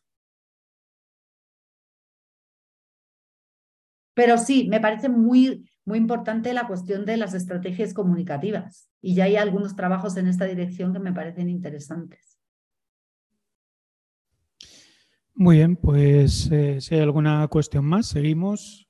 [4.13, 9.25] Pero sí, me parece muy, muy importante la cuestión de las estrategias comunicativas y ya
[9.25, 12.36] hay algunos trabajos en esta dirección que me parecen interesantes.
[15.39, 18.87] Muy bien, pues eh, si hay alguna cuestión más, seguimos.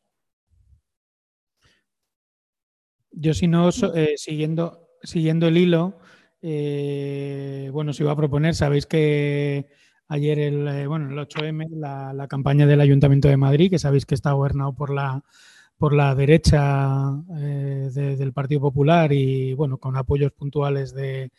[3.12, 6.00] Yo si no, eh, siguiendo, siguiendo el hilo,
[6.42, 9.68] eh, bueno, os iba a proponer, sabéis que
[10.08, 14.32] ayer el, bueno, el 8M, la, campaña del Ayuntamiento de Madrid, que sabéis que está
[14.32, 15.26] gobernado por la,
[15.78, 21.30] por la derecha del Partido Popular y bueno, con apoyos puntuales de,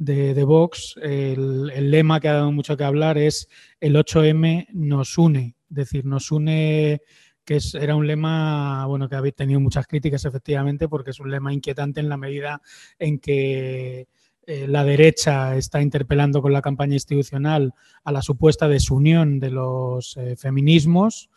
[0.00, 3.48] de, Vox, el, lema que ha dado mucho que hablar es
[3.80, 7.02] el 8M nos une, es decir, nos une
[7.44, 11.30] que es, era un lema bueno que habéis tenido muchas críticas efectivamente porque es un
[11.30, 12.62] lema inquietante en la medida
[12.98, 14.08] en que
[14.46, 20.16] eh, la derecha está interpelando con la campaña institucional a la supuesta desunión de los
[20.16, 21.29] eh, feminismos,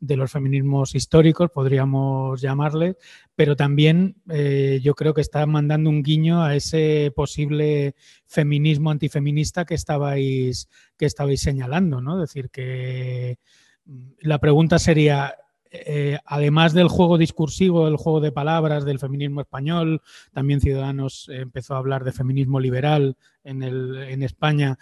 [0.00, 2.96] de los feminismos históricos, podríamos llamarle,
[3.36, 7.94] pero también eh, yo creo que está mandando un guiño a ese posible
[8.26, 12.22] feminismo antifeminista que estabais, que señalando, ¿no?
[12.22, 13.38] Es decir, que
[13.84, 15.34] mm, la pregunta sería,
[15.70, 20.00] eh, además del juego discursivo, el juego de palabras del feminismo español,
[20.32, 24.78] también Ciudadanos empezó a hablar de feminismo liberal en, el, en España.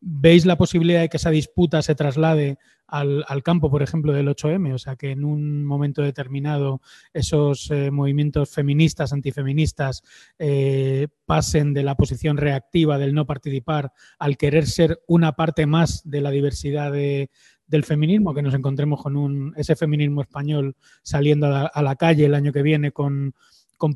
[0.00, 4.72] ¿Veis la posibilidad de que esa disputa se traslade al, campo, por ejemplo, del 8M?
[4.72, 6.80] O sea, que en un momento determinado
[7.12, 10.02] esos eh, movimientos feministas, antifeministas,
[10.38, 16.08] eh, pasen de la posición reactiva del no participar al querer ser una parte más
[16.08, 21.82] de la diversidad del feminismo, que nos encontremos con un, ese feminismo español saliendo a
[21.82, 23.34] la, calle el año que viene con,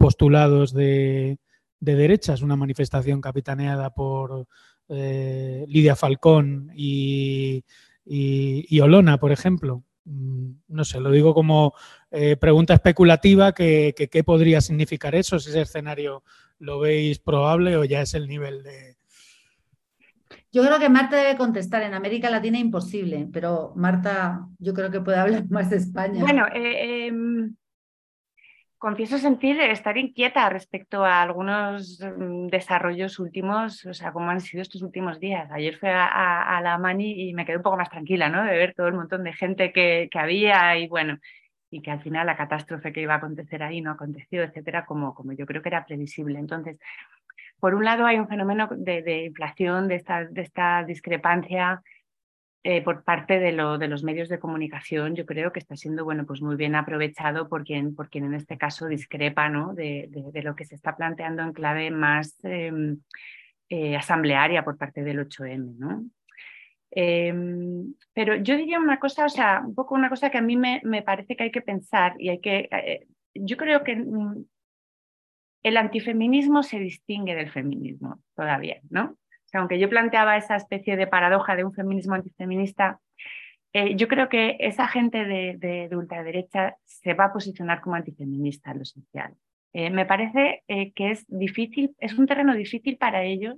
[0.00, 1.38] postulados de,
[1.78, 4.48] de derechas, una manifestación capitaneada por
[4.94, 7.64] eh, Lidia Falcón y,
[8.80, 9.84] Olona, por ejemplo.
[10.04, 11.74] Mm, no sé, lo digo como
[12.10, 15.38] eh, pregunta especulativa, que, ¿qué podría significar eso?
[15.38, 16.24] Si ese escenario
[16.58, 18.96] lo veis probable o ya es el nivel de...
[20.52, 21.82] Yo creo que Marta debe contestar.
[21.82, 26.20] En América Latina imposible, pero Marta yo creo que puede hablar más de España.
[26.20, 27.54] Bueno, eh, em,
[28.82, 34.60] confieso sentir estar inquieta respecto a algunos mm, desarrollos últimos, o sea, cómo han sido
[34.60, 35.48] estos últimos días.
[35.52, 38.42] Ayer fui a, la Mani y me quedé un poco más tranquila, ¿no?
[38.42, 41.20] De ver todo el montón de gente que, había y bueno,
[41.70, 45.14] y que al final la catástrofe que iba a acontecer ahí no aconteció, etcétera, como,
[45.14, 46.40] como yo creo que era previsible.
[46.40, 46.76] Entonces,
[47.60, 51.80] por un lado hay un fenómeno de, inflación, de esta, de esta discrepancia
[52.64, 56.04] eh, por parte de, lo, de, los medios de comunicación, yo creo que está siendo
[56.04, 59.74] bueno, pues muy bien aprovechado por quien, por quien en este caso discrepa ¿no?
[59.74, 60.08] de,
[60.44, 63.00] lo que se está planteando en clave más em,
[63.68, 65.76] eh, asamblearia por parte del 8M.
[65.76, 66.04] ¿no?
[66.92, 70.56] Em, pero yo diría una cosa, o sea, un poco una cosa que a mí
[70.56, 74.44] me, me parece que hay que pensar y hay que, eh, yo creo que mm,
[75.62, 79.16] el antifeminismo se distingue del feminismo todavía, ¿no?
[79.58, 83.00] Aunque yo planteaba esa especie de paradoja de un feminismo antifeminista,
[83.72, 88.78] eh, yo creo que esa gente de, ultraderecha se va a posicionar como antifeminista en
[88.80, 89.34] lo social.
[89.72, 93.56] Eh, me parece eh, que es difícil, es un terreno difícil para ellos.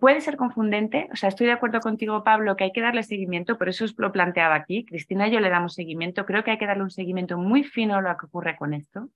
[0.00, 3.58] puede ser confundente, o sea, estoy de acuerdo contigo, Pablo, que hay que darle seguimiento,
[3.58, 4.84] por eso os lo planteaba aquí.
[4.86, 7.96] Cristina y yo le damos seguimiento, creo que hay que darle un seguimiento muy fino
[7.96, 9.10] a lo que ocurre con esto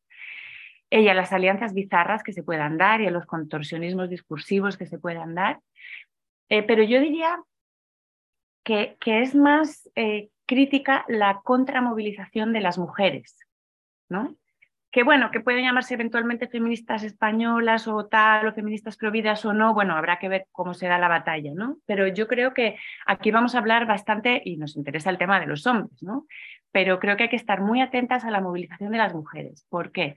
[0.91, 4.87] y a las alianzas bizarras que se puedan dar y a los contorsionismos discursivos que
[4.87, 5.61] se puedan dar.
[6.49, 7.41] Eh, pero yo diría
[8.65, 13.39] que, que es más eh, crítica la contramovilización de las mujeres,
[14.09, 14.35] ¿no?
[14.91, 19.73] Que bueno, que pueden llamarse eventualmente feministas españolas o tal, o feministas providas o no,
[19.73, 21.77] bueno, habrá que ver cómo se da la batalla, ¿no?
[21.87, 22.77] Pero yo creo que
[23.07, 26.27] aquí vamos a hablar bastante, y nos interesa el tema de los hombres, ¿no?
[26.73, 29.65] Pero creo que hay que estar muy atentas a la movilización de las mujeres.
[29.69, 30.17] ¿Por qué?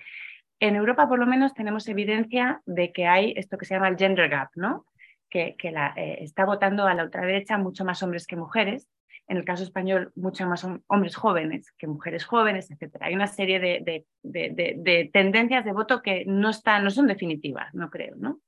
[0.63, 3.97] En Europa, por lo menos, tenemos evidencia de que hay esto que se llama el
[3.97, 4.85] gender gap, ¿no?
[5.29, 8.87] que, eh, está votando a la ultraderecha mucho más hombres que mujeres.
[9.27, 12.95] En el caso español, mucho más hombres jóvenes que mujeres jóvenes, etc.
[13.01, 17.89] Hay una serie de, de, tendencias de voto que no, están, no son definitivas, no
[17.89, 18.15] creo.
[18.15, 18.39] ¿no?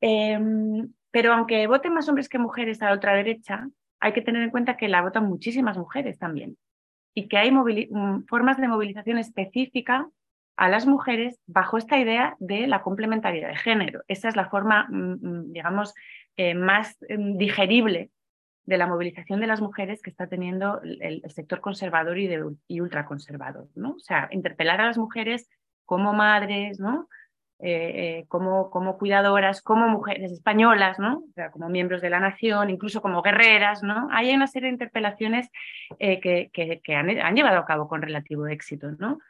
[0.00, 3.68] Em, pero aunque voten más hombres que mujeres a la ultraderecha,
[3.98, 6.56] hay que tener en cuenta que la votan muchísimas mujeres también
[7.14, 10.08] y que hay mm, formas de movilización específica
[10.60, 14.02] a las mujeres bajo esta idea de la complementariedad de género.
[14.08, 15.94] Esa es la forma, mm, mm, digamos,
[16.36, 18.10] eh, más mm, digerible
[18.64, 22.82] de la movilización de las mujeres que está teniendo el, sector conservador y, de, y,
[22.82, 23.68] ultraconservador.
[23.74, 23.92] ¿no?
[23.92, 25.48] O sea, interpelar a las mujeres
[25.86, 27.08] como madres, ¿no?
[27.58, 31.24] Eh, eh, como, como, cuidadoras, como mujeres españolas, ¿no?
[31.26, 33.82] O sea, como miembros de la nación, incluso como guerreras.
[33.82, 34.08] ¿no?
[34.10, 35.48] Hay una serie de interpelaciones
[35.98, 36.50] que,
[36.88, 38.90] han, han, llevado a cabo con relativo éxito.
[38.98, 39.20] ¿no?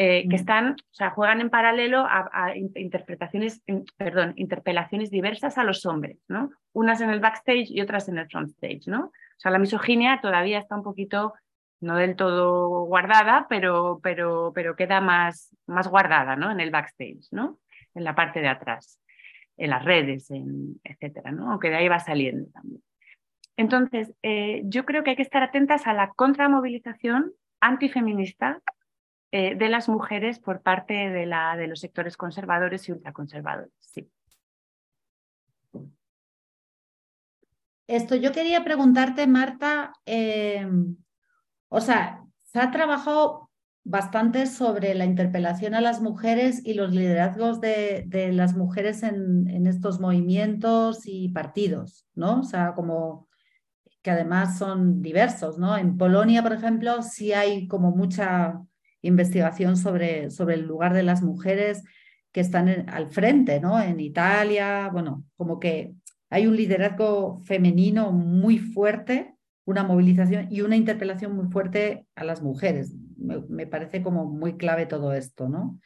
[0.00, 0.40] Eh, que mm.
[0.40, 3.64] están, o sea, juegan en paralelo a, interpretaciones,
[3.96, 6.52] perdón, interpelaciones diversas a los hombres, ¿no?
[6.72, 9.06] Unas en el backstage y otras en el frontstage, ¿no?
[9.06, 11.34] O sea, la misoginia todavía está un poquito,
[11.80, 16.52] no del todo guardada, pero, pero, pero queda más, más guardada, ¿no?
[16.52, 17.58] En el backstage, ¿no?
[17.92, 19.00] En la parte de atrás,
[19.56, 21.50] en las redes, en, etcétera, ¿no?
[21.50, 22.84] Aunque de ahí va saliendo también.
[23.56, 28.62] Entonces, eh, yo creo que hay que estar atentas a la contramovilización antifeminista
[29.30, 33.72] eh, de las mujeres por parte de, la, de los sectores conservadores y ultraconservadores.
[33.78, 34.10] Sí.
[37.86, 40.96] Esto yo quería preguntarte, Marta, em,
[41.68, 43.50] o sea, se ha trabajado
[43.84, 49.48] bastante sobre la interpelación a las mujeres y los liderazgos de, de las mujeres en,
[49.48, 52.40] en, estos movimientos y partidos, ¿no?
[52.40, 53.28] O sea, como
[54.02, 55.76] que además son diversos, ¿no?
[55.76, 58.62] En Polonia, por ejemplo, sí hay como mucha
[59.02, 61.84] investigación sobre, sobre el lugar de las mujeres
[62.32, 63.80] que están al frente, ¿no?
[63.80, 65.94] En Italia, bueno, como que
[66.30, 69.34] hay un liderazgo femenino muy fuerte
[69.68, 72.94] una movilización y una interpelación muy fuerte a las mujeres.
[73.18, 75.78] Me, parece como muy clave todo esto, ¿no?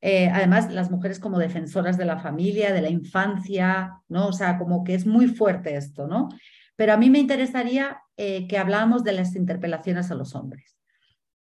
[0.00, 4.28] Eh, además, las mujeres como defensoras de la familia, de la infancia, ¿no?
[4.28, 6.28] O sea, como que es muy fuerte esto, ¿no?
[6.76, 10.76] Pero a mí me interesaría eh, que habláramos de las interpelaciones a los hombres.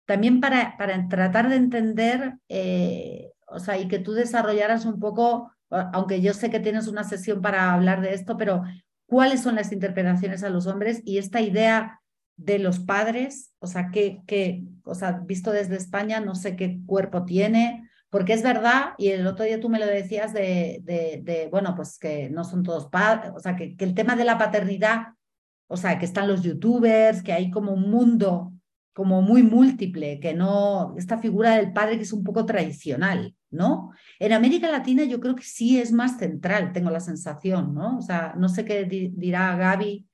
[0.09, 5.51] También para, para tratar de entender, eh, o sea, y que tú desarrollaras un poco,
[5.69, 8.63] aunque yo sé que tienes una sesión para hablar de esto, pero
[9.05, 12.01] cuáles son las interpretaciones a los hombres y esta idea
[12.37, 16.79] de los padres, o sea, que, que o sea, visto desde España, no sé qué
[16.87, 21.49] cuerpo tiene, porque es verdad, y el otro día tú me lo decías de, de,
[21.51, 25.09] bueno, pues que no son todos padres, o sea, que, el tema de la paternidad,
[25.67, 28.53] o sea, que están los youtubers, que hay como un mundo
[28.99, 33.91] como muy múltiple, que no, esta figura del padre que es un poco tradicional, ¿no?
[34.19, 37.99] En América Latina yo creo que sí es más central, tengo la sensación, ¿no?
[37.99, 40.05] O sea, no sé qué dirá Gaby,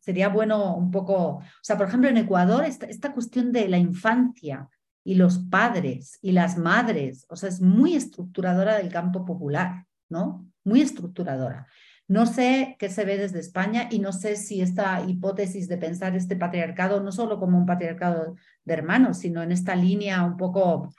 [0.00, 3.76] sería bueno un poco, o sea, por ejemplo, en Ecuador esta, esta cuestión de la
[3.76, 4.70] infancia
[5.04, 10.48] y los padres y las madres, o sea, es muy estructuradora del campo popular, ¿no?
[10.64, 11.66] Muy estructuradora.
[12.08, 16.16] No sé qué se ve desde España y no sé si esta hipótesis de pensar
[16.16, 20.92] este patriarcado no solo como un patriarcado de hermanos, sino en esta línea un poco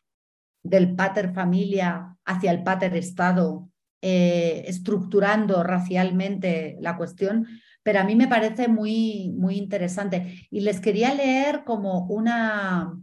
[0.63, 3.69] del pater familia hacia el pater Estado,
[4.01, 7.47] eh, estructurando racialmente la cuestión,
[7.83, 10.47] pero a mí me parece muy, muy interesante.
[10.51, 12.93] Y les quería leer como una,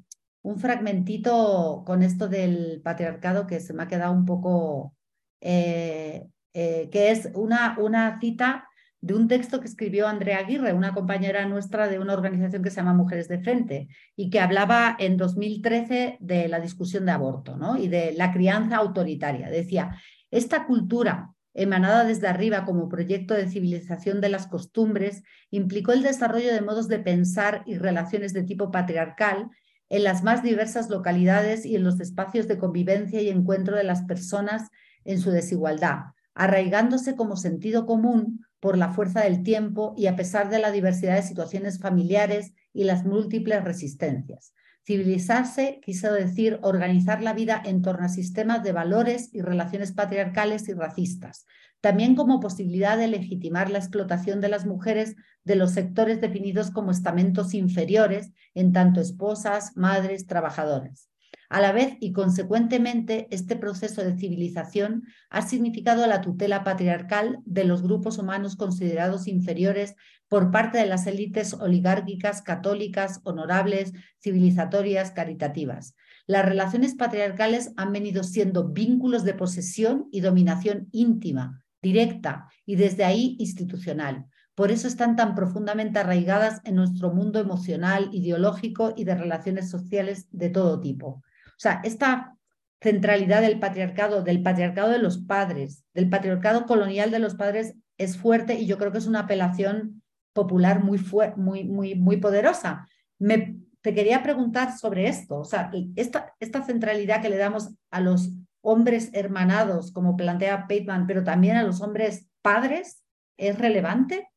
[0.43, 4.95] un fragmentito con esto del patriarcado que se me ha quedado un poco,
[5.41, 6.29] eh,
[6.59, 8.67] eh, que es una, una cita
[9.03, 12.77] de un texto que escribió Andrea Aguirre, una compañera nuestra de una organización que se
[12.77, 17.77] llama Mujeres de Frente, y que hablaba en 2013 de la discusión de aborto ¿no?
[17.77, 19.51] y de la crianza autoritaria.
[19.51, 19.99] Decía,
[20.31, 26.55] esta cultura emanada desde arriba como proyecto de civilización de las costumbres, implicó el desarrollo
[26.55, 29.51] de modos de pensar y relaciones de tipo patriarcal
[29.91, 34.05] en las más diversas localidades y en los espacios de convivencia y encuentro de las
[34.05, 34.71] personas
[35.05, 40.51] en su desigualdad, arraigándose como sentido común por la fuerza del tiempo y a pesar
[40.51, 44.53] de la diversidad de situaciones familiares y las múltiples resistencias.
[44.87, 50.69] Civilizarse quiso decir organizar la vida en torno a sistemas de valores y relaciones patriarcales
[50.69, 51.47] y racistas,
[51.81, 56.91] también como posibilidad de legitimar la explotación de las mujeres de los sectores definidos como
[56.91, 61.09] estamentos inferiores, en tanto esposas, madres, trabajadoras.
[61.49, 67.65] A la vez y consecuentemente, este proceso de civilización ha significado la tutela patriarcal de
[67.65, 69.95] los grupos humanos considerados inferiores
[70.29, 75.95] por parte de las élites oligárquicas, católicas, honorables, civilizatorias, caritativas.
[76.27, 83.05] Las relaciones patriarcales han venido siendo vínculos de posesión y dominación íntima, directa y desde
[83.05, 84.27] ahí institucional.
[84.57, 90.27] Por eso están tan profundamente arraigadas en nuestro mundo emocional, ideológico y de relaciones sociales
[90.33, 91.23] de todo tipo.
[91.57, 92.37] O sea, esta
[92.81, 98.19] centralidad del patriarcado, del patriarcado de los padres, del patriarcado colonial de los padres es
[98.19, 100.03] fuerte y yo creo que es una apelación
[100.35, 101.01] popular muy,
[101.37, 102.87] muy, muy, muy poderosa.
[103.19, 108.01] Me, te quería preguntar sobre esto, o sea, esta, esta centralidad que le damos a
[108.01, 113.03] los hombres hermanados, como plantea Bateman, pero también a los hombres padres,
[113.39, 114.29] ¿es relevante?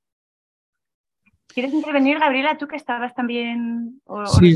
[1.47, 4.01] ¿Quieres intervenir, Gabriela, tú que estabas también?
[4.39, 4.55] sí,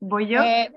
[0.00, 0.42] ¿Voy yo?
[0.42, 0.72] Eh,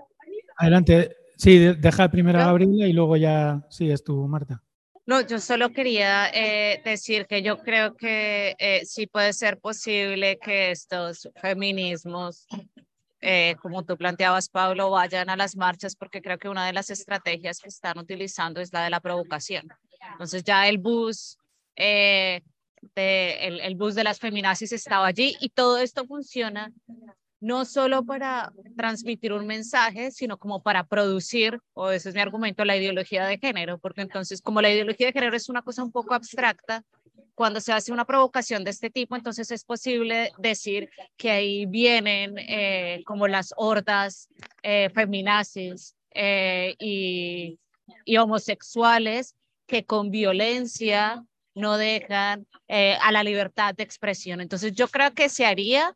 [0.57, 1.15] adelante.
[1.35, 4.61] Sí, deja primero a Gabriela y luego ya sigues tú, Marta.
[5.05, 10.37] No, yo solo quería eh, decir que yo creo que eh, sí puede ser posible
[10.39, 12.47] que estos feminismos,
[13.61, 17.59] como tú planteabas, Pablo, vayan a las marchas porque creo que una de las estrategias
[17.59, 19.67] que están utilizando es la de la provocación.
[20.11, 21.37] Entonces ya el bus,
[21.75, 22.43] de,
[22.95, 26.71] el, el bus de las feminazis estaba allí y todo esto funciona
[27.39, 32.65] no solo para transmitir un mensaje, sino como para producir, o ese es mi argumento,
[32.65, 35.91] la ideología de género, porque entonces como la ideología de género es una cosa un
[35.91, 36.83] poco abstracta,
[37.37, 42.35] cuando se hace una provocación de este tipo, entonces es posible decir que ahí vienen
[42.39, 44.27] eh, como las hordas
[44.63, 47.59] eh, feminazis eh, y,
[48.05, 49.35] y homosexuales
[49.67, 51.23] que con violencia
[51.53, 54.41] no dejan a la libertad de expresión.
[54.41, 55.95] Entonces yo creo que se haría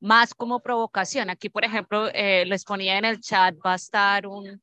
[0.00, 1.30] más como provocación.
[1.30, 4.62] Aquí, por ejemplo, eh, les ponía en el chat, va a estar un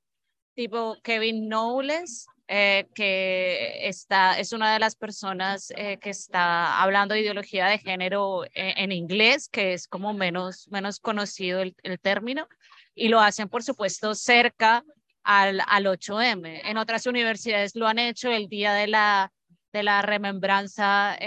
[0.56, 7.14] tipo Kevin Knowles, eh, que está, es una de las personas eh, que está hablando
[7.14, 12.48] de ideología de género en, inglés, que es como menos, menos conocido el, el, término,
[12.96, 14.84] y lo hacen, por supuesto, cerca
[15.24, 16.62] al, al 8M.
[16.64, 19.32] En otras universidades lo han hecho el día de la,
[19.74, 21.18] de la remembranza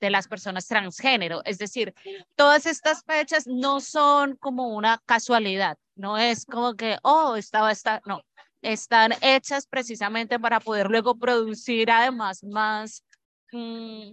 [0.00, 1.42] de las personas transgénero.
[1.44, 1.94] Es decir,
[2.36, 8.00] todas estas fechas no son como una casualidad, no es como que, oh, estaba esta,
[8.06, 8.22] no,
[8.62, 13.04] están hechas precisamente para poder luego producir además más,
[13.52, 14.12] mm,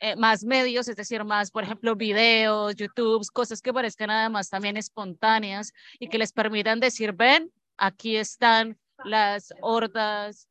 [0.00, 4.76] eh, más medios, es decir, más, por ejemplo, videos, YouTube, cosas que parezcan además también
[4.76, 10.48] espontáneas y que les permitan decir, ven, aquí están las hordas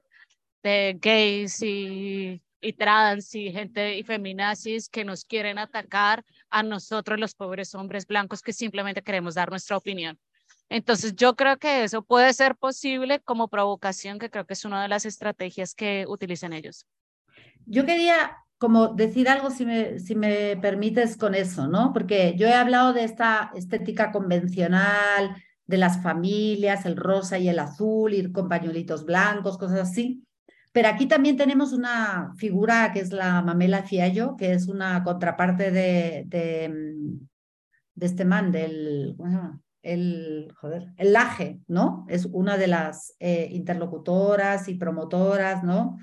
[0.64, 7.20] de gays y, y trans y gente y feminazis que nos quieren atacar a nosotros
[7.20, 10.20] los pobres hombres blancos que simplemente queremos dar nuestra opinión.
[10.70, 14.82] Entonces yo creo que eso puede ser posible como provocación, que creo que es una
[14.82, 16.86] de las estrategias que utilizan ellos.
[17.66, 21.92] Yo quería como decir algo, si me, si me permites, con eso, ¿no?
[21.94, 25.36] Porque yo he hablado de esta estética convencional,
[25.66, 30.24] de las familias, el rosa y el azul, ir con pañuelitos blancos, cosas así.
[30.72, 35.72] Pero aquí también tenemos una figura que es la Mamela Fiallo, que es una contraparte
[35.72, 39.62] de, de, mm, este man, del, ¿cómo?
[39.84, 40.54] El,
[40.98, 42.06] el Laje, ¿no?
[42.08, 45.98] Es una de las eh, interlocutoras y promotoras, ¿no?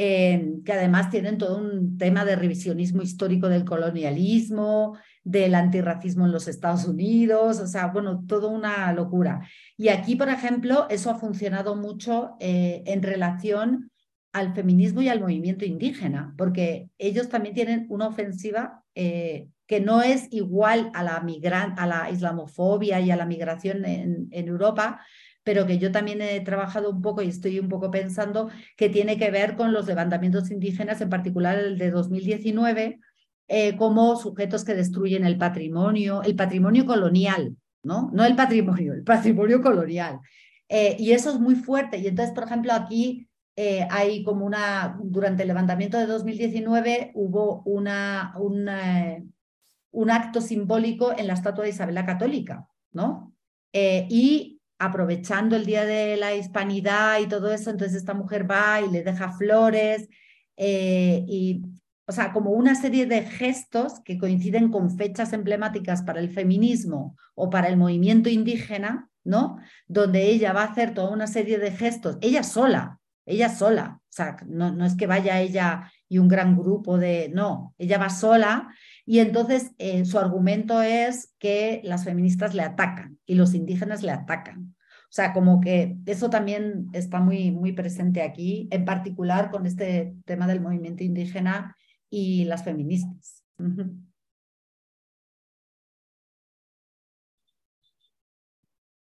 [0.00, 6.30] Eh, que además tienen todo un tema de revisionismo histórico del colonialismo, del antirracismo en
[6.30, 9.40] los Estados Unidos, o sea, bueno, todo una locura.
[9.76, 13.90] Y aquí, por ejemplo, eso ha funcionado mucho eh, en relación
[14.32, 20.02] al feminismo y al movimiento indígena, porque ellos también tienen una ofensiva eh, que no
[20.02, 21.16] es igual a la,
[21.76, 25.00] a la islamofobia y a la migración en, en Europa,
[25.42, 29.18] pero que yo también he trabajado un poco y estoy un poco pensando que tiene
[29.18, 33.00] que ver con los levantamientos indígenas, en particular el de 2019,
[33.48, 38.10] eh, como sujetos que destruyen el patrimonio, el patrimonio colonial, ¿no?
[38.12, 40.20] No el patrimonio, el patrimonio colonial.
[40.68, 41.98] Eh, y eso es muy fuerte.
[41.98, 43.27] Y entonces, por ejemplo, aquí
[43.60, 51.26] eh, hay como una, durante el levantamiento de 2019 hubo una, un acto simbólico en
[51.26, 53.34] la estatua de Isabel la Católica, ¿no?
[53.72, 58.90] y aprovechando el Día de la Hispanidad y todo eso, entonces esta mujer va y
[58.90, 60.08] le deja flores
[60.56, 61.62] eh, y,
[62.06, 67.16] o sea, como una serie de gestos que coinciden con fechas emblemáticas para el feminismo
[67.34, 69.58] o para el movimiento indígena, ¿no?
[69.86, 72.97] Donde ella va a hacer toda una serie de gestos, ella sola,
[73.28, 77.30] ella sola, o sea, no, no es que vaya ella y un gran grupo de,
[77.32, 78.68] no, ella va sola
[79.04, 84.12] y entonces eh, su argumento es que las feministas le atacan y los indígenas le
[84.12, 84.74] atacan.
[85.04, 90.14] O sea, como que eso también está muy, muy presente aquí, en particular con este
[90.26, 91.76] tema del movimiento indígena
[92.10, 93.44] y las feministas.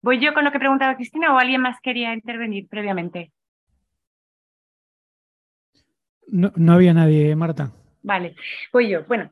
[0.01, 3.33] ¿Voy yo con lo que preguntaba Cristina o alguien más quería intervenir previamente?
[6.29, 7.73] No, no había nadie, Marta.
[8.03, 8.35] Vale,
[8.73, 9.05] voy yo.
[9.05, 9.31] Bueno,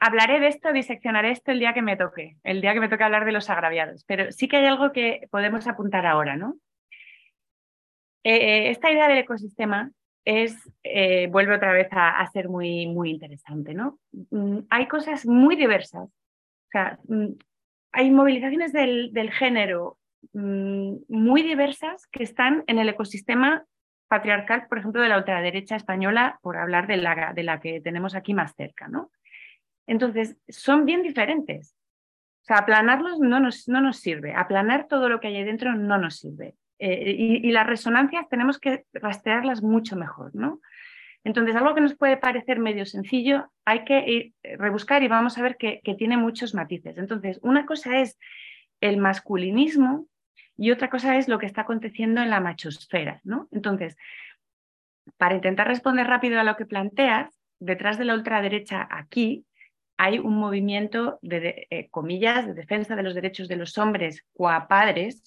[0.00, 3.04] hablaré de esto, diseccionaré esto el día que me toque, el día que me toque
[3.04, 6.56] hablar de los agraviados, pero sí que hay algo que podemos apuntar ahora, ¿no?
[8.24, 9.90] Eh, eh, esta idea del ecosistema
[10.24, 13.98] es, eh, vuelve otra vez a, ser muy, muy interesante, ¿no?
[14.30, 17.28] Mm, hay cosas muy diversas, o sea, mm,
[17.92, 19.98] hay movilizaciones del, género
[20.32, 23.64] mm, muy diversas que están en el ecosistema
[24.08, 28.14] patriarcal, por ejemplo, de la ultraderecha española, por hablar de la, de la que tenemos
[28.14, 29.10] aquí más cerca, ¿no?
[29.86, 31.74] Entonces, son bien diferentes.
[32.42, 35.98] O sea, aplanarlos no nos, no nos sirve, aplanar todo lo que hay dentro no
[35.98, 36.54] nos sirve.
[36.78, 40.60] Eh, y, las resonancias tenemos que rastrearlas mucho mejor, ¿no?
[41.24, 45.36] Entonces, algo que nos puede parecer medio sencillo, hay que ir, eh, rebuscar y vamos
[45.36, 46.96] a ver que, que tiene muchos matices.
[46.96, 48.18] Entonces, una cosa es
[48.80, 50.06] el masculinismo
[50.58, 53.48] y otra cosa es lo que está aconteciendo en la machosfera, ¿no?
[53.52, 53.96] Entonces,
[55.16, 59.46] para intentar responder rápido a lo que planteas, detrás de la ultraderecha aquí
[59.96, 65.22] hay un movimiento de, eh, comillas, de defensa de los derechos de los hombres coapadres,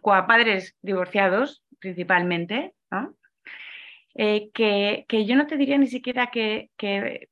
[0.00, 2.72] coapadres divorciados principalmente,
[4.14, 7.28] eh, que, que, yo no te diría ni siquiera que, que,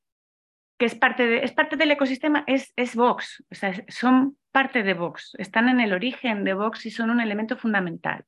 [0.79, 4.93] es, parte de, es parte del ecosistema, es, es Vox, o sea, son parte de
[4.93, 8.23] Vox, están en el origen de Vox y son un elemento fundamental.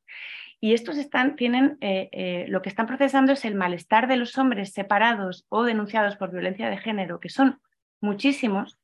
[0.59, 4.73] Y estos están, tienen, eh, lo que están procesando es el malestar de los hombres
[4.73, 7.59] separados o denunciados por violencia de género, que son
[8.01, 8.77] muchísimos,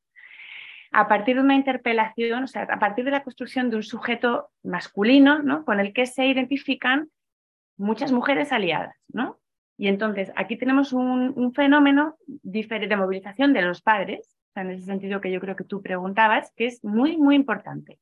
[0.92, 4.50] a partir de una interpelación, o sea, a partir de la construcción de un sujeto
[4.62, 5.64] masculino, ¿no?
[5.64, 7.08] Con el que se identifican
[7.76, 9.40] muchas mujeres aliadas, ¿no?
[9.78, 15.32] Y entonces aquí tenemos un, fenómeno de movilización de los padres, en ese sentido que
[15.32, 17.98] yo creo que tú preguntabas, que es muy, muy importante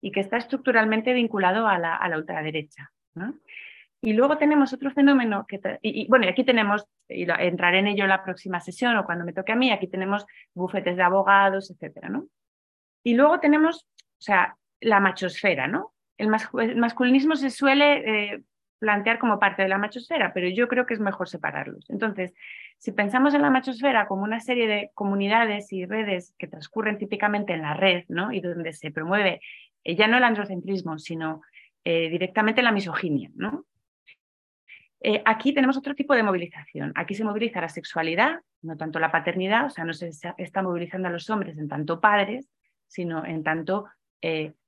[0.00, 2.90] y que está estructuralmente vinculado a la, a la ultraderecha.
[4.00, 8.10] Y luego tenemos otro fenómeno que, y, bueno, aquí tenemos, y entraré en ello en
[8.10, 12.08] la próxima sesión o cuando me toque a mí, aquí tenemos bufetes de abogados, etcétera,
[12.08, 12.26] ¿no?
[13.04, 15.94] Y luego tenemos, o sea, la machosfera, ¿no?
[16.18, 18.42] El, masculinismo se suele eh,
[18.80, 21.88] plantear como parte de la machosfera, pero yo creo que es mejor separarlos.
[21.88, 22.34] Entonces,
[22.82, 27.52] si pensamos en la machosfera como una serie de comunidades y redes que transcurren típicamente
[27.52, 28.32] en la red, ¿no?
[28.32, 29.40] Y donde se promueve
[29.84, 31.42] eh, ya no el androcentrismo, sino
[31.84, 33.30] eh, directamente la misoginia.
[35.00, 36.92] Eh, aquí tenemos otro tipo de movilización.
[36.96, 41.06] Aquí se moviliza la sexualidad, no tanto la paternidad, o sea, no se está movilizando
[41.06, 42.50] a los hombres en tanto padres,
[42.88, 43.86] sino en tanto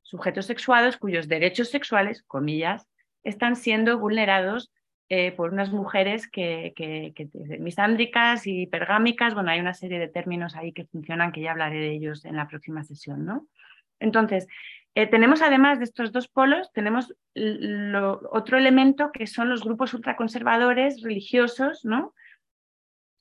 [0.03, 2.87] sujetos sexuados cuyos derechos sexuales, comillas,
[3.25, 4.71] están siendo vulnerados
[5.09, 7.13] eh, por unas mujeres que, que,
[7.59, 11.79] misándricas y pergámicas, bueno, hay una serie de términos ahí que funcionan que ya hablaré
[11.79, 13.47] de ellos en la próxima sesión, ¿no?
[14.01, 14.47] Entonces,
[14.95, 17.15] eh, tenemos además de estos dos polos, tenemos
[18.31, 22.15] otro elemento que son los grupos ultraconservadores religiosos, ¿no?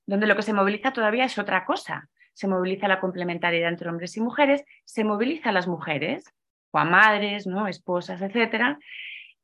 [0.06, 2.10] Donde lo que se moviliza todavía es otra cosa.
[2.34, 6.34] Se moviliza la complementariedad entre hombres y mujeres, se moviliza a las mujeres,
[6.74, 7.68] o a madres, ¿no?
[7.68, 8.80] esposas, etcétera,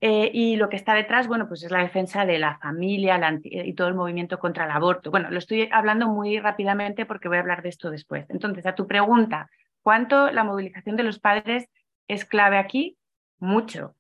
[0.02, 3.74] eh, y lo que está detrás, bueno, pues es la defensa de la familia y
[3.74, 5.12] todo el movimiento contra el aborto.
[5.12, 8.26] Bueno, lo estoy hablando muy rápidamente porque voy a hablar de esto después.
[8.30, 9.50] Entonces, a tu pregunta,
[9.82, 11.70] ¿cuánto la movilización de los padres
[12.08, 12.98] es clave aquí?
[13.40, 13.96] Mucho,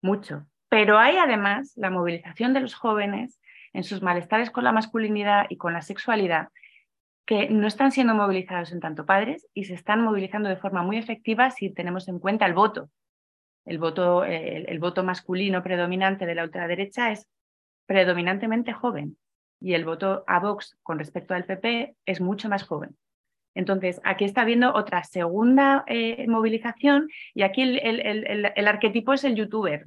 [0.00, 0.46] mucho.
[0.68, 3.40] Pero hay además la movilización de los jóvenes
[3.72, 6.48] en sus malestares con la masculinidad y con la sexualidad,
[7.24, 10.98] que no están siendo movilizados en tanto padres y se están movilizando de forma muy
[10.98, 12.90] efectiva si tenemos en cuenta el voto,
[13.66, 17.28] el voto, el, voto masculino predominante de la ultraderecha es
[17.86, 19.18] predominantemente joven
[19.60, 22.96] y el voto a Vox con respecto al PP es mucho más joven.
[23.54, 29.86] Entonces, aquí está habiendo otra segunda eh, movilización y aquí el, arquetipo es el youtuber.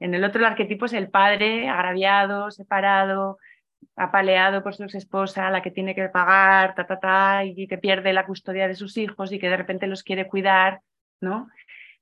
[0.00, 3.38] En el otro el arquetipo es el padre agraviado, separado,
[3.96, 8.12] apaleado por su esposa, la que tiene que pagar, ta, ta, ta, y que pierde
[8.12, 10.80] la custodia de sus hijos y que de repente los quiere cuidar,
[11.20, 11.48] ¿no?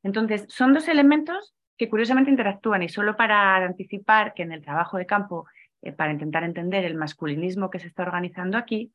[0.03, 4.99] Entonces, son dos elementos que curiosamente interactúan y solo para anticipar que en el trabajo
[4.99, 5.47] de campo,
[5.81, 8.93] eh, para intentar entender el masculinismo que se está organizando aquí,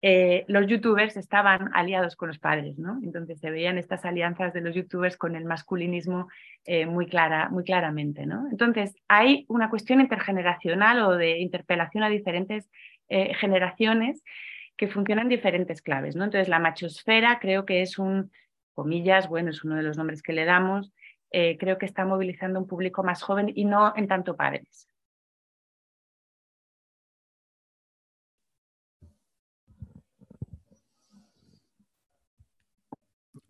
[0.00, 3.00] eh, los youtubers estaban aliados con los padres, ¿no?
[3.02, 6.28] Entonces se veían estas alianzas de los youtubers con el masculinismo
[6.64, 8.46] eh, muy, clara, muy claramente, ¿no?
[8.48, 12.70] Entonces hay una cuestión intergeneracional o de interpelación a diferentes
[13.08, 14.22] generaciones
[14.76, 16.24] que funcionan diferentes claves, ¿no?
[16.24, 18.30] Entonces la machosfera creo que es un
[18.74, 20.92] comillas, bueno, es uno de los nombres que le damos,
[21.30, 24.88] eh, creo que está movilizando un público más joven y no en tanto padres.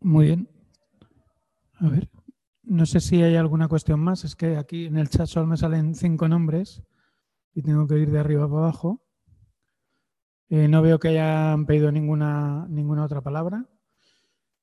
[0.00, 0.48] Muy bien.
[1.80, 2.08] A ver,
[2.62, 4.24] no sé si hay alguna cuestión más.
[4.24, 6.82] Es que aquí en el chat solo me salen cinco nombres
[7.54, 9.02] y tengo que ir de arriba para abajo.
[10.48, 13.66] Eh, no veo que hayan pedido ninguna, ninguna otra palabra.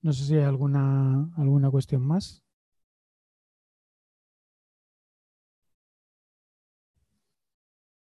[0.02, 2.44] No sé si hay alguna, alguna cuestión más.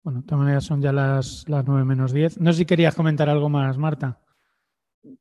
[0.04, 2.40] Bueno, de todas maneras son ya las, las 9 menos 10.
[2.40, 4.20] No sé si querías comentar algo más, Marta.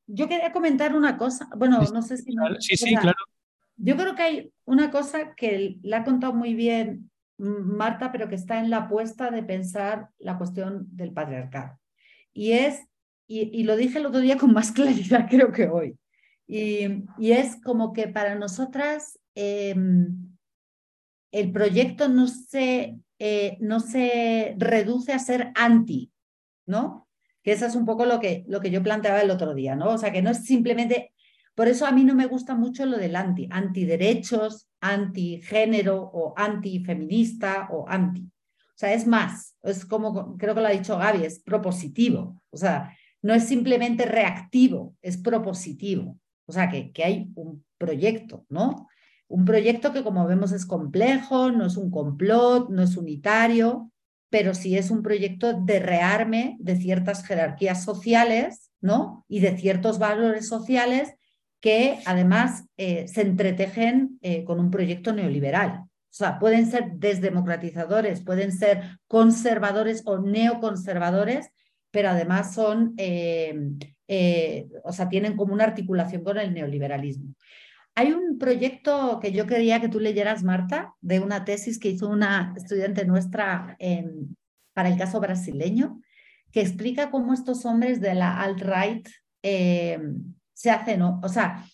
[0.06, 1.48] Yo quería comentar una cosa.
[1.56, 2.34] Bueno, no sé si...
[2.60, 3.16] sí, sí, claro.
[3.76, 8.36] Yo creo que hay una cosa que la ha contado muy bien Marta, pero que
[8.36, 11.78] está en la apuesta de pensar la cuestión del patriarcado.
[12.32, 12.86] Y es,
[13.26, 15.98] y, y lo dije el otro día con más claridad creo que hoy,
[16.46, 20.36] y, es como que para nosotras em,
[21.32, 26.12] el proyecto no se, eh, no se reduce a ser anti,
[26.66, 27.08] ¿no?
[27.42, 29.90] Que eso es un poco lo que, lo que yo planteaba el otro día, ¿no?
[29.90, 31.12] O sea, que no es simplemente...
[31.54, 37.68] Por eso a mí no me gusta mucho lo del anti, antiderechos, antigénero o antifeminista
[37.70, 38.22] o anti.
[38.22, 42.42] O sea, es más, es como creo que lo ha dicho Gaby, es propositivo.
[42.50, 42.92] O sea,
[43.22, 46.18] no es simplemente reactivo, es propositivo.
[46.46, 48.88] O sea, que, que hay un proyecto, ¿no?
[49.28, 53.90] Un proyecto que como vemos es complejo, no es un complot, no es unitario,
[54.30, 59.24] pero sí es un proyecto de rearme de ciertas jerarquías sociales, ¿no?
[59.28, 61.14] Y de ciertos valores sociales
[61.60, 65.84] que además eh, se entretejen eh, con un proyecto neoliberal.
[66.14, 71.48] O sea, pueden ser desdemocratizadores, pueden ser conservadores o neoconservadores,
[71.90, 73.54] pero además son eh,
[74.09, 77.35] eh, o sea, tienen como una articulación con el neoliberalismo.
[77.94, 82.09] Hay un proyecto que yo quería que tú leyeras, Marta, de una tesis que hizo
[82.09, 83.76] una estudiante nuestra
[84.74, 86.01] para el caso brasileño,
[86.51, 89.09] que explica cómo estos hombres de la alt-right
[89.43, 89.98] eh,
[90.52, 91.64] se hacen, o sea,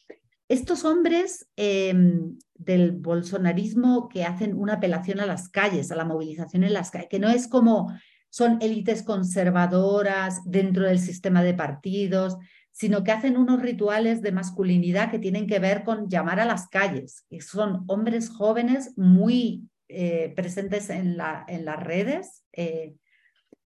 [0.48, 6.64] estos hombres em, del bolsonarismo que hacen una apelación a las calles, a la movilización
[6.64, 7.92] en las calles, que no es como
[8.30, 12.36] son élites conservadoras dentro del sistema de partidos,
[12.72, 16.68] sino que hacen unos rituales de masculinidad que tienen que ver con llamar a las
[16.68, 22.94] calles, que son hombres jóvenes muy eh, presentes en, la, en, las redes, eh,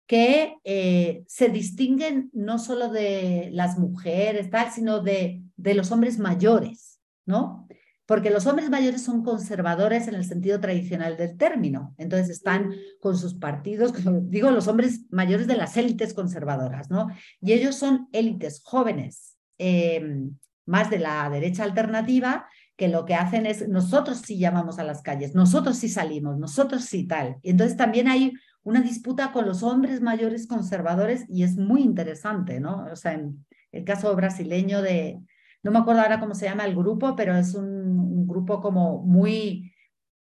[0.06, 6.18] que eh, se distinguen no solo de las mujeres, tal, sino de, de los hombres
[6.18, 7.66] mayores, ¿no?
[8.10, 11.94] Porque los hombres mayores son conservadores en el sentido tradicional del término.
[11.96, 13.92] Entonces están con sus partidos,
[14.22, 17.06] digo, los hombres mayores de las élites conservadoras, ¿no?
[17.40, 23.46] Y ellos son élites jóvenes, em, más de la derecha alternativa, que lo que hacen
[23.46, 27.36] es, nosotros sí llamamos a las calles, nosotros sí salimos, nosotros sí tal.
[27.42, 28.32] Y entonces también hay
[28.64, 32.86] una disputa con los hombres mayores conservadores y es muy interesante, ¿no?
[32.90, 35.20] O sea, en el caso brasileño de,
[35.62, 39.72] no me acuerdo ahora cómo se llama el grupo, pero es un, grupo como muy,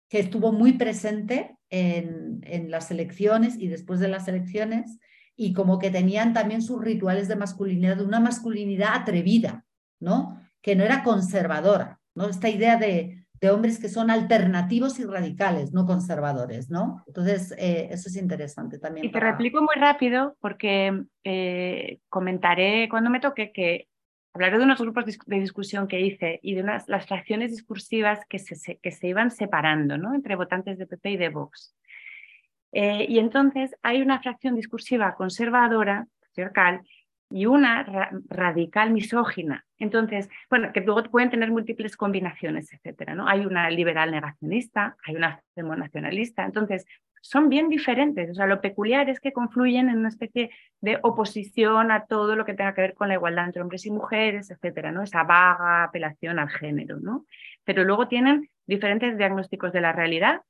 [0.08, 4.98] que estuvo muy presente en, en las elecciones y después de las elecciones,
[5.36, 9.64] y como que tenían también sus rituales de masculinidad, de una masculinidad atrevida,
[10.00, 10.40] ¿no?
[10.60, 12.28] Que no era conservadora, ¿no?
[12.28, 17.02] Esta idea de, de hombres que son alternativos y radicales, no conservadores, ¿no?
[17.08, 19.06] Entonces, eh, eso es interesante también.
[19.06, 23.88] Y te replico muy rápido porque eh, comentaré cuando me toque que
[24.34, 28.38] hablaré de unos grupos de discusión que hice y de unas, las fracciones discursivas que
[28.38, 30.14] se, que se iban separando ¿no?
[30.14, 31.74] entre votantes de PP y de Vox.
[32.72, 36.80] Eh, y entonces hay una fracción discursiva conservadora, patriarcal,
[37.32, 39.64] y una radical misógina.
[39.78, 43.26] Entonces, bueno, que luego pueden tener múltiples combinaciones, etcétera, ¿no?
[43.26, 46.44] Hay una liberal negacionista, hay una nacionalista.
[46.44, 46.84] Entonces,
[47.22, 48.30] son bien diferentes.
[48.30, 50.50] O sea, lo peculiar es que confluyen en una especie
[50.80, 53.92] de oposición a todo lo que tenga que ver con la igualdad entre hombres y
[53.92, 55.02] mujeres, etcétera, ¿no?
[55.02, 57.24] Esa vaga apelación al género, ¿no?
[57.64, 60.40] Pero luego tienen diferentes diagnósticos de la realidad,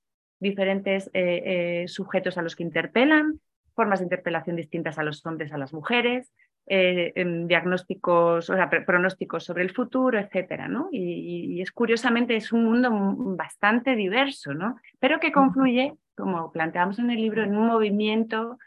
[0.40, 3.39] diferentes eh, eh, sujetos a los que interpelan,
[3.74, 6.32] formas de interpelación distintas a los hombres, a las mujeres,
[6.66, 7.12] eh,
[7.47, 10.89] diagnósticos, o sea, pronósticos sobre el futuro, etcétera, ¿no?
[10.90, 12.90] Y, y, es curiosamente es un mundo
[13.36, 14.77] bastante diverso, ¿no?
[15.01, 18.59] Pero que confluye como planteamos en el libro, en un movimiento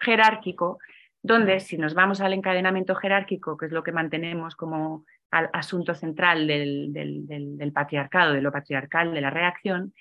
[0.00, 0.78] jerárquico,
[1.22, 6.46] donde si nos vamos al encadenamiento jerárquico, que es lo que mantenemos como asunto central
[6.46, 9.94] del, del, patriarcado, de lo patriarcal, de la reacción,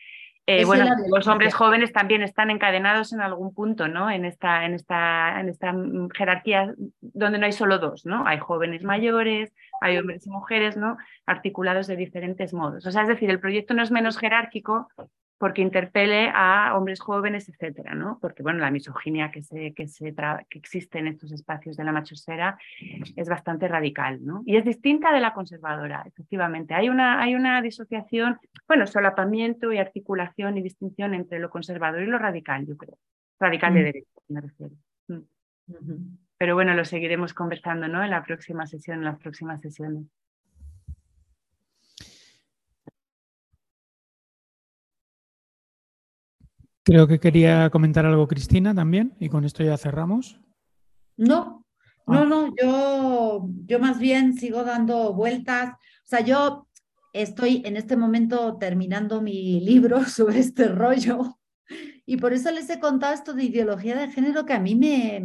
[0.48, 4.10] eh, bueno, los hombres jóvenes también están encadenados en algún punto, ¿no?
[4.10, 5.74] En esta, en esta, en esta
[6.16, 8.26] jerarquía donde no hay solo dos, ¿no?
[8.26, 10.98] Hay jóvenes mayores, hay hombres y mujeres, ¿no?
[11.28, 12.86] Articulados de diferentes modos.
[12.86, 14.90] O sea, es decir, el proyecto no es menos jerárquico,
[15.42, 18.20] porque interpele a hombres jóvenes, etcétera, ¿no?
[18.22, 21.92] Porque, bueno, la misoginia que, se, que, se que existe en estos espacios de la
[21.92, 22.60] machosfera
[23.16, 24.44] es bastante radical, ¿no?
[24.46, 26.76] Y es distinta de la conservadora, efectivamente.
[26.76, 28.38] Hay una, hay una disociación,
[28.68, 33.00] bueno, solapamiento y articulación y distinción entre lo conservador y lo radical, yo creo.
[33.40, 33.84] Radical de mm.
[33.84, 34.76] derecha, me refiero.
[35.08, 36.18] Mm.
[36.38, 38.04] Pero bueno, lo seguiremos conversando, ¿no?
[38.04, 40.06] En la próxima sesión, en las próximas sesiones.
[46.92, 50.42] Creo que quería comentar algo Cristina también y con esto ya cerramos.
[51.16, 51.66] No,
[52.06, 52.26] no, ah.
[52.26, 55.70] no, yo, yo más bien sigo dando vueltas.
[55.72, 56.68] O sea, yo
[57.14, 61.40] estoy en este momento terminando mi libro sobre este rollo
[62.06, 65.24] y por eso les he contado esto de ideología de género que a mí me,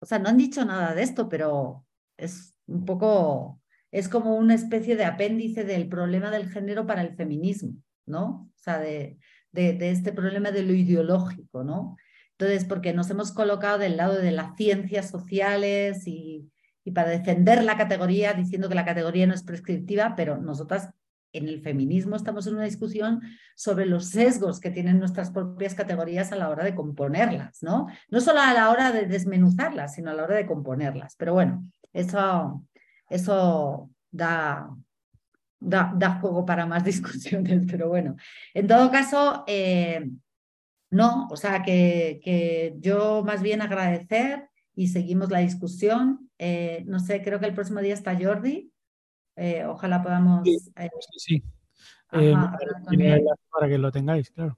[0.00, 1.84] o sea, no han dicho nada de esto, pero
[2.16, 3.60] es un poco,
[3.90, 7.74] es como una especie de apéndice del problema del género para el feminismo,
[8.06, 8.48] ¿no?
[8.54, 9.18] O sea, de,
[9.54, 11.96] de, este problema de lo ideológico, ¿no?
[12.32, 16.50] Entonces, porque nos hemos colocado del lado de las ciencias sociales y,
[16.92, 20.90] para defender la categoría, diciendo que la categoría no es prescriptiva, pero nosotras
[21.32, 23.22] en el feminismo estamos en una discusión
[23.56, 27.86] sobre los sesgos que tienen nuestras propias categorías a la hora de componerlas, ¿no?
[28.10, 31.16] No solo a la hora de desmenuzarlas, sino a la hora de componerlas.
[31.16, 32.64] Pero bueno, eso,
[33.08, 34.68] eso da,
[35.64, 38.16] da, juego para más discusiones, pero bueno,
[38.52, 40.10] en todo caso, eh,
[40.90, 46.30] no, o sea que, que, yo más bien agradecer y seguimos la discusión.
[46.38, 48.70] Eh, no sé, creo que el próximo día está Jordi.
[49.36, 50.48] Eh, ojalá podamos.
[51.16, 51.42] Sí,
[52.08, 54.56] para que lo tengáis, claro.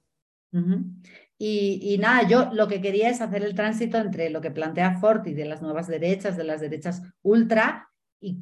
[1.39, 4.99] y, y, nada, yo lo que quería es hacer el tránsito entre lo que plantea
[4.99, 7.89] Forti de las nuevas derechas, de las derechas ultra,
[8.19, 8.39] y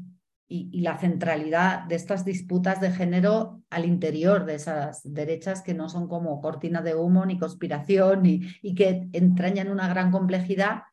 [0.47, 5.89] y, la centralidad de estas disputas de género al interior de esas derechas que no
[5.89, 10.84] son como cortina de humo ni conspiración y que entrañan una gran complejidad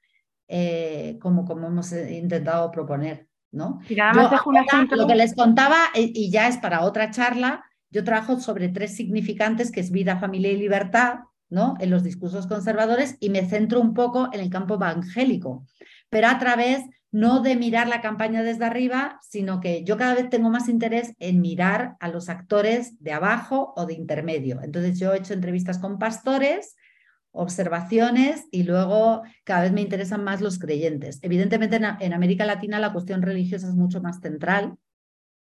[0.49, 3.27] eh, como, como hemos intentado proponer.
[3.53, 3.81] ¿no?
[3.89, 4.97] Y nada más dejo un ejemplo.
[4.97, 8.97] Lo que les contaba, eh, y ya es para otra charla, yo trabajo sobre tres
[8.97, 11.21] significantes, que es vida, familia y libertad,
[11.51, 11.75] ¿no?
[11.79, 15.67] En los discursos conservadores, y me centro un poco en el campo evangélico,
[16.09, 16.83] pero a través
[17.13, 21.15] no de mirar la campaña desde arriba, sino que yo cada vez tengo más interés
[21.19, 24.61] en mirar a los actores de abajo o de intermedio.
[24.63, 26.75] Entonces yo he hecho entrevistas con pastores,
[27.31, 31.19] observaciones y luego cada vez me interesan más los creyentes.
[31.23, 34.77] Evidentemente en, América Latina la cuestión religiosa es mucho más central,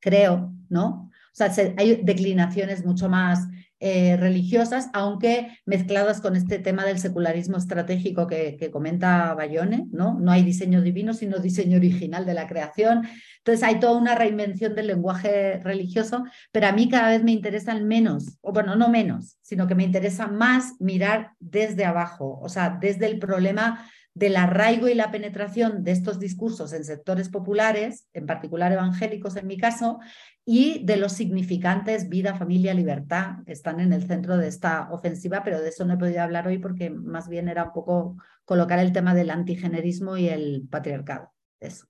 [0.00, 1.10] creo, ¿no?
[1.32, 3.48] O sea, hay declinaciones mucho más
[3.84, 10.20] eh, religiosas, aunque mezcladas con este tema del secularismo estratégico que, que, comenta Bayone, ¿no?
[10.20, 13.08] No hay diseño divino, sino diseño original de la creación.
[13.38, 16.22] Entonces hay toda una reinvención del lenguaje religioso,
[16.52, 19.82] pero a mí cada vez me interesan menos, o bueno, no menos, sino que me
[19.82, 23.84] interesa más mirar desde abajo, o sea, desde el problema
[24.14, 29.46] del arraigo y la penetración de estos discursos en sectores populares, en particular evangélicos en
[29.46, 30.00] mi caso,
[30.44, 35.42] y de los significantes vida, familia, libertad, que están en el centro de esta ofensiva,
[35.42, 38.78] pero de eso no he podido hablar hoy porque más bien era un poco colocar
[38.78, 41.32] el tema del antigenerismo y el patriarcado.
[41.60, 41.86] Eso.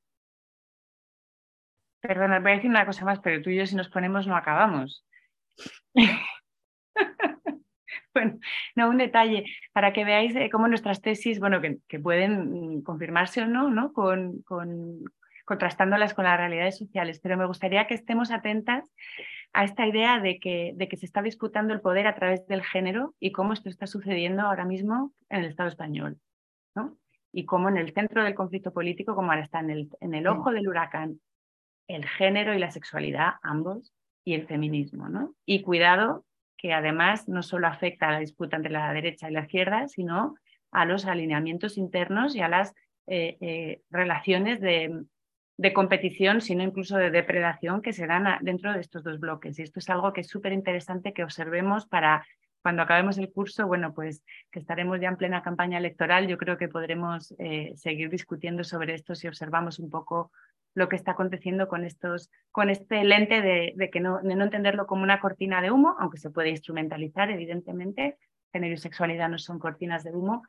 [2.01, 4.37] Perdona, voy a decir una cosa más, pero tú y yo si nos ponemos no
[4.37, 5.05] acabamos.
[8.15, 8.39] Bueno,
[8.77, 13.43] no, un detalle para que veáis eh, cómo nuestras tesis, bueno, que, pueden mm, confirmarse
[13.43, 13.93] o no, ¿no?
[13.93, 14.45] Con,
[15.45, 18.85] contrastándolas con las realidades sociales, pero me gustaría que estemos atentas
[19.53, 22.63] a esta idea de que, de que se está disputando el poder a través del
[22.63, 26.19] género y cómo esto está sucediendo ahora mismo en el Estado español,
[26.75, 26.97] ¿no?
[27.33, 30.27] Y cómo en el centro del conflicto político, como ahora está en el, en el
[30.27, 31.21] ojo del huracán,
[31.89, 33.93] el género y la sexualidad, ambos,
[34.25, 35.35] y el feminismo, ¿no?
[35.45, 36.25] Y cuidado
[36.63, 40.37] que además no solo afecta a la disputa entre la derecha y la izquierda, sino
[40.71, 42.73] a los alineamientos internos y a las
[43.09, 45.05] eh, eh, relaciones de,
[45.75, 49.59] competición, sino incluso de depredación que se dan dentro de estos dos bloques.
[49.59, 52.25] Y esto es algo que es súper interesante que observemos para
[52.63, 56.59] cuando acabemos el curso, bueno, pues que estaremos ya en plena campaña electoral, yo creo
[56.59, 60.31] que podremos eh, seguir discutiendo sobre esto si observamos un poco
[60.75, 65.03] lo que está aconteciendo con, estos, con este lente de, que no, no entenderlo como
[65.03, 68.17] una cortina de humo, aunque se puede instrumentalizar, evidentemente.
[68.53, 70.43] Género y sexualidad no son cortinas de humo,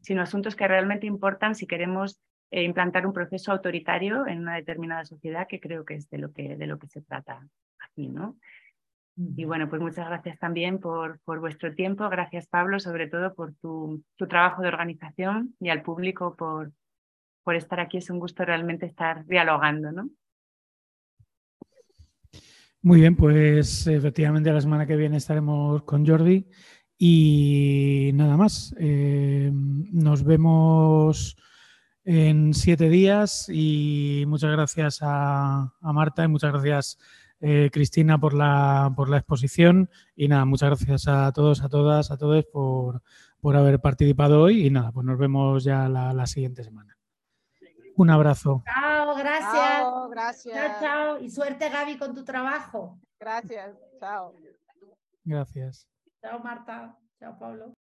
[0.00, 2.20] sino asuntos que realmente importan si queremos
[2.50, 6.32] eh, implantar un proceso autoritario en una determinada sociedad, que creo que es de lo
[6.32, 7.46] que, de lo que se trata
[7.80, 8.36] aquí, ¿no?
[9.36, 12.08] Y bueno, pues muchas gracias también por, por vuestro tiempo.
[12.08, 16.72] Gracias, Pablo, sobre todo por tu, tu trabajo de organización y al público por,
[17.42, 17.98] por estar aquí.
[17.98, 20.10] Es un gusto realmente estar dialogando, ¿no?
[22.82, 26.46] Muy bien, pues efectivamente la semana que viene estaremos con Jordi
[26.96, 28.74] y nada más.
[28.78, 31.36] Eh, nos vemos
[32.04, 36.98] en siete días y muchas gracias a, Marta y muchas gracias
[37.40, 42.10] eh, Cristina por la, por la exposición y nada, muchas gracias a todos, a todas,
[42.10, 43.02] a todos por,
[43.40, 46.99] por haber participado hoy y nada, pues nos vemos ya la siguiente semana.
[48.00, 48.62] Un abrazo.
[48.64, 49.52] Chao, gracias.
[49.52, 50.56] Chao, gracias.
[50.56, 51.18] Chao, chao.
[51.18, 52.98] Y suerte, Gaby, con tu trabajo.
[53.20, 53.76] Gracias.
[53.98, 54.32] Chao.
[55.22, 55.86] Gracias.
[56.22, 56.96] Chao, Marta.
[57.18, 57.74] Chao, Pablo.